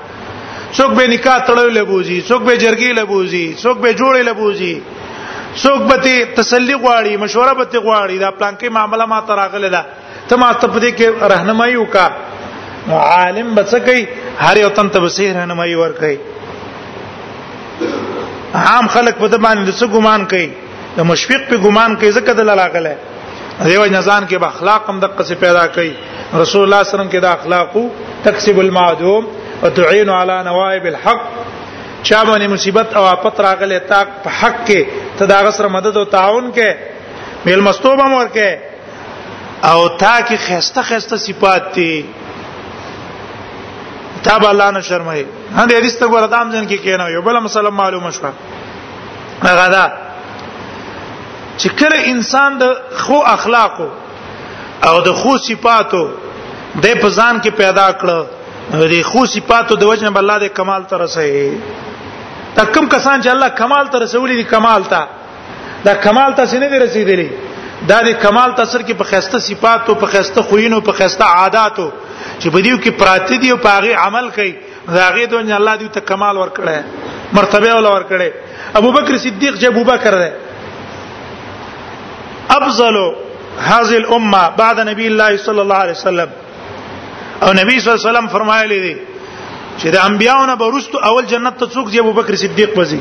څوک 0.77 0.91
به 0.97 1.05
نکاح 1.13 1.37
تړلې 1.47 1.75
لبوزي 1.77 2.17
څوک 2.29 2.41
به 2.47 2.53
جرګي 2.63 2.91
لبوزي 2.99 3.45
څوک 3.63 3.77
به 3.85 3.89
جوړې 4.01 4.21
لبوزي 4.29 4.75
څوک 5.63 5.79
به 5.91 5.97
ته 6.05 6.15
تسلی 6.39 6.75
غواړي 6.83 7.13
مشوره 7.23 7.53
به 7.59 7.65
ته 7.71 7.79
غواړي 7.85 8.17
دا 8.23 8.29
پلان 8.31 8.55
کې 8.61 8.67
معاملې 8.75 9.05
ما 9.13 9.19
تراغله 9.29 9.69
ده 9.75 9.81
ته 10.31 10.35
ما 10.41 10.49
ته 10.61 10.67
پدې 10.75 10.91
کې 10.99 11.07
راهنمایي 11.33 11.77
وکا 11.81 12.07
عالم 12.97 13.47
به 13.55 13.61
څه 13.71 13.77
کوي 13.87 14.03
هر 14.49 14.55
یو 14.63 14.69
تن 14.81 14.87
ته 14.95 14.99
به 15.05 15.09
راهنمایي 15.39 15.75
ور 15.81 15.93
کوي 16.03 16.17
عام 18.55 18.87
خلک 18.87 19.15
په 19.17 19.29
دې 19.29 19.39
باندې 19.45 19.73
څه 19.79 19.85
ګمان 19.95 20.21
کوي 20.35 20.49
د 20.99 21.01
مشفق 21.13 21.41
په 21.49 21.55
ګمان 21.65 21.91
کوي 22.03 22.11
ځکه 22.13 22.31
د 22.41 22.43
لاغله 22.61 22.95
دیو 23.65 23.83
نزان 23.97 24.23
کې 24.29 24.35
به 24.45 24.49
اخلاق 24.53 24.83
هم 24.89 24.97
دقه 25.07 25.21
پیدا 25.39 25.65
کوي 25.65 25.93
رسول 26.41 26.63
الله 26.63 26.63
صلی 26.63 26.63
الله 26.63 26.79
علیه 26.83 26.93
وسلم 26.95 27.09
کې 27.11 27.19
دا 27.27 27.31
اخلاقو 27.39 27.83
تکسب 28.25 28.57
المعدوم 28.65 29.23
وتعين 29.63 30.09
على 30.09 30.43
نوائب 30.43 30.85
الحق 30.85 31.21
چا 32.03 32.19
باندې 32.25 32.47
مصیبت 32.51 32.93
او 32.97 33.03
آفت 33.05 33.39
راغله 33.45 33.79
تا 33.87 34.03
په 34.23 34.29
حق 34.41 34.59
کې 34.67 34.85
تداغ 35.21 35.49
سره 35.57 35.67
مدد 35.75 35.97
او 36.01 36.03
تعاون 36.13 36.49
کې 36.53 36.75
مل 37.45 37.61
مستوب 37.65 38.01
امر 38.03 38.27
کې 38.33 38.55
او 39.71 39.87
تا 39.97 40.13
کې 40.21 40.35
خسته 40.47 40.81
خسته 40.91 41.17
صفات 41.25 41.63
دي 41.73 42.05
تاب 44.23 44.45
الله 44.51 44.69
نه 44.77 44.81
شرمای 44.91 45.25
هند 45.57 45.73
حدیث 45.77 45.97
ته 46.03 46.11
ګور 46.13 46.27
دام 46.35 46.51
جن 46.55 46.67
کې 46.67 46.81
کینو 46.85 47.09
یو 47.17 47.21
بل 47.27 47.39
مسلم 47.49 47.75
معلومه 47.81 48.11
شو 48.19 48.27
هغه 49.43 49.67
دا 49.75 49.85
چې 51.57 51.67
کله 51.83 51.97
انسان 52.15 52.57
د 52.57 52.77
خو 53.05 53.21
اخلاقو 53.35 53.89
او 54.87 54.97
د 55.05 55.11
خو 55.21 55.37
صفاتو 55.51 56.03
د 56.83 56.85
په 56.85 57.09
ځان 57.09 57.43
کې 57.43 57.49
پیدا 57.63 57.89
کړو 58.01 58.19
دې 58.71 59.01
خو 59.11 59.23
صفاتو 59.33 59.75
د 59.81 59.83
وجنه 59.91 60.09
بل 60.15 60.19
الله 60.25 60.37
دې 60.41 60.57
کمال 60.59 60.83
تر 60.89 61.01
رسي 61.01 62.57
تکم 62.57 62.87
کسان 62.93 63.21
چې 63.21 63.29
الله 63.35 63.47
کمال 63.61 63.87
تر 63.93 63.99
رسولي 64.05 64.35
دي 64.39 64.43
کمال 64.49 64.83
تا 64.89 65.05
دا 65.85 65.93
کمال 66.05 66.33
ته 66.39 66.45
سینې 66.53 66.67
دې 66.73 66.81
رسیدلې 66.83 67.87
دا 67.91 67.99
دې 68.03 68.13
کمال 68.25 68.51
تاثر 68.59 68.81
کې 68.81 68.93
په 68.93 69.03
خسته 69.11 69.37
صفاتو 69.47 69.95
په 70.03 70.13
خسته 70.15 70.41
خوینو 70.49 70.81
په 70.89 70.97
خسته 70.99 71.23
عاداتو 71.37 71.85
چې 72.39 72.47
بدیو 72.55 72.77
کې 72.77 72.89
پراتی 72.99 73.37
دی 73.45 73.49
او 73.53 73.57
پاغه 73.67 73.95
عمل 74.03 74.29
کوي 74.35 74.51
راغې 74.87 75.25
دون 75.31 75.51
الله 75.51 75.77
دې 75.77 75.89
ته 75.99 76.05
کمال 76.13 76.37
ورکړي 76.41 77.33
مرتبه 77.37 77.79
ول 77.79 77.89
ورکړي 77.93 78.77
ابو 78.81 78.91
بکر 78.97 79.17
صدیق 79.23 79.57
چې 79.61 79.65
ابو 79.65 79.83
بکر 79.93 80.19
دی 80.23 80.29
افضل 82.59 82.99
هذه 82.99 84.03
الامه 84.03 84.43
بعد 84.61 84.79
نبی 84.93 85.07
الله 85.13 85.37
صلی 85.47 85.59
الله 85.65 85.75
علیه 85.85 85.97
وسلم 86.01 86.29
او 87.43 87.53
نبی 87.53 87.79
صلی 87.79 87.91
الله 87.93 88.09
علیه 88.09 88.09
وسلم 88.09 88.27
فرمایلی 88.31 88.79
دی 88.81 88.93
چې 89.77 89.87
د 89.93 89.97
انبیانو 90.05 90.55
به 90.61 90.67
رستو 90.77 90.97
اول 91.09 91.25
جنت 91.33 91.57
ته 91.59 91.65
څوک 91.75 91.87
دی 91.91 91.99
ابوبکر 91.99 92.35
صدیق 92.41 92.73
وځي 92.77 92.99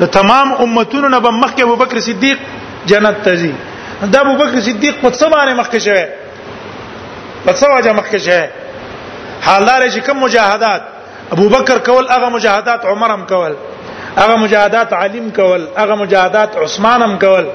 د 0.00 0.04
تمام 0.16 0.52
امتونو 0.64 1.08
نه 1.14 1.18
به 1.26 1.30
مخکې 1.40 1.62
ابوبکر 1.68 2.00
صدیق 2.08 2.38
جنت 2.92 3.22
ته 3.28 3.36
ځي 3.42 3.52
دا 4.16 4.20
ابوبکر 4.26 4.60
صدیق 4.68 4.94
په 5.06 5.10
څه 5.10 5.24
باندې 5.36 5.60
مخکې 5.60 5.78
شوی 5.78 6.06
په 7.46 7.52
څه 7.52 7.66
وجه 7.76 7.92
مخکې 7.92 8.16
شوی 8.16 8.48
حالدار 9.48 9.88
چې 9.90 9.98
کوم 10.08 10.20
مجاهدات 10.26 10.82
ابوبکر 11.36 11.78
کول 11.90 12.08
هغه 12.14 12.28
مجاهدات 12.38 12.84
عمر 12.94 13.10
هم 13.18 13.26
کول 13.34 13.56
هغه 14.16 14.36
مجاهدات 14.46 14.92
علیم 15.02 15.30
کول 15.42 15.66
هغه 15.80 15.94
مجاهدات 16.04 16.56
عثمان 16.66 17.02
هم 17.10 17.18
کول 17.26 17.46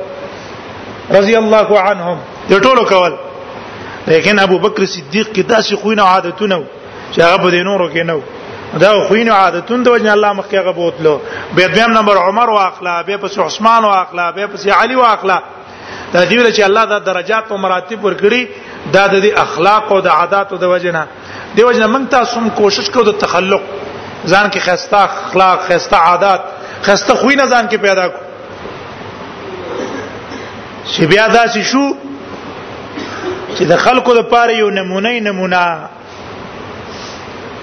رضی 1.21 1.36
الله 1.45 1.82
عنهم 1.82 2.17
د 2.53 2.65
ټولو 2.67 2.91
کول 2.93 3.13
لیکن 4.07 4.39
ابو 4.39 4.57
بکر 4.59 4.85
صدیق 4.85 5.31
کې 5.33 5.41
داسې 5.49 5.75
خوینه 5.81 6.01
عادتونه 6.03 6.59
چې 7.12 7.21
هغه 7.21 7.38
په 7.43 7.49
دینورو 7.55 7.88
کې 7.89 8.05
نه 8.12 8.21
دا 8.83 8.91
خوینه 9.07 9.31
عادتونه 9.33 9.83
د 9.83 9.88
وجه 9.95 10.12
الله 10.12 10.33
مخکې 10.33 10.53
هغه 10.55 10.71
بوتلو 10.81 11.19
به 11.55 11.67
دویم 11.75 11.91
نمبر 11.97 12.17
عمر 12.25 12.49
واخلا 12.57 13.01
به 13.03 13.17
پس 13.17 13.38
عثمان 13.45 13.85
واخلا 13.85 14.31
به 14.31 14.47
پس 14.55 14.67
علي 14.81 14.95
واخلا 15.01 15.39
دا 16.13 16.23
دیول 16.25 16.53
چې 16.53 16.59
الله 16.69 16.85
دا 16.85 16.99
درجات 17.12 17.45
په 17.49 17.55
مراتب 17.67 17.99
ورکړي 18.03 18.47
دا 18.93 19.07
د 19.07 19.25
اخلاق 19.45 19.91
او 19.91 19.99
د 20.01 20.07
عادت 20.07 20.51
او 20.53 20.57
د 20.63 20.73
وجه 20.73 20.91
نه 20.97 21.05
دی 21.55 21.63
وجه 21.63 21.85
موږ 21.88 22.09
تاسو 22.15 22.39
هم 22.39 22.49
کوشش 22.63 22.89
کوو 22.89 23.03
د 23.12 23.17
تخلق 23.25 23.62
ځان 24.27 24.51
کې 24.51 24.57
خسته 24.57 24.97
اخلاق 25.09 25.69
خسته 25.71 25.97
عادت 25.97 26.41
خسته 26.88 27.15
خوینه 27.15 27.43
ځان 27.49 27.71
کې 27.71 27.75
پیدا 27.88 28.07
کو 28.07 28.17
چې 30.93 31.01
بیا 31.12 31.27
داسې 31.29 31.59
شو 31.71 31.85
چې 33.57 33.63
د 33.71 33.75
خلکو 33.85 34.12
د 34.19 34.21
پاره 34.33 34.53
یو 34.62 34.69
نمونه 34.79 35.12
نمونه 35.29 35.63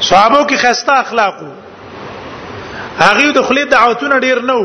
صحابه 0.08 0.40
کې 0.46 0.56
خسته 0.64 0.92
اخلاقو 1.02 1.50
هغه 3.02 3.26
د 3.36 3.38
خلی 3.48 3.64
دعوتونه 3.76 4.14
ډیر 4.26 4.38
نو 4.50 4.60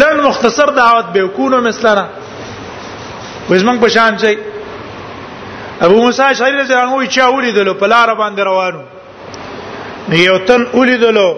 لن 0.00 0.14
مختصر 0.26 0.68
دعوت 0.80 1.04
به 1.14 1.22
کونو 1.38 1.58
مثلنا 1.68 2.06
وزمن 3.50 3.76
په 3.84 3.88
شان 3.98 4.14
شي 4.26 4.36
ابو 5.86 5.94
موسی 6.02 6.22
شریف 6.38 6.58
رضی 6.60 6.72
الله 6.74 6.92
عنه 7.00 7.06
چا 7.16 7.24
ولیدلو 7.34 7.72
په 7.82 7.86
لار 7.94 8.08
باندې 8.20 8.38
روانو 8.50 8.80
یو 10.20 10.38
تن 10.48 10.62
ولیدلو 10.74 11.28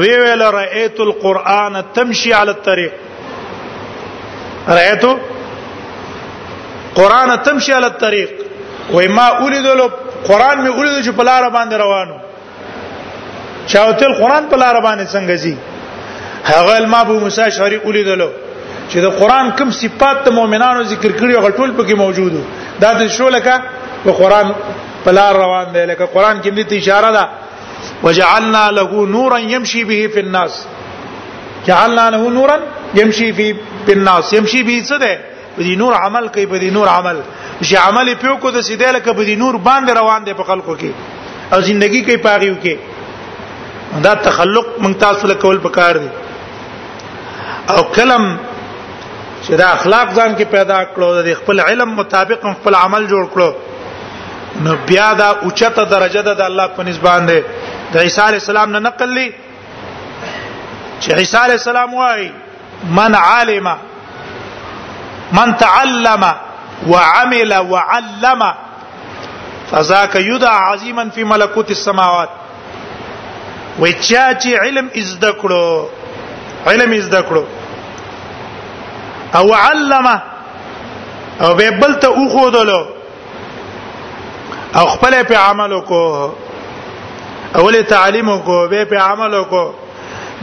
وی 0.00 0.14
ویل 0.18 0.42
رایت 0.54 0.96
القرآن 1.04 1.74
تمشي 1.94 2.30
على 2.32 2.50
الطريق 2.50 2.92
رایتو 4.68 5.12
قران 6.96 7.36
تمشي 7.42 7.72
على 7.72 7.86
الطريق 7.86 8.30
وای 8.92 9.08
ما 9.08 9.22
اولیدلو 9.26 9.88
قران 10.28 10.58
می 10.62 10.68
اولیدل 10.68 11.02
چې 11.06 11.14
په 11.16 11.22
لار 11.24 11.50
باندې 11.50 11.72
روانو 11.84 12.14
چاوتل 13.72 14.12
قران 14.20 14.48
په 14.50 14.56
لار 14.56 14.80
باندې 14.80 15.12
څنګه 15.12 15.34
زی 15.44 15.56
هغه 16.44 16.86
ما 16.86 17.00
ابو 17.00 17.12
موسی 17.20 17.50
شری 17.50 17.76
اولیدلو 17.84 18.28
چې 18.92 18.96
د 19.06 19.18
قران 19.20 19.50
کوم 19.58 19.70
صفات 19.80 20.24
د 20.24 20.28
مؤمنانو 20.38 20.82
ذکر 20.82 21.10
کړی 21.16 21.36
او 21.36 21.50
ټول 21.50 21.70
پکې 21.78 21.94
موجودو 22.04 22.40
دا 22.80 22.92
د 22.92 23.06
شو 23.18 23.28
لکه 23.28 23.60
په 24.04 24.12
قران 24.12 24.54
په 25.04 25.10
لار 25.12 25.34
روان 25.42 25.72
دی 25.74 25.86
لکه 25.86 26.06
قران 26.06 26.42
کې 26.42 26.70
دې 26.70 26.72
اشاره 26.72 27.10
ده 27.12 27.28
وجعلنا 28.02 28.70
له 28.70 29.06
نورا 29.16 29.38
يمشي 29.38 29.84
به 29.84 30.08
في 30.14 30.20
الناس 30.20 30.64
جعلنا 31.66 32.10
له 32.10 32.30
نورا 32.30 32.60
يمشي 32.94 33.32
في 33.32 33.54
بالناس 33.86 34.32
يمشي 34.32 34.62
به 34.62 34.82
څه 34.84 34.94
ده 35.00 35.18
په 35.56 35.62
دې 35.64 35.74
نور 35.82 35.92
عمل 36.04 36.28
کوي 36.34 36.46
په 36.52 36.58
دې 36.62 36.70
نور 36.78 36.88
عمل 36.96 37.20
چې 37.66 37.74
عمل 37.88 38.12
پیو 38.24 38.34
کو 38.44 38.50
د 38.56 38.60
سیده 38.68 38.90
لکه 38.96 39.12
په 39.20 39.24
دې 39.24 39.34
نور 39.42 39.54
باندې 39.68 39.92
روان 40.00 40.24
دي 40.26 40.34
په 40.40 40.44
خلکو 40.50 40.74
کې 40.82 41.52
او 41.52 41.60
ژوندۍ 41.68 42.02
کې 42.08 42.16
پاغیو 42.26 42.56
کې 42.64 44.04
دا 44.08 44.12
تخلق 44.26 44.66
مونږ 44.78 44.94
تاسو 45.04 45.26
له 45.30 45.34
کول 45.44 45.58
پکار 45.68 45.98
دي 46.04 46.08
او 47.74 47.78
کلم 47.98 48.26
چې 49.44 49.54
دا 49.62 49.68
اخلاق 49.78 50.12
ځان 50.12 50.36
کې 50.36 50.44
پیدا 50.56 50.82
کړو 50.90 51.24
د 51.30 51.34
خپل 51.40 51.60
علم 51.66 51.96
مطابق 52.02 52.46
خپل 52.54 52.74
عمل 52.82 53.08
جوړ 53.14 53.32
کړو 53.36 54.62
نو 54.64 54.74
بیا 54.92 55.08
دا 55.18 55.28
اوچته 55.38 55.84
درجه 55.94 56.22
ده 56.28 56.34
د 56.34 56.40
الله 56.50 56.66
په 56.76 56.82
نسبان 56.90 57.26
ده 57.26 57.44
د 57.96 58.06
عیسی 58.10 58.20
علی 58.26 58.38
السلام 58.44 58.70
نه 58.76 58.84
نقل 58.84 59.10
لی 59.18 59.26
چې 61.00 61.12
عیسی 61.26 61.36
علی 61.44 61.58
السلام 61.60 61.94
وایي 62.00 62.30
من 63.00 63.14
علم 63.18 63.68
من 65.32 65.56
تعلم 65.56 66.32
وعمل 66.86 67.54
وعلم 67.54 68.52
فذاك 69.70 70.14
يدعى 70.14 70.56
عظيما 70.56 71.08
في 71.10 71.24
ملكوت 71.24 71.70
السماوات 71.70 72.28
وای 73.78 73.96
علم 74.56 74.88
از 74.98 75.16
دکړو 75.20 75.88
علم 76.66 76.92
از 76.92 77.08
دکړو 77.12 77.44
او 79.36 79.54
علم 79.54 80.06
او 81.40 81.54
به 81.54 81.70
بل 81.70 81.94
ته 81.94 82.08
او 82.08 82.28
خودلو 82.28 82.86
او 84.74 84.86
خپل 84.86 85.14
په 85.28 85.36
عمل 85.40 85.80
کو 85.90 86.30
اول 87.54 87.80
تعلیم 87.88 88.38
کو 88.48 88.66
به 88.68 88.84
په 88.84 88.98
عمل 88.98 89.42
کو 89.48 89.62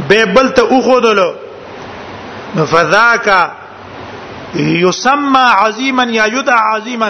به 0.09 0.25
بل 0.25 0.49
ته 0.49 0.61
او 0.61 0.81
خودلو 0.81 1.31
فذاک 2.71 3.29
یسمى 4.55 5.45
عظیما 5.65 6.03
یا 6.09 6.25
یدع 6.33 6.55
عظیما 6.75 7.09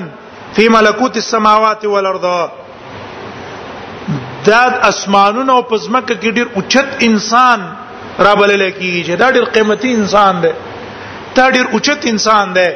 فی 0.55 0.67
ملکوت 0.69 1.15
السماوات 1.15 1.85
والارض 1.85 2.21
دا 4.45 4.63
اسمانونو 4.89 5.61
په 5.67 5.77
ځمکه 5.81 6.13
کې 6.13 6.27
ډیر 6.37 6.47
اوچت 6.61 7.03
انسان 7.09 7.61
را 8.27 8.33
بلل 8.39 8.63
کیږي 8.69 9.03
چې 9.05 9.11
دا 9.19 9.29
ډیر 9.31 9.43
قیمتي 9.57 9.91
انسان 9.93 10.41
دی 10.41 10.49
دا 11.35 11.49
ډیر 11.49 11.65
اوچت 11.77 12.05
انسان 12.11 12.53
دی 12.55 12.67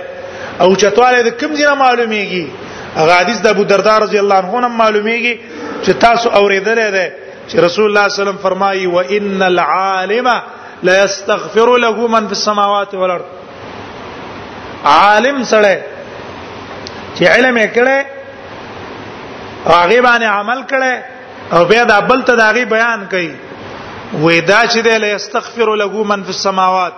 او 0.63 0.69
چتواله 0.75 1.21
د 1.21 1.29
کوم 1.39 1.55
ځای 1.55 1.73
معلومیږي 1.81 2.69
هغه 2.95 3.13
حدیث 3.21 3.41
د 3.41 3.47
ابو 3.47 3.63
دردار 3.71 4.01
رضی 4.03 4.17
الله 4.19 4.35
عنه 4.39 4.67
هم 4.67 4.77
معلومیږي 4.77 5.37
چې 5.83 5.89
تاسو 6.05 6.29
اوریدلې 6.29 6.91
ده 6.95 7.13
چې 7.49 7.59
رسول 7.67 7.85
الله 7.89 8.07
صلی 8.07 8.11
الله 8.11 8.11
علیه 8.11 8.21
وسلم 8.29 8.37
فرمایي 8.43 8.85
وان 8.87 9.41
العالم 9.41 10.41
لا 10.83 11.03
يستغفر 11.03 11.77
له 11.85 12.07
من 12.15 12.25
في 12.27 12.31
السماوات 12.39 12.93
والارض 13.01 13.25
عالم 14.85 15.43
سره 15.43 15.75
چې 17.17 17.23
علم 17.27 17.57
یې 17.57 17.67
کړي 17.75 17.99
هغه 19.65 20.01
باندې 20.01 20.25
عمل 20.25 20.59
کړي 20.71 20.95
او 21.51 21.65
بیا 21.65 21.83
د 21.83 22.07
بل 22.07 22.21
ته 22.21 22.35
داغي 22.35 22.65
بیان 22.65 23.07
کړي 23.11 23.31
وې 24.21 24.41
دا 24.47 24.61
چې 24.71 24.79
د 25.01 25.03
استغفر 25.03 25.75
له 25.83 26.03
من 26.03 26.23
فی 26.23 26.29
السماوات 26.31 26.93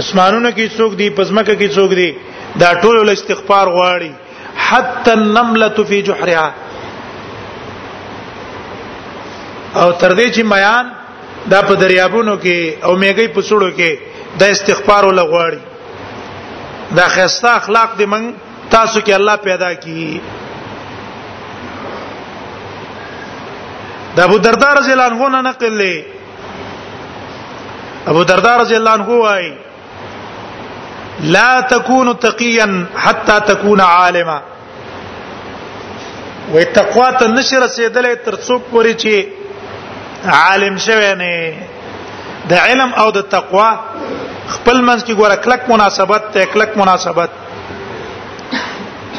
اسمانونو 0.00 0.50
کې 0.50 0.68
څوک 0.76 0.94
دی 0.98 1.10
پزمکه 1.10 1.54
کې 1.54 1.68
څوک 1.74 1.90
دی 1.96 2.12
دا 2.56 2.74
ټول 2.80 3.08
استغفار 3.10 3.66
غواړي 3.68 4.12
حتى 4.68 5.10
النمله 5.12 5.84
فی 5.88 6.02
جحرها 6.02 6.52
او 9.76 9.92
تر 9.92 10.12
دې 10.14 10.30
چې 10.34 10.42
میان 10.44 10.90
دا 11.50 11.62
په 11.62 11.74
دریابونو 11.74 12.36
کې 12.36 12.84
او 12.84 12.96
میګي 12.96 13.28
په 13.34 13.40
سړو 13.40 13.70
کې 13.76 13.98
د 14.38 14.42
استغفار 14.54 15.04
ولغواړي 15.04 15.58
دا 16.94 17.06
خسته 17.08 17.50
اخلاق 17.56 17.88
دې 17.98 18.06
من 18.14 18.22
تاسو 18.70 19.00
کې 19.00 19.10
الله 19.18 19.36
پیدا 19.46 19.70
کړي 19.84 20.10
د 24.16 24.18
ابو 24.26 24.36
دردا 24.48 24.70
رضی 24.78 24.92
الله 24.96 25.12
عنه 25.12 25.28
نه 25.36 25.40
نقل 25.50 25.72
لې 25.80 25.96
ابو 28.10 28.22
دردا 28.32 28.52
رضی 28.62 28.74
الله 28.76 28.92
عنه 28.98 29.08
وايي 29.10 29.52
لا 31.36 31.52
تكون 31.70 32.08
تقيا 32.18 32.68
حتى 32.96 33.36
تكون 33.46 33.80
عالما 33.80 34.42
وي 36.52 36.64
تقوا 36.64 37.10
ته 37.20 37.26
نشر 37.26 37.66
سیدلې 37.68 38.16
تر 38.24 38.34
څو 38.48 38.58
پوري 38.72 38.94
چې 39.04 39.16
عالم 40.40 40.74
شوی 40.86 41.12
نه 41.22 41.34
د 42.48 42.52
علم 42.58 42.90
او 43.02 43.08
د 43.10 43.20
تقوا 43.36 43.70
خپل 44.54 44.76
منځ 44.88 45.00
کې 45.06 45.12
ګوره 45.20 45.36
کلک 45.46 45.62
مناسبت 45.72 46.22
ته 46.34 46.46
کلک 46.54 46.76
مناسبت 46.82 47.30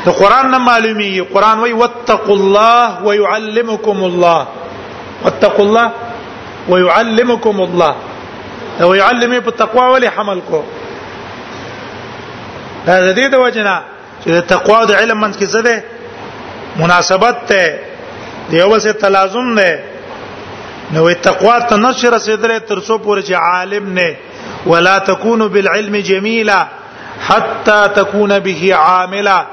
ته 0.03 0.11
قران 0.19 0.51
نه 0.51 0.57
معلومي 0.67 1.09
قران 1.35 1.59
وای 1.63 1.73
وتق 1.81 2.29
الله 2.37 3.03
ويعلمكم 3.07 3.97
الله 4.09 4.45
وتق 5.25 5.55
الله 5.59 5.91
ويعلمكم 6.69 7.61
الله 7.67 7.95
او 8.85 8.93
يعلم 8.93 9.31
په 9.41 9.51
تقوا 9.59 9.87
ولي 9.91 10.09
حمل 10.15 10.39
کو 10.49 10.63
دا 12.85 12.95
دې 13.15 13.27
د 13.35 13.43
وجنه 13.43 13.75
چې 14.23 14.41
تقوا 14.53 14.79
د 14.91 15.01
علم 15.01 15.23
منځ 15.25 15.33
کې 15.33 15.45
زده 15.55 15.83
مناسبت 16.81 17.35
ته 17.51 17.69
دی 18.51 18.55
دیو 18.57 18.69
بس 18.69 18.83
تلازم 19.01 19.47
نه 19.59 19.79
نو 20.95 21.03
وي 21.05 21.15
تقوا 21.29 21.57
ته 21.71 21.75
نشر 21.85 22.13
رسیدل 22.15 22.57
تر 22.71 22.79
څو 22.79 22.99
پورې 23.03 23.21
چې 23.27 23.33
عالم 23.47 23.89
نه 23.99 24.09
ولا 24.67 24.97
تكون 24.97 25.47
بالعلم 25.47 25.95
جميلا 25.97 26.67
حتى 27.27 27.87
تكون 27.95 28.39
به 28.39 28.75
عاملا 28.75 29.45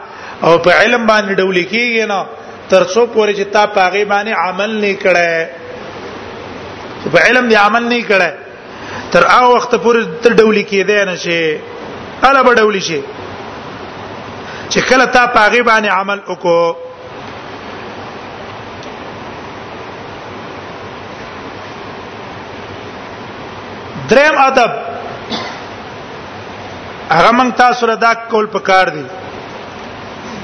او 0.44 0.58
په 0.58 0.72
علم 0.72 1.06
باندې 1.06 1.34
ډول 1.40 1.56
کېږي 1.72 2.06
نو 2.12 2.24
تر 2.70 2.84
څو 2.84 3.06
پورې 3.14 3.38
چې 3.38 3.52
تا 3.56 3.64
پاغي 3.66 4.04
باندې 4.04 4.38
عمل 4.46 4.70
نه 4.76 4.94
کړي 5.02 5.34
په 7.16 7.20
علم 7.26 7.44
دی 7.48 7.56
عمل 7.56 7.82
نه 7.88 8.00
کړي 8.08 8.30
تر 9.16 9.26
هغه 9.32 9.50
وخت 9.56 9.74
پورې 9.74 10.04
ته 10.24 10.30
ډول 10.30 10.62
کېدای 10.70 11.02
نه 11.10 11.16
شي 11.26 11.44
الا 12.30 12.42
به 12.48 12.54
ډول 12.62 12.76
شي 12.82 13.00
چې 14.70 14.78
کله 14.88 15.04
تا 15.18 15.26
پاغي 15.36 15.62
باندې 15.68 15.88
عمل 16.00 16.18
وکړو 16.32 16.66
دریم 24.10 24.36
ادب 24.38 24.72
هغه 27.14 27.30
موږ 27.38 27.50
تاسو 27.58 27.86
را 27.86 27.94
دا 27.94 28.12
کول 28.14 28.46
پکار 28.56 28.88
دي 28.94 29.04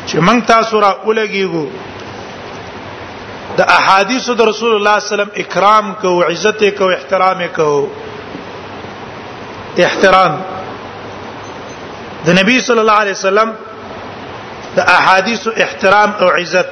چې 0.06 0.16
موږ 0.26 0.44
تاسو 0.52 0.80
را 0.85 0.90
ولګيګو 1.06 1.66
د 3.59 3.70
احادیث 3.78 4.30
د 4.40 4.48
رسول 4.50 4.72
الله 4.74 4.98
صلی 4.98 4.98
الله 4.98 4.98
علیه 4.98 5.12
وسلم 5.12 5.33
اکرام 5.44 5.92
کو 6.02 6.11
عزت 6.33 6.62
کو 6.78 6.85
احترام 6.96 7.40
کو 7.56 7.68
احترام 9.87 10.37
د 12.24 12.28
نبی 12.38 12.61
صلی 12.68 12.78
الله 12.85 12.98
علیه 13.04 13.12
وسلم 13.18 13.50
د 14.76 14.92
احادیث 14.98 15.48
احترام 15.66 16.11
او 16.20 16.28
عزت 16.42 16.68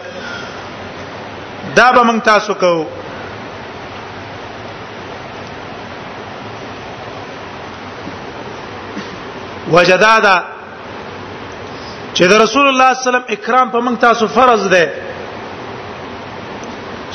دا 1.77 1.91
به 1.93 2.03
موږ 2.09 2.21
تاسو 2.31 2.55
کو 2.63 2.73
وجدادا 9.73 10.37
چې 12.15 12.25
د 12.33 12.35
رسول 12.45 12.67
الله 12.69 12.91
صلی 12.93 12.93
الله 12.93 12.93
علیه 13.01 13.11
وسلم 13.11 13.27
اکرام 13.37 13.69
په 13.75 13.79
موږ 13.87 13.97
تاسو 14.07 14.27
فرض 14.37 14.67
ده 14.69 14.93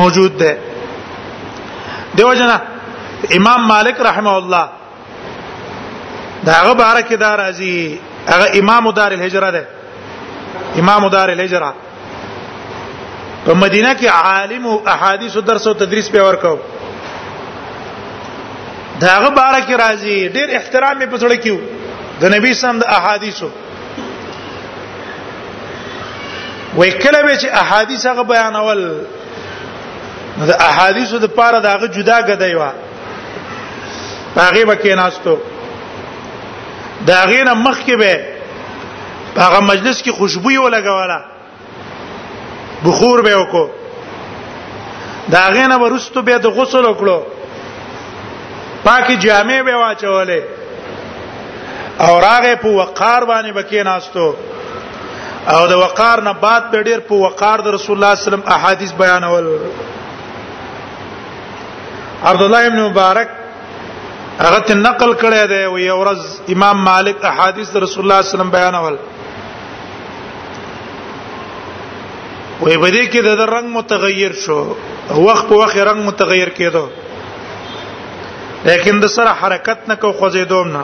موجود 0.00 0.32
ده 0.44 0.52
دیو 2.18 2.32
جنا 2.40 2.56
امام 3.36 3.60
مالک 3.68 3.96
رحمه 4.08 4.30
الله 4.42 4.66
دا 6.46 6.52
هغه 6.60 6.72
بارک 6.82 7.08
دار 7.24 7.38
ازي 7.46 7.76
هغه 8.28 8.46
امام 8.60 8.84
دار 9.00 9.10
الهجره 9.18 9.50
ده 9.56 9.64
امام 10.84 11.02
دار 11.08 11.28
الهجره 11.36 11.72
په 13.46 13.52
مدینه 13.64 13.92
کې 13.96 14.04
عالم 14.04 14.66
او 14.66 14.74
احادیث 14.96 15.34
درس 15.46 15.64
او 15.66 15.74
تدریس 15.84 16.06
په 16.10 16.20
ورکو 16.26 16.56
داغه 19.00 19.30
بارک 19.30 19.70
راضی 19.80 20.28
ډیر 20.28 20.48
احترام 20.50 21.06
په 21.06 21.18
سره 21.18 21.36
کیو 21.36 21.56
د 22.20 22.24
نبی 22.34 22.54
سم 22.54 22.78
د 22.78 22.84
احادیثو 22.88 23.48
وای 26.76 26.90
کله 26.90 27.22
به 27.22 27.36
چې 27.36 27.44
احادیث 27.62 28.06
هغه 28.06 28.22
بیانول 28.34 28.82
د 30.48 30.52
احادیثو 30.68 31.18
د 31.18 31.24
پاره 31.26 31.60
داغه 31.60 31.86
جدا 31.88 32.16
غدای 32.20 32.54
و 32.54 32.68
هغه 34.36 34.64
به 34.64 34.76
کې 34.82 34.88
ناستو 34.96 35.38
داغه 37.06 37.44
نه 37.44 37.54
مخ 37.54 37.82
کې 37.86 37.92
به 37.92 38.28
هغه 39.36 39.60
مجلس 39.60 40.02
کې 40.02 40.08
خوشبو 40.10 40.50
یو 40.50 40.68
لګواله 40.70 41.24
بخور 42.86 43.22
به 43.22 43.36
وکړو 43.44 43.70
داغه 45.32 45.66
نه 45.66 45.76
ورستو 45.80 46.22
به 46.22 46.38
د 46.38 46.46
غسل 46.56 46.84
وکړو 46.94 47.20
پاکي 48.84 49.16
جامې 49.16 49.62
به 49.68 49.76
واچولې 49.82 50.40
او 52.06 52.20
راغه 52.26 52.54
په 52.62 52.70
وقار 52.78 53.26
باندې 53.30 53.56
بکې 53.58 53.84
ناستو 53.90 55.54
او 55.56 55.66
د 55.72 55.82
وقار 55.82 56.22
نه 56.28 56.32
بعد 56.44 56.68
په 56.72 56.82
ډیر 56.88 57.00
په 57.10 57.14
وقار 57.26 57.62
د 57.66 57.74
رسول 57.76 57.96
الله 58.02 58.14
صلی 58.14 58.14
الله 58.14 58.14
علیه 58.14 58.26
وسلم 58.26 58.50
احادیث 58.56 58.92
بیانول 59.02 59.46
عبد 62.30 62.42
الله 62.46 62.66
ابن 62.70 62.80
مبارک 62.88 63.28
هغه 64.42 64.58
ته 64.66 64.74
نقل 64.82 65.14
کړی 65.22 65.46
دی 65.54 65.62
او 65.70 65.78
یو 65.84 65.96
ورځ 66.04 66.52
امام 66.56 66.84
مالک 66.90 67.24
احادیث 67.32 67.70
د 67.72 67.76
رسول 67.86 68.04
الله 68.04 68.22
صلی 68.22 68.28
الله 68.28 68.30
علیه 68.32 68.34
وسلم 68.40 68.50
بیانول 68.50 68.96
وې 72.64 72.82
بده 72.82 73.06
کې 73.14 73.40
د 73.42 73.50
رنگ 73.54 73.68
متغیر 73.78 74.32
شو 74.44 74.58
وخت 75.28 75.48
په 75.48 75.54
وخت 75.62 75.76
رنگ 75.92 76.04
متغیر 76.10 76.48
کېدو 76.58 76.84
لیکن 78.66 79.00
د 79.02 79.06
سره 79.14 79.32
حرکت 79.42 79.78
نه 79.90 79.94
کو 80.02 80.08
خوځې 80.18 80.44
دوم 80.52 80.66
نه 80.76 80.82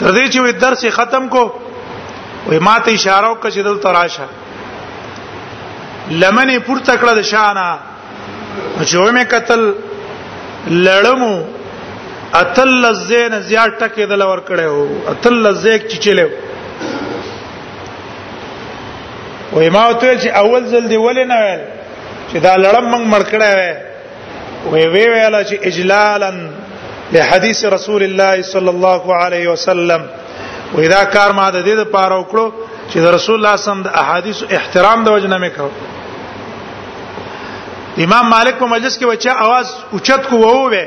تر 0.00 0.10
دې 0.16 0.26
چې 0.32 0.40
وې 0.40 0.52
درس 0.64 0.82
ختم 0.98 1.22
کو 1.34 1.42
وې 2.48 2.58
ماته 2.68 2.88
اشاره 2.94 3.30
وکړه 3.30 3.50
چې 3.50 3.60
دلته 3.68 3.88
راشه 3.98 4.26
لمنې 6.10 6.58
پورته 6.70 6.92
کړه 6.96 7.12
د 7.18 7.20
شانه 7.32 7.68
چې 8.84 8.96
ومه 9.00 9.24
قتل 9.34 9.62
لړمو 10.66 11.34
اتل 12.38 12.88
زین 12.94 13.40
زیات 13.40 13.70
ټکې 13.78 14.02
دل 14.14 14.22
ور 14.30 14.38
کړه 14.48 14.62
او 14.72 14.80
اتل 15.12 15.44
زیک 15.66 15.86
چې 15.88 15.98
چلو 16.08 16.26
وې 19.52 19.68
ما 19.78 19.84
ته 19.92 20.18
چې 20.18 20.28
اول 20.42 20.62
ځل 20.66 20.88
دی 20.88 20.96
ولې 20.96 21.26
نه 21.34 21.38
ویل 21.44 21.62
چې 22.32 22.38
دا 22.46 22.54
لړم 22.64 22.84
موږ 22.92 23.02
مرکړه 23.14 23.48
وې 23.54 23.72
وی 24.92 25.04
وی 25.04 25.04
ویلا 25.14 25.40
چې 25.48 25.56
اجلالا 25.68 26.30
له 27.14 27.20
حدیث 27.30 27.58
رسول 27.76 28.02
الله 28.08 28.34
صلی 28.52 28.68
الله 28.74 29.02
علیه 29.22 29.46
وسلم 29.48 30.00
وې 30.74 30.86
دا 30.94 31.02
کار 31.16 31.30
ما 31.38 31.46
د 31.50 31.58
دې 31.68 31.74
لپاره 31.82 32.14
وکړو 32.24 32.46
چې 32.90 32.96
د 33.04 33.06
رسول 33.16 33.34
الله 33.38 33.54
سم 33.64 33.78
د 33.86 33.88
احادیث 34.02 34.36
احترام 34.58 34.98
د 35.04 35.08
وجنه 35.14 35.36
مې 35.44 35.50
کړو 35.56 35.72
امام 38.04 38.24
مالک 38.34 38.54
په 38.62 38.66
مجلس 38.74 38.94
کې 38.98 39.04
وچا 39.08 39.32
आवाज 39.46 39.66
اوچت 39.94 40.22
کو 40.32 40.36
وو 40.44 40.64
وې 40.72 40.86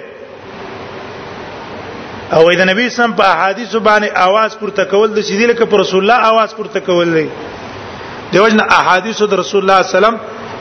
او 2.35 2.41
د 2.61 2.63
نبی 2.71 2.85
سم 2.97 3.11
په 3.19 3.23
احادیث 3.35 3.71
باندې 3.89 4.09
आवाज 4.27 4.49
پورته 4.63 4.83
کول 4.93 5.09
د 5.15 5.17
شیدل 5.27 5.51
کې 5.53 5.65
پر 5.73 5.77
رسول 5.83 6.01
الله 6.03 6.19
आवाज 6.33 6.49
پورته 6.59 6.79
کول 6.89 7.07
دی 7.17 7.27
د 8.33 8.35
وجنه 8.43 8.63
احادیث 8.79 9.17
د 9.33 9.35
رسول 9.43 9.59
الله 9.63 9.81
سلام 9.99 10.15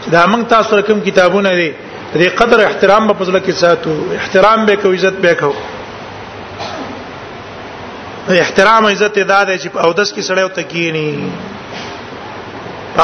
چې 0.06 0.10
دا 0.12 0.26
موږ 0.28 0.44
تاسو 0.48 0.72
کوم 0.86 1.00
کتابونه 1.00 1.50
دي 1.60 1.70
دې 2.14 2.28
قدر 2.38 2.58
احترام 2.64 3.08
په 3.08 3.14
پزله 3.18 3.40
کې 3.40 3.52
ساتو 3.60 3.92
احترام 4.20 4.66
به 4.66 4.76
کو 4.76 4.92
عزت 4.92 5.12
به 5.24 5.34
کو 5.40 5.52
احترام 8.40 8.86
عزت 8.86 9.14
ادا 9.24 9.40
دی 9.50 9.56
چې 9.62 9.68
او 9.84 9.92
دس 9.92 10.12
کې 10.12 10.22
سړیو 10.28 10.48
تکینی 10.54 11.32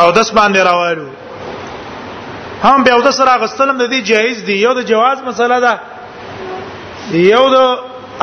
او 0.01 0.12
دس 0.18 0.30
باندې 0.38 0.59
راوړو 0.59 1.07
هم 2.68 2.84
به 2.84 2.92
او 2.92 3.01
دس 3.09 3.20
راغستلم 3.20 3.78
د 3.78 3.90
دې 3.90 4.03
جایز 4.12 4.44
دی 4.46 4.57
یو 4.61 4.74
د 4.80 4.86
جواز 4.92 5.22
مسله 5.28 5.61
ده 5.61 5.78
یو 7.22 7.46
د 7.48 7.78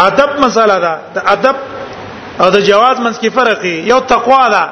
ادب 0.09 0.37
مسله 0.43 0.77
ده 0.85 0.93
د 1.15 1.23
ادب 1.35 1.55
او 2.43 2.49
د 2.49 2.59
جواز 2.59 2.97
منځ 3.05 3.17
کې 3.25 3.29
فرق 3.39 3.65
یو 3.93 3.99
تقوا 4.13 4.43
ده 4.57 4.69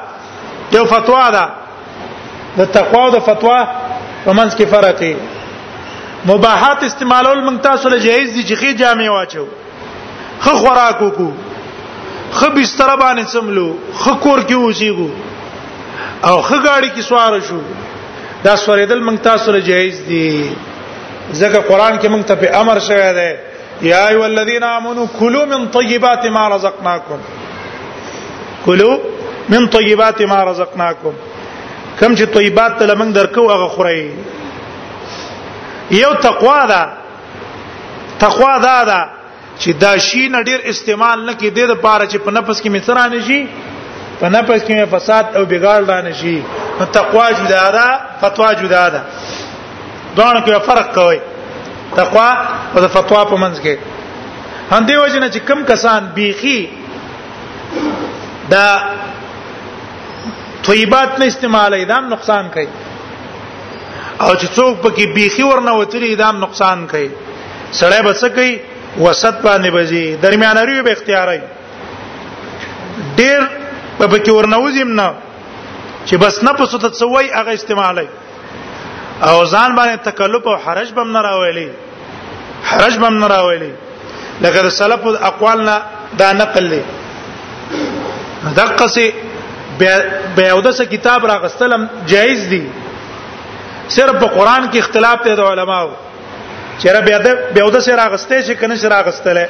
یو 0.77 0.85
فتوا 0.93 1.25
ده 1.37 1.45
د 2.59 2.65
تقوا 2.77 3.03
او 3.07 3.11
د 3.17 3.25
فتوا 3.29 3.57
ومنځ 4.29 4.55
کې 4.57 4.65
فرق 4.73 4.99
دی 4.99 5.13
مباحات 6.31 6.83
استعمالول 6.89 7.41
موږ 7.47 7.57
تاسو 7.69 7.89
له 7.93 7.99
جایز 8.05 8.29
دي 8.35 8.43
چې 8.43 8.59
خې 8.61 8.81
جامې 8.81 9.09
واچو 9.15 9.43
خ 10.43 10.61
خوراک 10.63 11.01
وکړو 11.05 11.29
خ 12.39 12.47
بستر 12.55 12.93
باندې 13.01 13.25
سملو 13.35 13.65
خ 14.03 14.15
کور 14.23 14.39
کې 14.51 14.61
اوسېګو 14.61 16.29
او 16.29 16.41
خ 16.47 16.61
گاڑی 16.67 16.87
کې 16.87 17.09
سوار 17.09 17.39
شو 17.49 17.59
دا 18.47 18.55
سوریدل 18.63 19.03
موږ 19.09 19.21
تاسو 19.29 19.51
له 19.57 19.67
جایز 19.69 20.01
دي 20.07 20.23
ځکه 21.33 21.59
قران 21.69 21.99
کې 21.99 22.07
موږ 22.15 22.31
ته 22.31 22.35
په 22.45 22.59
امر 22.63 22.79
شوی 22.87 23.11
دی 23.19 23.29
یا 23.89 24.01
ایو 24.09 24.23
الذین 24.23 24.63
آمنو 24.67 25.05
کلوا 25.19 25.45
من 25.53 25.65
طیبات 25.77 26.25
ما 26.37 26.43
رزقناکم 26.55 27.23
کلوا 28.65 28.97
من 29.53 29.65
طیبات 29.73 30.21
ما 30.33 30.43
رزقناکم 30.49 31.17
کم 31.99 32.15
چې 32.15 32.25
طیبات 32.35 32.71
ته 32.79 32.83
لمنګ 32.85 33.11
درکو 33.17 33.51
هغه 33.51 33.67
خوري 33.75 34.03
یو 35.99 36.13
تقوا 36.25 36.61
ده 36.71 36.81
تقوا 38.23 38.53
ده 38.65 38.77
ده 38.89 38.99
چې 39.59 39.69
دا 39.83 39.93
شی 40.07 40.23
نه 40.29 40.39
ډیر 40.49 40.59
استعمال 40.73 41.17
نه 41.25 41.33
کې 41.39 41.47
د 41.57 41.59
لپاره 41.73 42.03
چې 42.07 42.17
په 42.27 42.31
نفس 42.37 42.57
کې 42.63 42.69
مصرانه 42.75 43.19
شي 43.29 43.41
په 44.19 44.25
نفس 44.35 44.61
کې 44.67 44.85
فساد 44.97 45.25
او 45.37 45.41
بګاړ 45.51 45.79
رانه 45.93 46.13
شي 46.21 46.37
نو 46.79 46.85
تقوا 46.99 47.27
جدا 47.41 47.65
ده 47.77 47.87
فتوا 48.23 48.49
جدا 48.61 48.85
ده 48.95 49.01
دونه 50.15 50.45
کې 50.45 50.59
فرق 50.71 50.87
کوي 50.99 51.19
تقوا 52.01 52.29
او 52.75 52.87
فتوا 52.87 53.25
په 53.25 53.35
منځ 53.35 53.57
کې 53.63 53.77
هم 54.71 54.83
دی 54.85 54.95
وجنه 54.97 55.29
چې 55.31 55.37
کم 55.51 55.59
کسان 55.73 56.01
بیخي 56.19 56.59
دا 58.49 58.67
طیبات 60.67 61.11
نه 61.19 61.25
استعمال 61.31 61.71
ایدام 61.79 62.03
نقصان 62.13 62.45
کوي 62.53 62.67
او 64.23 64.31
چې 64.39 64.47
څوک 64.57 64.73
پکې 64.83 65.05
بیخي 65.15 65.43
ورنه 65.49 65.71
وتلی 65.79 66.07
ایدام 66.13 66.35
نقصان 66.45 66.77
کوي 66.93 67.09
سړی 67.79 68.01
به 68.07 68.13
څه 68.21 68.27
کوي 68.37 68.53
وسط 69.05 69.35
باندې 69.45 69.69
بځي 69.75 70.03
درمیانری 70.25 70.81
به 70.87 70.91
اختیاري 70.97 71.39
ډېر 73.17 73.39
په 73.97 74.05
پکې 74.13 74.29
ورنوځم 74.37 74.89
نه 75.01 75.07
چې 76.05 76.15
بس 76.25 76.35
نه 76.47 76.53
پسو 76.59 76.77
ته 76.85 76.89
څوي 76.99 77.25
هغه 77.35 77.51
استعمالي 77.59 78.07
او 79.29 79.41
ځان 79.45 79.77
باندې 79.79 79.97
تکلف 80.09 80.43
او 80.53 80.57
حرج 80.67 80.89
بم 80.99 81.09
نه 81.17 81.21
راوېلي 81.27 81.69
حرج 82.71 82.93
بم 83.05 83.15
نه 83.19 83.27
راوېلي 83.35 83.71
لکه 84.43 84.59
سلف 84.79 85.03
اقوالنا 85.31 85.75
دا 86.21 86.29
نقل 86.41 86.63
لري 86.69 86.85
دقه 88.59 88.85
سي 88.95 89.07
بیا 89.81 90.49
اودس 90.55 90.81
کتاب 90.93 91.19
راغستلم 91.31 91.89
جایز 92.11 92.47
دي 92.49 92.63
صرف 93.95 94.15
په 94.21 94.27
قران 94.35 94.63
کې 94.71 94.77
اختلاف 94.81 95.17
دی 95.25 95.33
د 95.39 95.41
علماو 95.53 95.89
چیرې 96.79 97.01
بیا 97.07 97.17
د 97.25 97.27
بیا 97.57 97.63
اودس 97.65 97.87
راغستې 98.01 98.37
چې 98.47 98.53
کنه 98.61 98.75
راغستله 98.95 99.45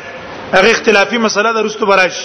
هغه 0.56 0.70
اختلافي 0.72 1.18
مسله 1.28 1.50
د 1.58 1.60
رستو 1.68 1.86
براش 1.92 2.18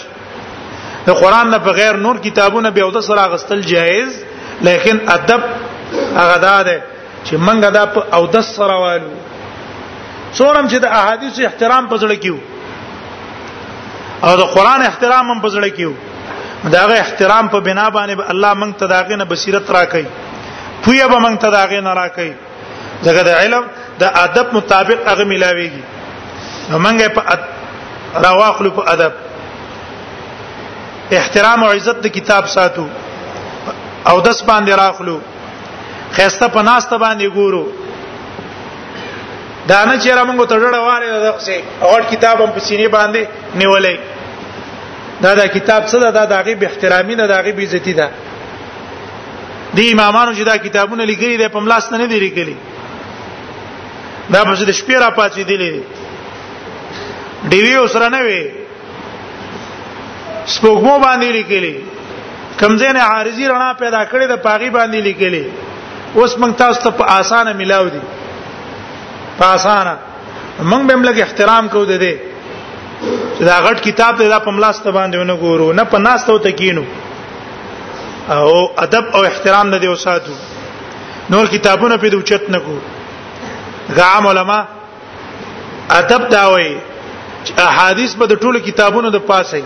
د 1.09 1.11
قران 1.23 1.47
نه 1.51 1.59
بغیر 1.69 1.95
نور 2.07 2.17
کتابونه 2.29 2.69
بیا 2.79 2.85
اودس 2.89 3.07
راغستل 3.23 3.61
جایز 3.73 4.11
لیکن 4.71 4.97
ادب 5.19 5.41
هغه 6.17 6.37
دا 6.39 6.63
ده 6.63 6.83
چې 7.25 7.35
منګه 7.35 7.71
دا 7.79 7.85
په 7.97 8.01
اودس 8.21 8.47
سره 8.59 8.77
والو 8.85 9.11
څورم 10.35 10.71
چې 10.71 10.77
د 10.85 10.87
احادیث 11.01 11.35
احترام 11.49 11.85
پزړه 11.95 12.15
کیو 12.27 12.37
او 14.29 14.33
د 14.45 14.47
قران 14.55 14.81
احترام 14.87 15.27
هم 15.31 15.39
پزړه 15.49 15.69
کیو 15.81 15.93
داغه 16.69 16.95
احترام 16.95 17.49
په 17.49 17.61
بنا 17.61 17.91
باندې 17.91 18.21
الله 18.33 18.55
موږ 18.55 18.71
ته 18.81 18.87
داغه 18.87 19.17
نه 19.17 19.25
بصیرت 19.25 19.71
راکړي 19.71 20.07
پویا 20.83 21.09
به 21.09 21.19
موږ 21.19 21.37
ته 21.41 21.51
داغه 21.51 21.81
نه 21.81 21.93
راکړي 21.95 22.33
دغه 23.05 23.23
د 23.29 23.31
علم 23.41 23.65
د 23.99 24.03
ادب 24.25 24.47
مطابق 24.53 24.99
هغه 25.11 25.25
ملاويږي 25.25 25.83
موږ 26.71 27.09
په 27.17 27.23
راواخلو 28.25 28.71
په 28.71 28.83
ادب 28.93 29.13
احترام 31.13 31.63
او 31.65 31.71
عزت 31.71 31.97
د 32.03 32.07
کتاب 32.09 32.47
ساتو 32.49 32.87
او 34.09 34.21
دس 34.21 34.43
باندې 34.43 34.71
راخلو 34.77 35.19
خيسته 36.13 36.49
په 36.49 36.61
ناسته 36.63 36.97
باندې 37.05 37.29
ګورو 37.35 37.65
دا 39.69 39.85
نه 39.85 39.99
چیرې 40.03 40.23
موږ 40.29 40.39
ته 40.49 40.57
ډډه 40.63 40.79
واره 40.87 41.21
ده 41.25 41.35
چې 41.47 41.57
اور 41.83 42.01
کتاب 42.13 42.37
هم 42.41 42.51
په 42.57 42.61
سینې 42.61 42.87
باندې 42.97 43.23
نیولې 43.55 43.97
دا 45.25 45.31
دا 45.41 45.47
کتاب 45.57 45.83
څه 45.91 45.99
دا 46.19 46.25
دا 46.33 46.41
غي 46.47 46.55
به 46.61 46.67
احترامي 46.67 47.15
نه 47.15 47.27
دا 47.27 47.39
غي 47.45 47.53
به 47.53 47.63
عزتي 47.63 47.93
ده 48.01 48.09
دی 49.77 49.93
امامانو 49.93 50.33
چې 50.35 50.43
دا 50.51 50.57
کتابونه 50.57 51.05
لیکلي 51.05 51.37
دي 51.37 51.49
په 51.49 51.61
ملاس 51.65 51.93
نه 51.93 52.07
دي 52.07 52.19
لیکلي 52.27 52.57
دا 54.33 54.45
په 54.45 54.55
دې 54.55 54.73
شپې 54.81 54.95
را 55.03 55.11
پاتې 55.19 55.41
دي 55.49 55.83
ډیوی 57.51 57.75
اوسره 57.75 58.09
نه 58.15 58.21
وي 58.27 58.43
سپوږمو 60.55 60.95
باندې 61.05 61.31
لیکلي 61.39 61.75
کمزین 62.61 62.97
عارضی 62.97 63.45
رڼا 63.49 63.73
پیدا 63.83 64.03
کړې 64.11 64.25
د 64.29 64.37
پاغي 64.45 64.71
باندې 64.71 64.97
لیکلي 65.09 65.45
اوس 66.17 66.33
موږ 66.39 66.53
تاسو 66.59 66.81
ته 66.85 66.91
په 66.91 67.05
اسانه 67.21 67.53
ملاو 67.53 67.89
دي 67.95 68.01
په 69.39 69.45
اسانه 69.55 69.95
موږ 70.71 70.83
به 70.89 70.95
ملګری 71.03 71.23
احترام 71.23 71.69
کوو 71.69 71.85
د 71.91 71.95
دې 72.03 72.30
دا 73.49 73.57
غټ 73.65 73.77
کتاب 73.89 74.19
دی 74.19 74.29
دا 74.29 74.39
په 74.47 74.51
ملاسته 74.57 74.91
باندې 74.97 75.17
ونه 75.21 75.37
ګورو 75.45 75.73
نه 75.79 75.85
په 75.93 75.99
ناسته 76.07 76.39
ته 76.47 76.51
کینو 76.61 76.85
او 78.35 78.49
ادب 78.87 79.05
او 79.17 79.21
احترام 79.31 79.71
نه 79.75 79.79
دی 79.85 79.89
وساتو 79.89 80.35
نور 81.35 81.47
کتابونه 81.55 81.97
په 82.03 82.09
دوچت 82.15 82.51
نه 82.57 82.59
کو 82.67 82.77
دا 83.99 84.07
علماء 84.33 84.63
ادب 86.01 86.29
دا 86.35 86.43
وایي 86.51 86.75
احادیث 87.69 88.15
به 88.23 88.27
د 88.33 88.43
ټولو 88.43 88.65
کتابونو 88.69 89.11
د 89.17 89.25
پاسه 89.31 89.63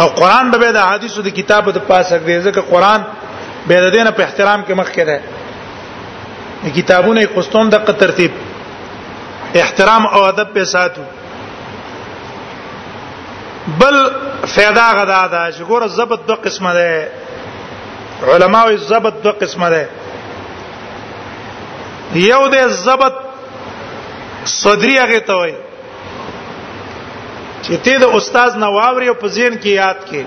او 0.00 0.06
قران 0.18 0.50
به 0.56 0.72
د 0.72 0.76
احادیثو 0.82 1.22
د 1.28 1.36
کتابو 1.38 1.70
د 1.78 1.80
پاسه 1.92 2.18
دی 2.26 2.36
ځکه 2.48 2.60
قران 2.72 3.04
به 3.68 3.80
د 3.84 3.90
دینه 3.94 4.10
په 4.18 4.22
احترام 4.26 4.64
کې 4.68 4.72
مخ 4.82 4.90
کې 4.96 5.04
ده 5.10 6.70
کتابونه 6.80 7.26
قسطون 7.34 7.68
د 7.68 7.90
ترتیب 8.04 8.30
احترام 9.62 10.06
او 10.06 10.20
ادب 10.24 10.52
په 10.54 10.64
ساتو 10.74 11.00
بل 13.66 14.10
فایده 14.46 14.92
غدا 14.92 15.26
ده 15.26 15.52
چې 15.52 15.62
ګوره 15.68 15.86
زبد 15.86 16.26
دوه 16.26 16.36
قسمه 16.36 16.74
ده 16.74 17.08
علماوی 18.28 18.76
زبد 18.76 19.20
دوه 19.22 19.32
قسمه 19.32 19.70
ده 19.70 19.88
یو 22.14 22.48
ده 22.48 22.66
زبد 22.68 23.12
صدری 24.44 24.98
هغه 24.98 25.18
ته 25.20 25.34
وایي 25.34 25.54
چې 27.62 27.72
ته 27.84 27.98
د 27.98 28.04
استاد 28.16 28.56
نواوري 28.56 29.08
او 29.08 29.14
په 29.14 29.26
ذهن 29.28 29.58
کې 29.62 29.66
یاد 29.66 29.98
کې 30.10 30.22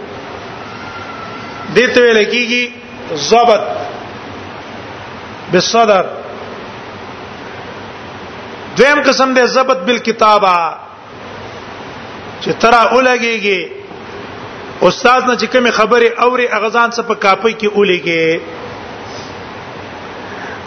دته 1.76 2.02
ویل 2.02 2.30
کېږي 2.32 2.72
ضبط 3.16 3.62
بالصدر 5.52 6.06
دویم 8.78 9.02
قسم 9.04 9.34
ده 9.34 9.46
ضبط 9.46 9.78
بالکتابه 9.78 10.76
چې 12.44 12.52
ترا 12.64 12.80
اولګيږي 12.96 13.60
استاد 14.88 15.22
نه 15.30 15.34
چې 15.42 15.48
کومه 15.56 15.72
خبره 15.80 16.08
اوري 16.28 16.46
اغزان 16.60 16.88
څه 16.96 17.02
په 17.12 17.16
کاپي 17.26 17.54
کې 17.60 17.68
اولګي 17.78 18.26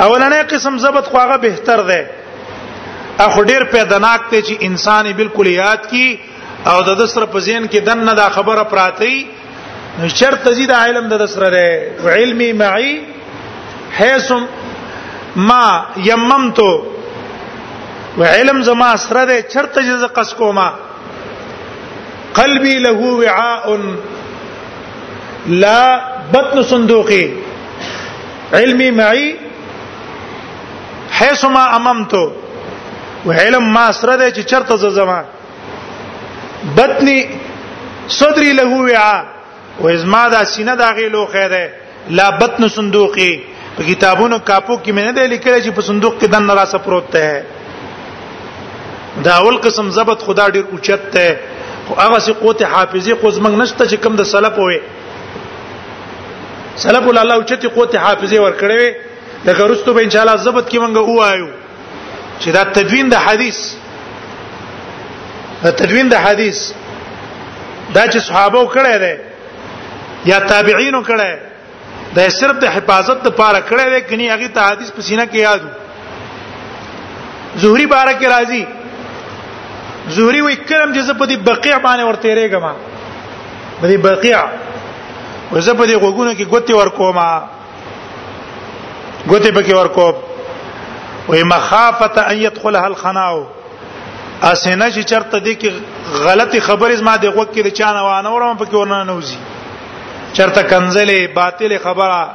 اولنې 0.07 0.41
قسم 0.53 0.75
ضبط 0.85 1.07
خو 1.11 1.17
هغه 1.23 1.37
بهتر 1.47 1.79
ده 1.91 2.01
اخو 3.27 3.39
ډیر 3.51 3.63
پیداناک 3.75 4.21
ته 4.31 4.39
چې 4.47 4.55
انسان 4.71 5.05
بالکل 5.21 5.47
یاد 5.53 5.81
کی 5.91 6.09
او 6.71 6.79
د 6.89 6.91
دسر 7.03 7.23
په 7.33 7.39
ذهن 7.51 7.65
کې 7.73 7.79
دنه 7.91 8.13
دا 8.23 8.29
خبره 8.39 8.63
پراتی 8.73 9.17
شرط 10.21 10.39
تزيد 10.49 10.71
علم 10.79 11.05
د 11.13 11.15
دسر 11.25 11.43
ده 11.57 11.67
علمي 12.17 12.51
معي 12.63 12.93
حيث 13.99 14.29
ما 15.53 15.67
يممتو 16.09 16.73
وعلم 18.19 18.59
زما 18.67 18.91
سره 19.07 19.23
ده 19.31 19.37
چرته 19.55 19.79
جز 19.89 20.03
قص 20.19 20.31
کوما 20.41 20.69
قلبي 22.41 22.75
له 22.87 23.01
وعاء 23.21 23.67
لا 25.65 25.81
بطن 26.35 26.57
صندوقي 26.73 27.25
علمي 28.59 28.91
معي 29.01 29.25
حيث 31.19 31.43
ما 31.57 31.65
اممت 31.77 32.15
وعلم 33.27 33.65
ما 33.77 33.87
سره 33.99 34.15
ده 34.21 34.29
چې 34.37 34.43
چرته 34.51 34.77
زما 34.99 35.21
بطني 36.79 37.19
صدري 38.21 38.53
له 38.59 38.71
وعاء 38.87 39.21
وازما 39.81 40.29
دا 40.29 40.45
سینه 40.53 40.75
دا 40.75 40.89
غیلو 40.99 41.27
خیره 41.35 41.63
لا 42.17 42.27
بطن 42.41 42.69
صندوقي 42.69 43.33
په 43.77 43.83
کتابونو 43.91 44.37
کاپو 44.49 44.75
کې 44.85 44.91
مې 44.97 45.03
نه 45.09 45.13
دی 45.17 45.27
لیکل 45.35 45.55
چې 45.65 45.71
په 45.79 45.83
صندوق 45.91 46.15
کې 46.21 46.27
دن 46.35 46.51
را 46.59 46.65
سپروت 46.73 47.07
ده 47.13 47.45
دا 49.25 49.33
اول 49.39 49.57
قسم 49.65 49.87
زبط 49.97 50.21
خدا 50.27 50.45
ډیر 50.55 50.65
اوچت 50.73 51.03
ده 51.13 51.29
خو 51.87 51.95
هغه 52.01 52.19
سي 52.19 52.33
قوت 52.33 52.63
حافظي 52.63 53.15
خو 53.15 53.31
زمنګ 53.31 53.55
نشته 53.63 53.87
چې 53.87 53.97
کم 54.07 54.17
د 54.21 54.23
سلف 54.31 54.59
وي 54.63 54.79
سلف 56.85 57.05
الله 57.11 57.35
او 57.35 57.43
چتي 57.51 57.69
قوت 57.77 57.93
حافظي 58.05 58.39
ور 58.45 58.55
کړې 58.63 58.83
د 59.49 59.51
غرستو 59.59 59.91
به 59.99 60.03
ان 60.07 60.11
شاء 60.17 60.23
الله 60.25 60.37
ضبط 60.47 60.67
کې 60.73 60.77
مونږ 60.85 60.97
وایو 60.97 61.49
چې 62.41 62.49
دا 62.59 62.63
تدوین 62.79 63.07
د 63.15 63.17
حدیث 63.27 63.59
دا 65.63 65.71
تدوین 65.83 66.07
د 66.15 66.17
حدیث 66.27 66.59
دا 67.95 68.07
چې 68.07 68.19
صحابه 68.31 68.61
کړه 68.77 68.95
ده 69.05 69.15
یا 70.31 70.39
تابعین 70.55 70.97
کړه 71.11 71.31
دا 72.17 72.23
صرف 72.41 72.57
د 72.65 72.67
حفاظت 72.79 73.19
لپاره 73.29 73.59
کړه 73.71 73.85
ده 73.95 74.01
کني 74.13 74.27
هغه 74.35 74.49
ته 74.59 74.63
حدیث 74.71 74.89
پسینه 74.99 75.27
کې 75.35 75.41
یادو 75.47 75.69
زهري 77.65 77.87
بارک 77.95 78.19
راضي 78.37 78.65
زوري 80.09 80.41
وي 80.43 80.55
کلم 80.57 80.93
چې 80.95 81.19
په 81.19 81.27
دې 81.27 81.37
بقيع 81.49 81.79
باندې 81.87 82.07
ورته 82.09 82.35
ریګما 82.39 82.73
په 83.81 83.87
دې 83.91 83.97
بقيع 84.07 84.41
وزه 85.53 85.75
په 85.75 85.87
دې 85.87 85.95
غوګونو 85.95 86.35
کې 86.39 86.51
ګوتې 86.53 86.75
ورکوما 86.81 87.29
ګوتې 89.27 89.51
پکې 89.57 89.79
ورکوم 89.81 90.15
وې 91.29 91.43
مخافه 91.53 92.21
ان 92.35 92.43
يدخلها 92.43 92.87
الخناو 92.93 93.41
اسنه 94.43 94.91
چې 94.91 95.05
چرته 95.13 95.39
دي 95.49 95.55
کې 95.65 95.71
غلطي 96.27 96.61
خبرې 96.61 96.95
زما 97.05 97.17
د 97.17 97.25
غوږ 97.25 97.49
کې 97.55 97.61
د 97.61 97.69
چانه 97.81 98.03
وانه 98.09 98.35
ورم 98.35 98.59
پکې 98.59 98.75
ورنه 98.75 99.05
نوځي 99.05 99.39
چرته 100.39 100.63
کنزلې 100.71 101.35
باطل 101.41 101.77
خبره 101.79 102.31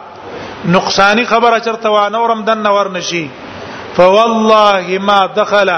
نقصانی 0.75 1.23
خبره 1.31 1.59
چرته 1.69 1.89
وانه 1.95 2.19
ورم 2.23 2.43
دنه 2.51 2.71
ورنشي 2.79 3.25
فوالله 3.97 4.97
ما 5.11 5.19
دخل 5.39 5.69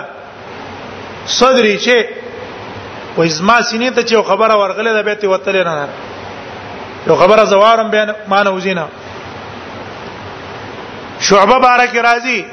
صدري 1.27 1.77
چې 1.77 2.03
و 3.17 3.21
ازما 3.23 3.57
سینې 3.61 3.91
ته 3.95 4.01
چې 4.03 4.21
خبره 4.27 4.55
ورغله 4.55 4.93
د 4.95 5.05
بیت 5.05 5.25
وتل 5.31 5.55
نه 5.65 5.73
نه 5.75 5.87
یو 7.07 7.15
خبره 7.21 7.43
زوارم 7.51 7.89
بیان 7.91 8.09
مان 8.27 8.47
وزینا 8.47 8.85
شعبه 11.19 11.59
بارک 11.65 11.95
رازی 12.05 12.43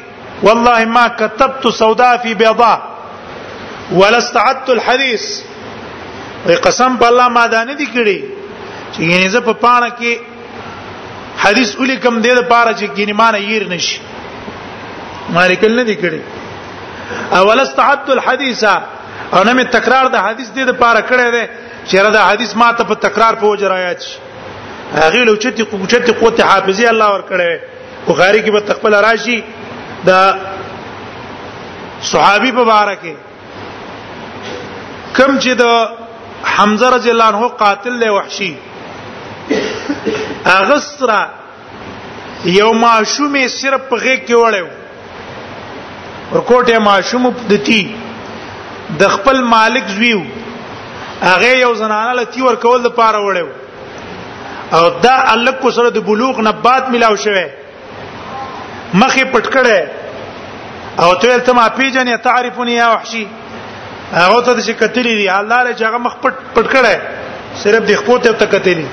والله 0.43 0.85
ما 0.85 1.09
كتبت 1.09 1.69
سوداء 1.71 2.17
في 2.17 2.35
بيضاء 2.35 2.81
ولا 3.93 4.17
استعدت 4.19 4.69
الحديث 4.71 5.23
وي 6.47 6.55
قسم 6.57 6.97
بالله 6.97 7.29
ما 7.29 7.47
دا 7.47 7.65
نه 7.65 7.73
دي 7.75 7.87
کړی 7.95 8.19
چې 8.95 9.01
یعنی 9.13 9.29
زه 9.29 9.41
په 9.41 9.53
پاڼه 9.53 9.91
کې 10.03 10.17
حدیث 11.45 11.77
ولي 11.79 11.97
کم 11.97 12.23
دې 12.23 12.35
د 12.39 12.49
پاره 12.49 12.73
چې 12.73 12.89
ګینه 12.97 13.13
مان 13.23 13.35
ییر 13.35 13.69
نشي 13.69 14.01
مالک 15.35 15.65
نه 15.65 15.83
دي 15.91 15.95
کړی 16.03 16.21
اول 17.37 17.59
استعدت 17.61 18.11
الحديث 18.17 18.65
او 18.65 19.43
نه 19.47 19.55
مې 19.55 19.67
تکرار 19.77 20.05
د 20.15 20.17
حدیث 20.27 20.49
دې 20.55 20.63
د 20.71 20.73
پاره 20.83 21.01
کړی 21.11 21.29
دی 21.35 21.45
چې 21.91 22.11
دا 22.17 22.23
حدیث 22.31 22.51
ما 22.63 22.69
ته 22.79 22.83
په 22.91 22.95
تکرار 23.07 23.35
په 23.43 23.47
وجه 23.53 23.67
رايات 23.73 24.01
شي 24.07 24.19
هغه 24.95 25.23
لو 25.29 25.35
چتی 25.43 25.65
قوت 25.73 25.93
قوت 26.23 26.39
حافظي 26.49 26.85
الله 26.93 27.09
ور 27.15 27.25
کړی 27.33 27.53
بخاری 28.09 28.41
کې 28.45 28.51
په 28.57 28.61
تقبل 28.71 28.93
راشي 29.07 29.39
د 30.09 30.11
صحابي 32.13 32.51
مبارکه 32.61 33.15
کم 35.19 35.31
چې 35.39 35.53
د 35.63 35.65
حمزه 36.57 36.87
رضی 36.97 37.11
الله 37.15 37.25
عنه 37.33 37.43
قاتل 37.63 37.95
له 38.01 38.09
وحشي 38.19 38.53
اغسرا 40.57 41.23
یو 42.51 42.71
ماشومه 42.73 43.47
صرف 43.49 43.81
په 43.89 43.99
غیږ 44.03 44.21
کې 44.27 44.35
وړیو 44.43 44.69
ورکوټه 46.35 46.79
ماشوم 46.89 47.29
دتی 47.49 47.81
د 49.01 49.11
خپل 49.15 49.41
مالک 49.53 49.87
زویو 49.95 50.21
هغه 51.23 51.57
یو 51.65 51.73
زنانه 51.81 52.13
لتی 52.19 52.43
ور 52.49 52.57
کول 52.67 52.83
د 52.85 52.89
پاره 52.99 53.19
وړو 53.19 53.49
او 54.79 54.89
دا 55.07 55.17
الک 55.35 55.67
سره 55.79 55.91
د 55.99 56.07
بلوغ 56.11 56.41
نه 56.49 56.53
بعد 56.69 56.91
ملاو 56.95 57.17
شوه 57.25 57.45
مخې 58.95 59.25
پټکړه 59.33 59.81
او 61.03 61.11
ته 61.15 61.39
ته 61.49 61.53
ما 61.61 61.67
پیجنې 61.81 62.19
تعرفونی 62.31 62.73
یا 62.81 62.89
وحشی 62.95 63.27
هغه 64.13 64.41
ته 64.41 64.63
چې 64.63 64.71
کتلی 64.85 65.17
دی 65.21 65.29
الله 65.37 65.63
له 65.69 65.73
جګه 65.77 65.99
مخ 66.09 66.17
پټ 66.23 66.35
پټکړه 66.55 66.99
صرف 67.65 67.87
د 67.91 67.95
خپل 68.03 68.21
ته 68.33 68.47
کتلی 68.57 68.87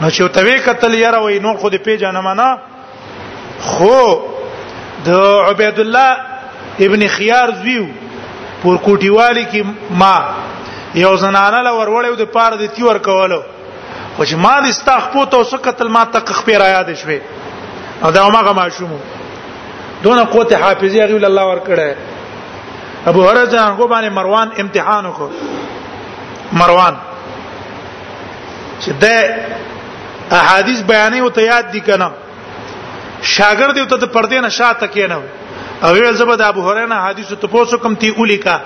نو 0.00 0.10
چې 0.10 0.34
ته 0.38 0.48
وې 0.48 0.64
کتل 0.68 0.94
یاره 1.02 1.18
وې 1.18 1.42
نور 1.48 1.56
خو 1.56 1.70
دې 1.70 1.78
پیجنه 1.78 2.20
معنا 2.20 2.56
خو 3.68 4.36
د 5.06 5.10
عبید 5.48 5.78
الله 5.80 6.10
ابن 6.86 7.06
خيار 7.16 7.48
زویو 7.62 7.86
پور 8.62 8.76
کوټیوالی 8.84 9.44
کې 9.52 9.62
ما 9.90 10.16
یو 10.94 11.16
زنانه 11.22 11.58
لور 11.66 11.88
وړو 11.94 12.14
د 12.18 12.22
پاره 12.36 12.56
د 12.60 12.66
تیور 12.76 12.98
کولو 13.08 13.40
خو 14.16 14.24
چې 14.24 14.34
ما 14.44 14.54
د 14.60 14.64
استاخ 14.68 15.08
پوت 15.12 15.34
او 15.34 15.44
سکتل 15.50 15.88
ما 15.88 16.02
تک 16.14 16.32
خپې 16.38 16.54
را 16.62 16.68
یاد 16.68 16.92
شوه 17.02 17.18
او 18.02 18.10
دا 18.10 18.28
ما 18.34 18.42
غما 18.48 18.68
شوم 18.78 18.92
دونه 20.02 20.24
قوت 20.24 20.52
حافظي 20.52 20.98
غوړي 21.00 21.24
الله 21.30 21.44
ور 21.50 21.60
کړه 21.66 21.94
ابو 23.10 23.24
هرره 23.28 23.44
جان 23.46 23.76
کو 23.76 23.88
باندې 23.88 24.10
مروان 24.18 24.48
امتحان 24.58 25.06
وکړ 25.12 25.30
مروان 26.60 26.96
چې 28.80 28.90
د 29.00 29.34
احادیث 30.38 30.80
بیانې 30.82 31.20
او 31.22 31.28
ته 31.30 31.40
یاد 31.42 31.70
دي 31.72 31.80
کنه 31.80 32.10
شاګرد 33.22 33.76
یو 33.76 33.86
ته 33.86 33.96
د 33.96 34.06
پردې 34.14 34.40
نه 34.40 34.48
شاته 34.48 34.86
کینو 34.86 35.20
او 35.82 35.92
ویل 35.94 36.14
زبر 36.16 36.34
د 36.40 36.42
ابو 36.46 36.62
هريره 36.70 36.96
حدیث 37.04 37.28
ته 37.42 37.46
پوسو 37.54 37.78
کم 37.84 37.94
تی 38.02 38.12
الیکا 38.18 38.58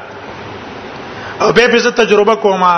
او 1.41 1.53
به 1.53 1.69
په 1.69 1.91
تجربه 2.03 2.35
کوما 2.45 2.73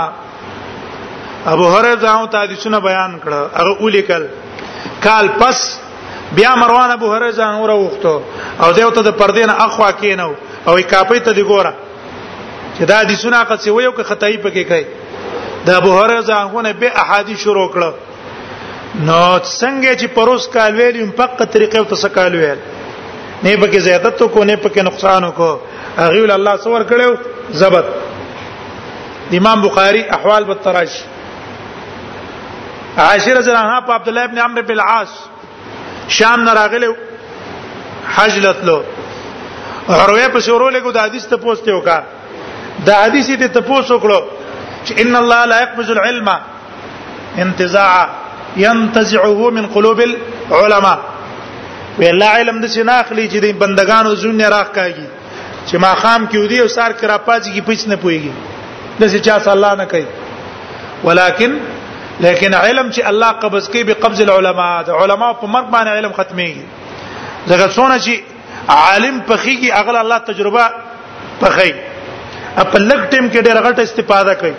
ابو 1.55 1.68
هريره 1.68 1.97
ځاو 2.01 2.27
ته 2.35 2.39
حدیثونه 2.45 2.81
بیان 2.89 3.18
کړه 3.20 3.61
هغه 3.61 3.87
الیکل 3.89 4.27
کال 5.05 5.29
پس 5.39 5.62
بیا 6.39 6.55
مروان 6.55 6.91
ابو 6.91 7.12
هريره 7.14 7.33
ځان 7.43 7.55
اوره 7.55 7.75
وخته 7.83 8.20
او 8.64 8.72
دیو 8.79 8.91
ته 8.91 9.03
د 9.03 9.16
پردې 9.18 9.47
نه 9.47 9.64
اخوا 9.66 9.91
کینو 10.05 10.33
او 10.66 10.79
کاپی 10.91 11.18
ته 11.20 11.33
دی 11.33 11.45
ګوره 11.51 11.72
چې 12.79 12.83
دا 12.93 12.99
حدیثونه 13.03 13.45
که 13.45 13.57
څه 13.57 13.68
ویو 13.68 13.93
که 13.93 14.03
خدای 14.03 14.37
پکې 14.43 14.68
کوي 14.70 14.87
د 15.66 15.70
ابو 15.81 15.95
هريره 15.99 16.22
ځانونه 16.31 16.72
به 16.83 16.93
احادیث 17.05 17.41
شروع 17.49 17.68
کړه 17.77 17.93
نو 18.95 19.20
څنګه 19.61 19.95
چې 20.01 20.07
پروس 20.14 20.47
کال 20.49 20.74
ویل 20.74 20.99
په 21.11 21.26
پقه 21.26 21.45
طریقې 21.45 21.76
او 21.78 21.84
تسکال 21.95 22.34
ویل 22.34 22.59
نه 23.42 23.57
پکې 23.57 23.78
زیادت 23.86 24.22
کو 24.32 24.45
نه 24.45 24.57
پکې 24.64 24.82
نقصان 24.88 25.30
کو 25.38 25.49
هغه 25.97 26.20
ول 26.26 26.30
الله 26.34 26.57
سور 26.66 26.80
کړو 26.92 27.16
زبط 27.62 29.32
امام 29.40 29.61
بخاری 29.66 30.01
احوال 30.18 30.45
بالتراش 30.51 31.01
عاشر 33.09 33.40
زرانها 33.51 33.80
په 33.90 33.95
عبد 33.95 34.09
الله 34.09 34.24
ابن 34.30 34.38
عمرو 34.47 34.62
بن 34.68 34.78
العاص 34.78 35.18
شام 36.20 36.45
نراغله 36.45 36.97
حج 38.16 38.38
لتلو 38.47 38.80
هروه 39.88 40.28
په 40.28 40.40
شروع 40.51 40.70
له 40.74 40.80
کو 40.80 40.92
د 40.99 41.09
حدیث 41.09 41.26
ته 41.32 41.36
پوښتې 41.47 41.70
وکا 41.78 42.03
د 42.88 43.01
حدیث 43.05 43.26
ته 43.38 43.47
ته 43.59 43.68
پوښتو 43.68 44.05
کړو 44.09 44.34
چې 44.84 45.01
ان 45.07 45.16
الله 45.22 45.45
لا 45.55 45.62
يقبض 45.68 45.90
العلم 45.97 46.30
انتزاعا 47.47 48.05
ينتزعه 48.57 49.51
من 49.51 49.67
قلوب 49.67 50.01
العلماء 50.01 50.99
ویلا 51.99 52.29
علم 52.41 52.61
د 52.65 52.67
شناخلی 52.75 53.27
چې 53.29 53.39
د 53.39 53.59
بندگانو 53.63 54.15
زون 54.23 54.37
نه 54.41 54.49
راخ 54.55 54.69
کاږي 54.75 55.07
چې 55.67 55.77
ما 55.85 55.95
خام 56.03 56.27
کې 56.29 56.37
ودی 56.45 56.59
او 56.63 56.69
سار 56.77 56.91
کرا 57.01 57.17
پاج 57.31 57.49
کی 57.55 57.61
پېچ 57.69 57.89
نه 57.93 57.97
پويږي 58.05 59.03
د 59.03 59.13
څه 59.13 59.25
چا 59.45 59.53
الله 59.53 59.75
نه 59.75 59.85
کوي 59.85 60.07
ولکن 61.07 61.57
لیکن 62.25 62.55
علم 62.55 62.91
چې 62.93 63.03
الله 63.13 63.29
قبض 63.45 63.69
کوي 63.75 63.83
به 63.89 63.95
قبض 64.07 64.21
العلماء 64.27 64.73
د 64.89 65.03
علما 65.05 65.33
په 65.43 65.47
مرګ 65.47 65.67
باندې 65.77 65.97
علم 66.01 66.13
ختمي 66.19 66.51
ځکه 67.47 67.67
څونه 67.77 67.97
چې 68.07 68.15
عالم 68.69 69.23
پخېږي 69.29 69.71
اغل 69.83 69.97
الله 69.97 70.19
تجربه 70.33 70.65
پخې 71.41 71.73
په 72.57 72.79
لګ 72.79 73.01
ټیم 73.11 73.33
کې 73.33 73.39
ډېر 73.39 73.61
غټه 73.69 73.91
استفاده 73.91 74.35
کوي 74.45 74.55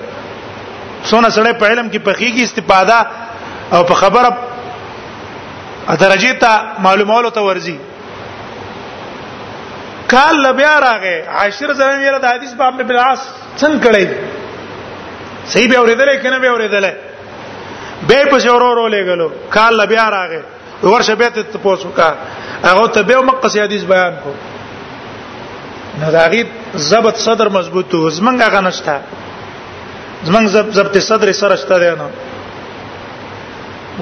څونه 1.09 1.29
سره 1.35 1.53
په 1.53 1.65
علم 1.73 1.91
کې 1.91 1.97
پخېږي 1.97 2.41
استفاده 2.47 2.99
او 3.73 3.83
په 3.89 3.93
خبره 4.01 4.29
درجه 6.01 6.33
ته 6.41 6.51
معلومولو 6.85 7.29
ته 7.29 7.41
ورزي 7.41 7.77
کال 10.13 10.35
لبیا 10.41 10.75
راغې 10.87 11.17
عاشر 11.37 11.73
زره 11.73 11.97
ویره 11.97 12.17
د 12.19 12.25
حدیث 12.33 12.51
باب 12.59 12.73
په 12.77 12.83
بلاس 12.89 13.19
څنګه 13.57 13.79
کړی 13.85 14.05
صحیح 15.51 15.67
به 15.69 15.75
اورېدل 15.77 16.09
کنه 16.23 16.39
به 16.39 16.47
اورېدل 16.53 16.85
به 18.07 18.17
په 18.31 18.37
شورو 18.39 18.69
رولې 18.79 19.01
غلو 19.09 19.29
کال 19.55 19.73
لبیا 19.81 20.07
راغې 20.17 20.41
ورشه 20.85 21.15
به 21.15 21.29
ته 21.29 21.57
پوسو 21.63 21.89
کا 21.97 22.15
هغه 22.63 22.87
ته 22.87 23.01
به 23.01 23.21
مقصد 23.21 23.57
حدیث 23.57 23.83
بیان 23.93 24.13
کو 24.23 24.29
نو 26.01 26.11
داغي 26.11 26.43
ضبط 26.77 27.15
صدر 27.27 27.49
مضبوط 27.57 27.85
تو 27.91 28.09
زمنګ 28.09 28.41
غنښت 28.53 28.87
زمنګ 30.27 30.45
ضبط 30.77 30.97
صدر 31.09 31.31
سره 31.41 31.55
شته 31.55 31.79
دی 31.79 31.91
نو 32.01 32.09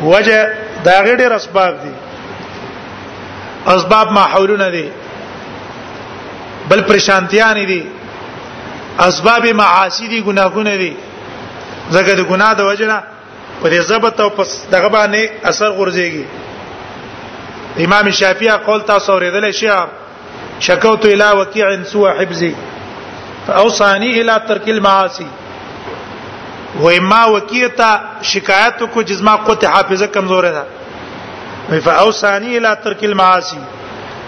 وجه 0.02 0.48
دا 0.86 1.02
غیر 1.02 1.34
اسباب 1.34 1.82
دي 1.84 1.94
اسباب 3.76 4.12
ماحولونه 4.12 4.70
دي 4.70 4.90
بل 6.70 6.82
پریشانتیان 6.82 7.68
دي 7.68 7.86
اسباب 9.00 9.46
معاصی 9.48 10.08
دي 10.08 10.22
ګناهونه 10.22 10.76
دي 10.76 10.94
زګر 11.92 12.20
ګناه 12.24 12.54
د 12.54 12.62
وجنه 12.62 13.04
په 13.64 13.70
دې 13.70 13.80
ضبط 13.82 14.20
او 14.22 14.30
پس 14.30 14.66
دغه 14.72 14.88
باندې 14.88 15.46
اثر 15.48 15.70
غورځيږي 15.78 16.26
امام 17.86 18.10
شافعي 18.12 18.50
قول 18.50 18.82
تاسو 18.82 19.12
اوریدل 19.14 19.52
شي 19.52 19.70
شکوت 20.60 21.06
الى 21.06 21.32
وكيع 21.38 21.84
سوء 21.84 22.10
حفظي 22.12 22.56
فاوصاني 23.48 24.22
الى 24.22 24.42
ترك 24.48 24.70
المعاصي 24.70 25.28
و 26.82 26.90
ما 27.02 27.26
وکیتا 27.34 27.98
شکایت 28.24 28.84
کو 28.94 29.02
جسما 29.02 29.36
قوت 29.38 29.64
حافظه 29.66 30.08
کمزور 30.08 30.44
ده 30.52 30.64
وی 31.70 31.80
فاوسانی 31.80 32.58
الى 32.58 32.76
ترک 32.84 33.04
المعاصی 33.04 33.58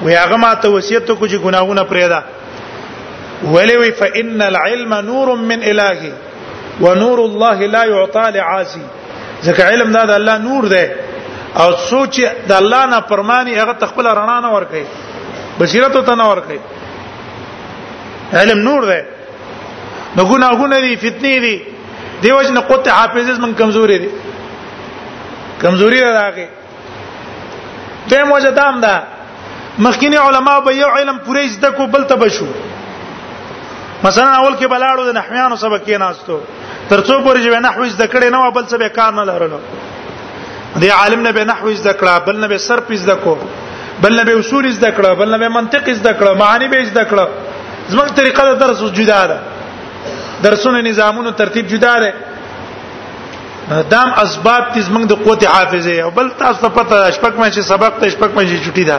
و 0.06 0.10
هغه 0.10 0.36
ما 0.38 0.54
ته 0.56 0.70
وصیت 0.76 1.10
کو 1.20 1.28
چې 1.28 1.38
ګناهونه 1.38 1.84
پرېدا 1.84 2.22
ولی 3.54 3.76
وی 3.78 3.92
فان 4.02 4.42
العلم 4.42 4.94
نور 5.10 5.36
من 5.52 5.64
الهی 5.72 6.12
ونور 6.82 7.20
الله 7.26 7.66
لا 7.68 7.84
يعطى 7.86 8.32
لعاصي 8.40 8.82
ځکه 9.44 9.64
علم 9.72 9.92
دا 9.92 10.06
د 10.06 10.12
الله 10.20 10.38
نور 10.48 10.68
ده 10.68 10.92
او 11.64 11.70
سوچ 11.90 12.22
د 12.48 12.52
الله 12.64 12.86
نه 12.96 13.00
پرمانی 13.14 13.56
هغه 13.62 13.74
تخپل 13.86 14.08
رڼا 14.10 14.42
نه 14.48 14.58
ور 14.58 14.64
کوي 14.76 14.86
بصیرت 15.60 15.98
ته 16.04 16.16
نه 16.24 16.30
ور 16.34 16.40
کوي 16.50 16.60
علم 18.34 18.58
نور 18.74 18.86
ده 18.86 19.06
نو 20.16 20.24
ګناهونه 20.24 20.80
دي 20.88 20.98
فتنې 21.06 21.40
دي 21.46 21.62
دیو 22.26 22.42
جن 22.48 22.60
قوت 22.70 22.88
حافظ 23.00 23.28
من 23.40 23.54
کمزوري 23.60 23.98
دي 24.04 24.08
کمزوري 25.64 26.00
راغې 26.18 26.46
دیم 28.12 28.32
وجه 28.36 28.50
دام 28.60 28.80
ده 28.86 28.94
مخکینی 29.88 30.18
علما 30.18 30.54
به 30.68 30.74
یو 30.76 30.88
علم 31.00 31.18
پوره 31.28 31.46
زده 31.58 31.70
کو 31.78 31.86
بل 31.98 32.04
ته 32.12 32.16
بشو 32.24 32.48
مثلا 34.04 34.28
اول 34.40 34.56
کې 34.56 34.68
بلاړو 34.74 35.10
د 35.10 35.18
نحویانو 35.20 35.56
سبق 35.66 35.86
کې 35.88 36.00
ناستو 36.06 36.40
ترڅو 36.90 37.16
پورې 37.26 37.40
چې 37.44 37.64
نحوی 37.68 37.90
زده 37.96 38.08
کړې 38.08 38.32
نه 38.32 38.48
و 38.48 38.52
بل 38.60 38.66
څه 38.68 38.78
به 38.78 38.90
کار 38.90 39.12
نه 39.12 39.24
لرلو 39.32 39.60
دی 40.82 40.90
عالم 40.98 41.22
نه 41.28 41.32
به 41.40 41.46
نحوی 41.52 41.76
زده 41.84 41.94
کړه 41.94 42.28
بل 42.30 42.38
نه 42.44 42.48
به 42.54 42.58
صرف 42.70 42.94
زده 43.04 43.16
کو 43.28 43.36
بل 44.04 44.16
نه 44.22 44.30
به 44.30 44.40
اصول 44.40 44.70
زده 44.72 44.94
کړه 44.98 45.20
بل 45.22 45.32
نه 45.36 45.44
به 45.44 45.50
منطق 45.60 45.90
زده 45.94 46.16
کړه 46.20 46.38
معانی 46.46 46.68
به 46.74 46.84
زده 46.94 47.08
کړه 47.10 47.28
زموږ 47.94 48.12
طریقه 48.22 48.54
د 48.54 48.58
درس 48.64 48.84
جدا 49.02 49.26
ده 49.34 49.40
درسونه 50.46 50.82
نظامونو 50.82 51.32
ترتیب 51.32 51.68
جدا 51.68 52.00
ده 52.00 52.14
دام 53.90 54.10
اسباب 54.26 54.64
تیز 54.74 54.88
موږ 54.96 55.06
د 55.12 55.14
قوت 55.26 55.44
حافظه 55.48 55.92
او 56.06 56.12
بل 56.18 56.28
تاسو 56.40 56.70
پته 56.70 56.96
شپک 57.18 57.34
مې 57.40 57.60
سبق 57.62 57.94
ته 58.00 58.10
شپک 58.10 58.32
مې 58.38 58.46
چټي 58.66 58.84
ده 58.90 58.98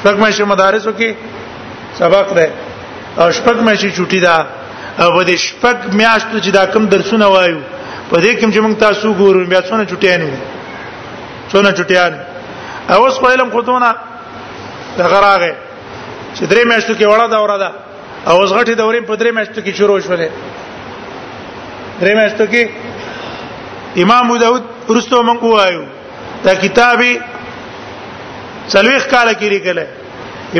شپږ 0.00 0.14
میاشتې 0.22 0.40
مدارسو 0.52 0.92
کې 0.98 1.10
سبق 2.00 2.26
ده 2.38 2.48
او 3.18 3.26
شپږ 3.38 3.56
میاشتې 3.68 3.90
چټي 3.98 4.20
ده 4.24 4.46
او 5.04 5.08
په 5.18 5.22
دې 5.28 5.36
شپږ 5.46 5.76
میاشتو 6.00 6.36
چې 6.44 6.50
دا 6.58 6.64
کم 6.72 6.84
درسونه 6.94 7.26
وایو 7.34 7.58
په 8.10 8.16
دې 8.24 8.32
کې 8.38 8.46
چې 8.54 8.60
موږ 8.64 8.74
تاسو 8.86 9.14
ګورو 9.20 9.44
بیا 9.54 9.60
څونه 9.70 9.84
چټي 9.90 10.16
نه 10.18 10.32
څونه 11.52 11.70
چټي 11.78 12.04
نه 12.12 12.96
اوس 12.98 13.14
په 13.22 13.26
علم 13.32 13.50
خودونه 13.56 13.94
د 14.98 15.00
غراغه 15.02 15.54
چې 16.34 16.44
درې 16.52 16.66
میاشتو 16.70 16.92
کې 16.94 17.04
وړه 17.04 17.28
دا 17.32 17.40
وړه 17.46 17.58
ده 17.64 17.70
او 18.28 18.34
اوس 18.40 18.50
غټي 18.56 18.74
دورې 18.80 19.00
په 19.10 19.16
درې 19.20 19.30
میاشتو 19.36 19.60
کې 19.64 19.72
شروع 19.78 19.98
شولې 20.00 20.28
درې 22.00 22.12
میاشتو 22.18 22.44
کې 22.52 22.68
امام 24.04 24.24
ابو 24.26 24.36
داود 24.44 24.62
ورستو 24.88 25.22
مونږ 25.22 25.42
وایو 25.56 25.82
دا 26.46 26.54
کتابي 26.62 27.12
څلويخ 28.72 29.06
کال 29.12 29.28
کې 29.32 29.48
لیکل 29.54 29.78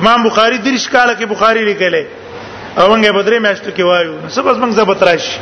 امام 0.02 0.24
بخاری 0.28 0.58
درش 0.68 0.84
کال 0.96 1.14
کې 1.16 1.24
بخاری 1.32 1.64
لیکل 1.70 1.94
او 2.76 2.88
موږ 2.96 3.12
په 3.12 3.22
درې 3.22 3.40
میاشتو 3.46 3.70
کې 3.76 3.80
وایو 3.90 4.28
سب 4.38 4.48
اوس 4.48 4.56
موږ 4.62 4.70
زبط 4.82 5.02
راشي 5.10 5.36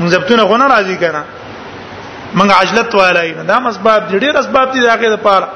موږ 0.00 0.06
زبطونه 0.14 0.42
غو 0.52 0.56
نه 0.62 0.66
راضي 0.76 0.96
کنه 1.02 1.24
موږ 2.36 2.52
عجلت 2.60 2.94
والای 3.02 3.32
نه 3.36 3.42
دا 3.52 3.58
مسباب 3.64 4.10
ډېر 4.20 4.36
اسباب 4.38 4.72
دي 4.72 4.82
داګه 4.82 5.08
د 5.08 5.16
پاره 5.16 5.48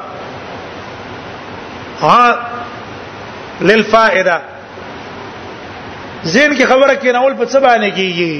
ها 2.00 2.38
للفائده 3.70 4.40
زین 6.24 6.54
کې 6.56 6.64
خبره 6.68 6.94
کې 6.96 7.12
ناول 7.14 7.34
په 7.40 7.44
څه 7.52 7.58
باندې 7.64 7.90
کیږي 7.98 8.32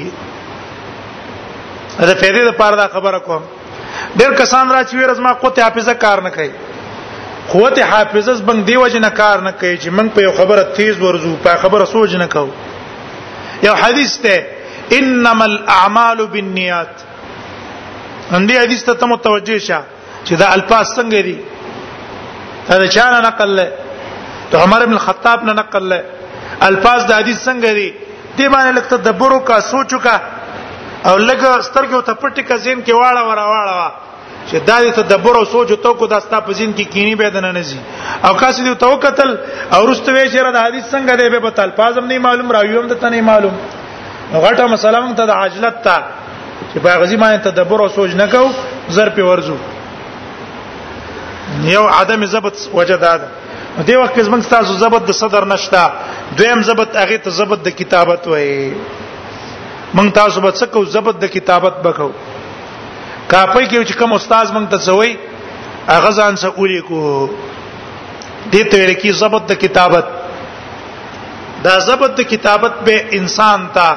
دا 2.09 2.14
پیدا 2.20 2.41
د 2.47 2.51
پاره 2.62 2.76
دا 2.81 2.87
خبره 2.95 3.18
کوم 3.29 3.43
ډېر 4.16 4.35
کسان 4.41 4.66
را 4.70 4.81
چې 4.85 4.95
ورځ 4.97 5.18
ما 5.26 5.33
قوت 5.43 5.57
حافظه 5.64 5.95
کار 6.05 6.18
نه 6.26 6.31
کوي 6.39 6.51
قوت 7.53 7.79
حافظه 7.91 8.33
زبنګ 8.35 8.64
دی 8.70 8.76
وجه 8.83 8.99
نه 9.05 9.11
کار 9.20 9.39
نه 9.47 9.51
کوي 9.62 9.74
چې 9.79 9.89
موږ 9.99 10.09
په 10.18 10.22
یو 10.26 10.33
خبره 10.41 10.62
تیز 10.81 10.95
ورزو 11.03 11.33
په 11.47 11.53
خبره 11.66 11.85
سوچ 11.93 12.12
نه 12.22 12.26
کوو 12.35 12.51
یو 13.66 13.74
حدیث 13.83 14.12
ته 14.26 14.35
انما 14.99 15.45
الاعمال 15.53 16.18
بالنیات 16.35 16.95
اندې 18.33 18.51
حدیث 18.64 18.81
ته 18.91 19.05
متوجه 19.14 19.59
شه 19.70 19.81
چې 20.24 20.33
دا 20.45 20.53
الفاظ 20.59 20.87
څنګه 21.01 21.24
دي 21.31 21.39
دا 22.85 22.89
چا 22.99 23.07
نه 23.11 23.18
نقل 23.29 23.51
له 23.57 23.66
ته 24.53 24.57
عمر 24.66 24.81
ابن 24.83 24.93
الخطاب 25.01 25.39
نه 25.51 25.55
نقل 25.62 25.85
له 25.91 26.01
الفاظ 26.69 27.01
د 27.09 27.11
حدیث 27.19 27.39
څنګه 27.49 27.71
دي 27.79 27.89
دې 28.39 28.47
باندې 28.55 28.71
لکه 28.79 28.89
تدبر 28.97 29.31
وکا 29.33 29.61
سوچ 29.73 29.89
وکا 29.95 30.17
او 31.09 31.17
لکه 31.29 31.49
سترګو 31.69 32.01
ته 32.09 32.13
پټی 32.21 32.43
کا 32.49 32.57
زین 32.65 32.79
کې 32.85 32.93
واړه 32.95 33.23
ورا 33.29 33.45
واړه 33.53 33.89
چې 34.49 34.57
دا 34.69 34.77
دې 34.85 34.91
تدبر 35.01 35.35
او 35.39 35.45
سوچ 35.55 35.71
تو 35.83 35.95
کو 36.01 36.07
داستا 36.15 36.41
په 36.47 36.53
زین 36.59 36.73
کې 36.75 36.85
کینی 36.93 37.15
به 37.21 37.31
دنه 37.37 37.51
نزي 37.59 37.79
او 38.27 38.33
کاسې 38.41 38.61
دې 38.67 38.75
تو 38.83 38.95
قتل 39.05 39.31
او 39.75 39.81
رستوي 39.89 40.25
چې 40.31 40.37
را 40.43 40.51
د 40.57 40.59
حدیث 40.67 40.85
څنګه 40.95 41.13
دی 41.19 41.29
به 41.35 41.39
په 41.47 41.63
الفاظ 41.63 41.99
هم 41.99 42.07
نه 42.11 42.19
معلوم 42.27 42.51
راویوم 42.57 42.87
د 42.89 42.93
تنه 43.03 43.23
معلوم 43.31 43.55
غټه 44.45 44.63
مسله 44.75 44.99
موږ 45.01 45.15
ته 45.17 45.25
د 45.27 45.31
عاجلت 45.41 45.77
ته 45.87 45.97
چې 46.75 46.79
په 46.85 46.99
غزي 47.01 47.17
باندې 47.23 47.39
تدبر 47.49 47.79
او 47.83 47.89
سوچ 47.99 48.11
نه 48.21 48.27
کو 48.33 48.49
زر 48.97 49.09
په 49.19 49.25
ورزو 49.31 49.57
یو 51.65 51.89
عدم 51.89 52.25
ضبط 52.33 52.57
وجداد 52.75 53.21
دې 53.77 53.97
وخت 54.01 54.14
کې 54.14 54.23
زمونږ 54.29 54.45
تاسو 54.51 54.73
زبد 54.83 55.05
د 55.09 55.12
صدر 55.21 55.45
نشتا 55.47 55.83
دویم 56.37 56.62
زبد 56.69 56.97
هغه 56.97 57.19
ته 57.27 57.31
زبد 57.39 57.62
د 57.66 57.77
کتابت 57.81 58.27
وای 58.29 58.49
مونږ 59.95 60.12
تاسو 60.19 60.41
به 60.41 60.51
څکو 60.51 60.85
زبد 60.95 61.19
د 61.21 61.25
کتابت 61.37 61.75
بکو 61.87 62.09
کاپي 63.29 63.66
کې 63.69 63.85
چې 63.89 63.95
کوم 64.01 64.12
استاد 64.12 64.49
مونږ 64.55 64.66
ته 64.71 64.77
زوي 64.89 65.12
هغه 65.89 66.11
ځان 66.11 66.37
سره 66.37 66.53
اوري 66.59 66.81
کو 66.89 67.01
دې 68.53 68.64
ته 68.71 68.77
ویل 68.79 68.95
کې 68.95 69.11
زبد 69.23 69.47
د 69.53 69.61
کتابت 69.62 70.07
دا 71.64 71.79
زبد 71.89 72.14
د 72.21 72.31
کتابت 72.35 72.75
به 72.89 72.97
انسان 73.21 73.66
ته 73.79 73.97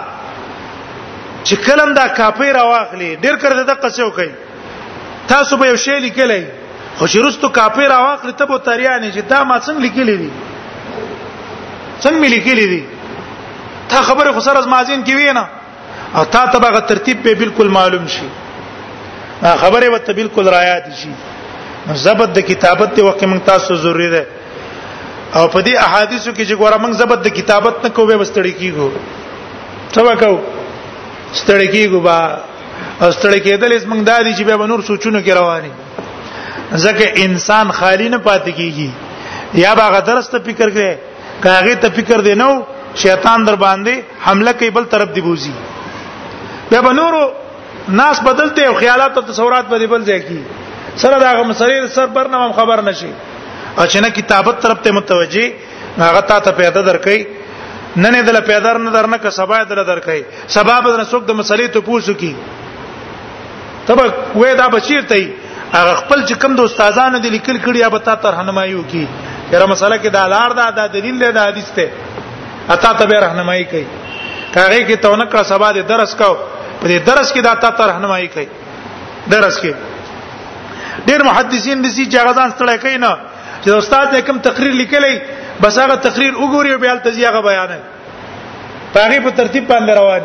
چې 1.45 1.55
کلم 1.65 1.93
دا 1.99 2.07
کاپي 2.21 2.51
راواخلي 2.59 3.11
ډیر 3.15 3.35
کړه 3.41 3.63
د 3.63 3.81
قصو 3.85 4.09
کوي 4.17 4.31
تاسو 5.27 5.57
به 5.57 5.67
یو 5.67 5.75
شی 5.85 5.99
لیکلی 6.07 6.43
خوشرستو 6.99 7.47
کافر 7.49 7.91
اواخر 7.91 8.31
ته 8.37 8.45
بو 8.45 8.57
تریانی 8.67 9.11
چې 9.11 9.19
دا 9.29 9.43
ما 9.49 9.57
څنګه 9.59 9.79
لیکلې 9.79 10.19
دي 10.21 10.31
څنګه 12.03 12.27
لیکلې 12.27 12.67
دي 12.73 12.85
تا 13.89 14.01
خبره 14.09 14.31
خو 14.35 14.39
سره 14.47 14.57
از 14.63 14.67
مازین 14.73 15.03
کې 15.05 15.15
وینا 15.15 15.45
او 16.17 16.23
تا 16.35 16.45
ته 16.53 16.59
به 16.65 16.79
ترتیب 16.93 17.23
به 17.23 17.35
بالکل 17.43 17.67
معلوم 17.79 18.07
شي 18.17 18.27
خبره 19.41 19.89
و 19.93 19.97
ته 20.09 20.13
بالکل 20.19 20.45
رایات 20.57 20.83
شي 21.03 21.09
زبد 22.05 22.33
د 22.37 22.47
کتابت 22.51 22.93
ته 22.99 23.03
وقته 23.09 23.27
موږ 23.33 23.39
تاسو 23.51 23.75
ضروری 23.87 24.09
ده 24.15 24.23
او 25.35 25.47
په 25.47 25.63
دې 25.63 25.75
احادیثو 25.75 26.33
کې 26.33 26.45
چې 26.49 26.55
ګوره 26.61 26.77
موږ 26.85 26.91
زبد 27.03 27.21
د 27.27 27.35
کتابت 27.41 27.83
نه 27.85 27.89
کوو 27.97 28.09
به 28.17 28.25
ستړي 28.25 28.53
کیږو 28.59 28.89
څه 29.93 29.97
وکاو 29.97 30.39
ستړي 31.33 31.67
کیږو 31.73 32.01
با 32.07 32.17
او 33.01 33.11
ستړي 33.11 33.39
کېدل 33.45 33.71
اس 33.77 33.83
موږ 33.91 34.01
دادی 34.09 34.33
چې 34.35 34.43
به 34.49 34.67
نور 34.73 34.81
سوچونه 34.89 35.23
کې 35.25 35.29
رواني 35.41 35.71
ځکه 36.83 37.05
انسان 37.25 37.71
خالی 37.77 38.09
نه 38.13 38.17
پاتې 38.17 38.51
کیږي 38.57 38.89
یا 39.63 39.73
باغ 39.75 39.99
درس 40.07 40.27
ته 40.29 40.39
فکر 40.45 40.69
کوي 40.69 40.91
کاغه 41.43 41.75
ته 41.81 41.87
فکر 41.95 42.21
دی 42.27 42.33
نو 42.33 42.51
شیطان 43.03 43.45
در 43.47 43.55
باندې 43.55 44.01
حمله 44.27 44.51
کوي 44.59 44.69
بل 44.77 44.83
طرف 44.93 45.09
دی 45.15 45.21
بوزي 45.21 45.51
بیا 46.69 46.81
بنورو 46.81 47.23
ناس 47.99 48.19
بدلته 48.23 48.61
او 48.67 48.73
خیالات 48.73 49.17
او 49.17 49.21
تصورات 49.31 49.65
به 49.73 49.87
بل 49.87 50.01
ځای 50.05 50.19
کی 50.27 50.41
سره 51.03 51.19
دا 51.19 51.43
مسلې 51.43 51.87
سر 51.97 52.05
برنامه 52.17 52.53
خبر 52.61 52.81
نشي 52.87 53.11
او 53.77 53.85
چې 53.85 53.95
نه 54.03 54.09
کتابت 54.19 54.61
طرف 54.61 54.81
ته 54.87 54.91
متوجي 54.99 55.45
هغه 55.97 56.21
تا 56.31 56.39
ته 56.47 56.51
پیدا 56.61 56.81
درکې 56.89 57.25
نن 58.03 58.13
دې 58.25 58.31
له 58.37 58.47
پیدا 58.53 58.73
نه 58.77 58.91
درنه 58.97 59.17
که 59.17 59.29
سبا 59.41 59.63
دې 59.63 59.85
درکې 59.93 60.23
سبا 60.57 60.79
به 60.81 60.97
نه 60.97 61.03
څوک 61.03 61.25
د 61.25 61.31
مسلې 61.41 61.67
ته 61.73 61.79
پوښتنه 61.79 62.13
کی 62.13 62.35
تبه 63.87 64.03
وې 64.35 64.55
دا 64.57 64.67
بشیر 64.75 65.01
ته 65.13 65.21
هغه 65.75 65.93
خپل 66.01 66.19
چې 66.27 66.35
کوم 66.43 66.53
د 66.59 66.67
استادانو 66.67 67.17
د 67.25 67.33
لیکل 67.37 67.57
کړي 67.65 67.79
یا 67.83 67.89
به 67.95 67.99
تا 68.07 68.15
ته 68.23 68.29
رهنمایي 68.35 68.73
وکي 68.79 69.03
یره 69.53 69.65
مسله 69.73 69.95
کې 70.01 70.09
دا 70.17 70.23
لار 70.33 70.51
دا 70.59 70.65
د 70.79 70.89
دلیل 70.95 71.17
دی 71.21 71.29
دا 71.37 71.43
حدیث 71.49 71.69
ته 71.75 71.87
اته 72.73 72.91
ته 73.01 73.05
به 73.11 73.19
رهنمایي 73.25 73.65
کوي 73.73 73.83
هغه 74.55 74.79
کې 74.87 74.97
تونه 75.05 75.25
کړه 75.31 75.43
سبا 75.51 75.69
د 75.77 75.87
درس 75.93 76.15
کو 76.23 76.29
په 76.81 76.87
دې 76.87 76.99
درس 77.11 77.29
کې 77.33 77.41
دا 77.47 77.53
تا 77.65 77.71
ته 77.79 77.83
رهنمایي 77.91 78.27
کوي 78.35 78.47
درس 79.35 79.55
کې 79.61 79.73
ډیر 81.09 81.23
محدثین 81.29 81.81
د 81.87 81.95
سي 81.99 82.05
جاغزان 82.17 82.49
ستړی 82.51 82.77
کوي 82.87 82.97
نه 82.97 83.17
چې 83.63 83.69
استاد 83.83 84.19
کوم 84.27 84.39
تقریر 84.49 84.73
لیکلی 84.83 85.15
بس 85.61 85.79
هغه 85.85 85.95
تقریر 86.09 86.33
وګوري 86.35 86.71
او 86.75 86.83
بیا 86.83 86.95
تلځي 86.99 87.25
هغه 87.27 87.41
بیانوي 87.41 87.83
هغه 88.95 89.19
په 89.29 89.39
ترتیب 89.41 89.67
باندې 89.67 89.91
روان 89.99 90.23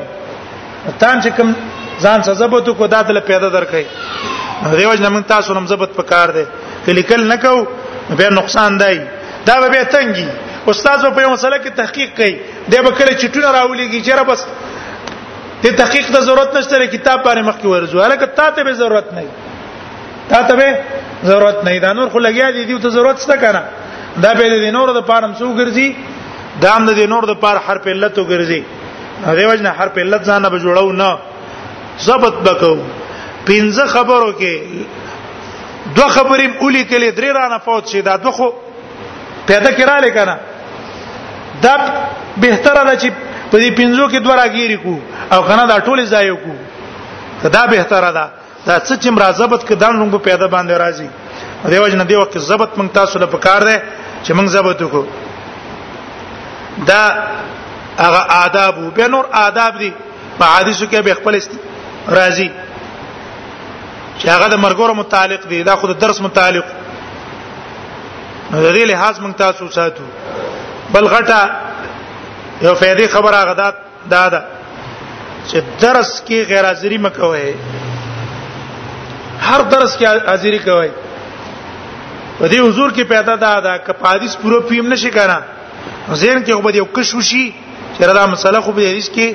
تان 1.01 1.21
چې 1.23 1.29
کوم 1.37 1.51
ځان 2.05 2.21
سزبتو 2.27 2.73
کو 2.79 2.87
داتله 2.95 3.21
پیدا 3.27 3.49
درکې 3.57 3.85
دیوژن 4.77 5.09
موږ 5.13 5.23
تاسو 5.27 5.55
نم 5.55 5.67
زبط 5.73 5.91
پکار 5.97 6.29
دی 6.37 6.45
کلیکل 6.87 7.25
نکو 7.33 7.57
به 8.17 8.29
نقصان 8.39 8.79
دی 8.81 8.99
دا 9.47 9.57
به 9.61 9.85
تنګي 9.85 10.29
استاد 10.73 11.05
په 11.15 11.23
یو 11.23 11.31
مسله 11.31 11.57
کې 11.57 11.71
تحقیق 11.83 12.15
کوي 12.17 12.35
دی 12.73 12.81
به 12.83 12.91
کله 12.91 13.19
چټونه 13.21 13.53
راولېږي 13.55 14.05
چیرې 14.05 14.29
بس 14.31 14.47
ته 15.63 15.73
تحقیق 15.83 16.09
د 16.15 16.21
ضرورت 16.31 16.57
نشته 16.57 16.87
کتاب 16.95 17.23
باندې 17.27 17.49
مخکې 17.51 17.67
ورزو 17.75 18.05
هلکه 18.07 18.33
تاسو 18.41 18.65
به 18.69 18.73
ضرورت 18.81 19.13
نه 19.13 19.25
تا 20.31 20.43
ته 20.51 20.57
به 20.57 20.79
ضرورت 21.31 21.65
نه 21.69 21.79
دا 21.85 21.93
نور 22.01 22.09
خو 22.17 22.21
لګیا 22.27 22.51
دي 22.57 22.65
دی 22.71 22.79
ته 22.87 22.95
ضرورت 22.99 23.19
څه 23.19 23.35
کنه 23.35 23.63
دا 24.27 24.35
به 24.41 24.49
د 24.65 24.73
نور 24.79 24.93
د 24.99 25.07
پاره 25.13 25.27
مسو 25.33 25.55
ګرځي 25.57 25.93
دا 26.67 26.73
هم 26.77 26.91
د 27.01 27.11
نور 27.15 27.25
د 27.33 27.41
پاره 27.47 27.59
حرف 27.71 27.87
علت 27.95 28.19
وګرځي 28.19 28.63
دیوژن 29.37 29.67
حرف 29.81 29.99
علت 30.01 30.25
ځان 30.31 30.51
به 30.53 30.59
جوړو 30.65 30.93
نه 31.03 31.19
ضبط 32.03 32.35
بکو 32.45 32.75
پنځه 33.49 33.85
خبرو 33.95 34.31
کې 34.39 34.53
دو 35.97 36.07
خبرې 36.17 36.47
اولی 36.63 36.83
کلی 36.91 37.11
درې 37.13 37.31
را 37.37 37.49
نه 37.49 37.59
فوت 37.65 37.85
شي 37.91 38.01
دا 38.03 38.17
دوخو 38.17 38.49
پیدا 39.47 39.71
کړه 39.71 40.01
لیکنه 40.05 40.37
دا 41.63 41.75
بهتره 42.45 42.83
ده 42.85 42.99
چې 42.99 43.13
په 43.51 43.57
دې 43.59 43.71
پنځو 43.81 44.05
کې 44.13 44.17
دوه 44.21 44.37
راګيري 44.37 44.79
کو 44.85 44.95
او 45.35 45.41
کنه 45.49 45.67
دا 45.67 45.79
ټول 45.81 46.05
ځای 46.11 46.31
کو 46.45 46.53
دا 47.57 47.67
بهتره 47.67 48.11
ده 48.19 48.27
دا 48.67 48.81
څه 48.81 48.95
چې 49.03 49.09
مرزبط 49.11 49.61
کې 49.69 49.73
دان 49.75 49.95
لنګ 50.01 50.19
پیدا 50.29 50.47
باندې 50.49 50.75
راځي 50.83 51.09
دیو 51.71 51.89
جن 51.89 52.03
دیو 52.09 52.25
کې 52.25 52.39
ضبط 52.39 52.71
مونږ 52.79 52.91
تاسو 52.95 53.19
له 53.19 53.27
پکار 53.27 53.61
ده 53.69 53.83
چې 54.25 54.31
مونږ 54.33 54.47
ضبط 54.49 54.83
وکړو 54.83 55.05
دا 56.87 57.03
هغه 57.99 58.23
آداب 58.45 58.95
به 58.97 59.09
نور 59.09 59.25
آداب 59.33 59.79
دي 59.79 59.93
په 60.39 60.45
حدیثو 60.55 60.87
کې 60.87 60.97
به 61.03 61.15
خپل 61.15 61.35
راځي 62.19 62.49
چې 64.21 64.27
هغه 64.35 64.47
د 64.49 64.55
مرګورو 64.65 64.95
متعلق 64.95 65.47
دي 65.49 65.63
دا 65.63 65.77
خود 65.77 65.99
درس 66.01 66.21
متعلق 66.21 66.67
نو 68.51 68.63
د 68.63 68.69
دې 68.77 68.85
لحاظ 68.93 69.21
موږ 69.21 69.33
تاسو 69.37 69.69
ساتو 69.69 70.03
بل 70.93 71.05
غټه 71.05 71.41
یو 72.63 72.75
فائدې 72.75 73.07
خبره 73.09 73.45
غدا 73.49 73.71
دا 74.11 74.29
ده 74.29 74.43
چې 75.51 75.59
درس 75.81 76.23
کې 76.27 76.49
غیر 76.49 76.65
حاضری 76.67 76.99
مکوي 76.99 77.55
هر 79.49 79.61
درس 79.75 79.97
کې 79.97 80.05
حاضری 80.31 80.59
کوي 80.59 80.91
په 82.39 82.47
دې 82.49 82.59
حضور 82.67 82.91
کې 82.93 83.03
پیدا 83.05 83.37
ده 83.37 83.61
دا 83.61 83.77
که 83.79 83.93
پادیس 83.93 84.37
پورو 84.43 84.61
پیم 84.69 84.93
نشي 84.93 85.11
کنه 85.11 85.39
زین 86.21 86.45
کې 86.45 86.51
وبد 86.53 86.75
یو 86.75 86.85
کشوشي 86.85 87.47
چې 87.99 88.01
دا 88.19 88.27
مسله 88.27 88.61
خو 88.61 88.73
به 88.73 88.93
دې 89.01 89.09
کې 89.17 89.29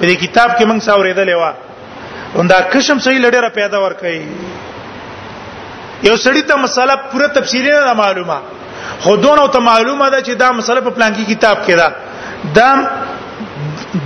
په 0.00 0.04
دې 0.08 0.14
کتاب 0.22 0.50
کې 0.56 0.64
موږ 0.64 0.80
څاورېدلې 0.86 1.34
و 1.38 1.71
وندا 2.36 2.58
قسم 2.72 2.96
صحیح 3.04 3.18
لډره 3.24 3.48
پیدا 3.58 3.78
ور 3.82 3.92
کوي 4.00 4.22
یو 6.08 6.16
سړی 6.24 6.42
ته 6.50 6.54
مسله 6.64 6.94
پوره 7.12 7.28
تفصیلی 7.38 7.72
نه 7.74 7.92
معلومه 8.02 8.38
خودونو 9.06 9.46
ته 9.56 9.60
معلومه 9.70 10.06
ده 10.14 10.20
چې 10.22 10.34
دا 10.44 10.48
مسله 10.58 10.80
په 10.86 10.90
پلان 10.96 11.12
کې 11.14 11.34
کتاب 11.34 11.58
کې 11.66 11.74
ده 11.80 11.88
دا 12.56 12.68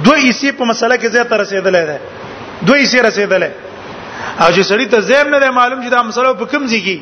دوه 0.04 0.14
ایسی 0.14 0.52
په 0.52 0.64
مسله 0.64 0.98
کې 0.98 1.06
زیاته 1.14 1.36
رسیدلې 1.36 1.86
ده 1.90 2.00
دوه 2.68 2.76
ایسی 2.76 2.98
رسیدلې 3.08 3.50
او 4.40 4.54
چې 4.54 4.60
سړی 4.70 4.86
ته 4.94 5.00
زیم 5.10 5.32
نه 5.36 5.50
معلوم 5.60 5.80
چې 5.86 5.90
دا 5.96 6.02
مسله 6.10 6.34
په 6.42 6.52
کوم 6.54 6.66
ځای 6.70 6.82
کې 6.88 6.98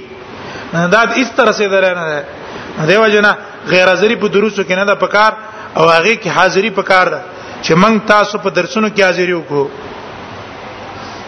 دا 0.97 1.03
د 1.15 1.19
ایست 1.23 1.41
رسیدلې 1.41 1.97
نه 2.01 2.07
ده 2.15 2.91
دیو 2.91 3.09
جنا 3.17 3.33
غیر 3.73 3.89
حاضری 3.89 4.15
په 4.21 4.29
دروسو 4.37 4.63
کې 4.63 4.77
نه 4.79 4.85
ده 4.93 4.95
پکار 5.07 5.33
او 5.79 5.85
هغه 5.91 6.15
کې 6.15 6.29
حاضری 6.39 6.71
پکار 6.79 7.07
ده 7.17 7.21
چې 7.63 7.73
موږ 7.83 8.07
تاسو 8.15 8.39
په 8.47 8.51
درسونو 8.61 8.89
کې 8.95 9.01
حاضری 9.07 9.33
وکړو 9.39 9.67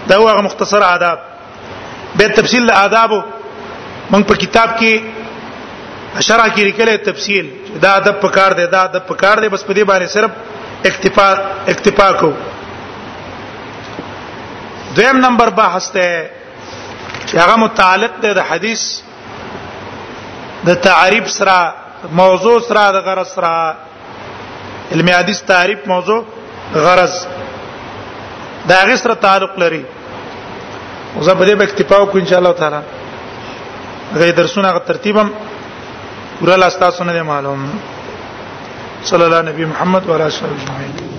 دا 0.09 0.17
هغه 0.19 0.43
مختصر 0.43 0.83
آداب 0.95 1.19
به 2.19 2.29
تفصیل 2.39 2.67
د 2.67 2.71
آداب 2.87 3.13
موږ 4.13 4.23
په 4.31 4.35
کتاب 4.43 4.71
کې 4.79 4.93
اشاره 6.21 6.49
کې 6.55 6.63
لیکلې 6.67 6.97
تفصیل 7.09 7.47
دا 7.85 7.95
ادب 8.01 8.21
پکار 8.25 8.53
دی 8.59 8.67
دا 8.75 8.81
ادب 8.89 9.07
پکار 9.09 9.41
دی 9.45 9.49
بس 9.55 9.65
په 9.65 9.75
دې 9.75 9.85
باندې 9.93 10.13
صرف 10.17 10.31
اکتفا 10.85 11.29
اکتفا 11.73 12.11
کو 12.21 12.31
دویم 14.97 15.19
نمبر 15.27 15.51
بحث 15.59 15.91
ته 15.97 16.23
چې 17.27 17.37
هغه 17.43 17.57
متعلق 17.65 18.21
دی 18.27 18.33
د 18.41 18.49
حدیث 18.51 18.87
د 20.71 20.75
تعریف 20.87 21.31
سره 21.39 21.75
موضوع 22.23 22.55
سره 22.69 22.87
د 22.99 23.05
غرض 23.09 23.29
سره 23.35 23.77
علم 24.95 25.09
حدیث 25.17 25.43
تعریف 25.53 25.87
موضوع 25.97 26.23
غرض 26.89 27.19
دا 28.69 28.81
غیر 28.87 28.97
سره 29.05 29.15
تعلق 29.27 29.59
لري 29.63 29.85
زه 31.25 31.33
په 31.39 31.45
دې 31.49 31.55
به 31.59 31.65
اکتفا 31.69 31.97
وکړم 32.01 32.23
ان 32.23 32.29
شاء 32.31 32.39
الله 32.41 32.55
تعالی 32.63 32.81
غي 34.21 34.31
درسونه 34.41 34.69
غو 34.75 34.81
ترتیبم 34.91 35.29
ورل 36.43 36.63
استاسو 36.69 37.05
نه 37.07 37.23
معلوم 37.33 37.61
صلی 39.09 39.25
الله 39.27 39.43
نبی 39.51 39.65
محمد 39.73 40.03
و 40.09 40.15
علیه 40.15 40.27
وسلم 40.27 41.16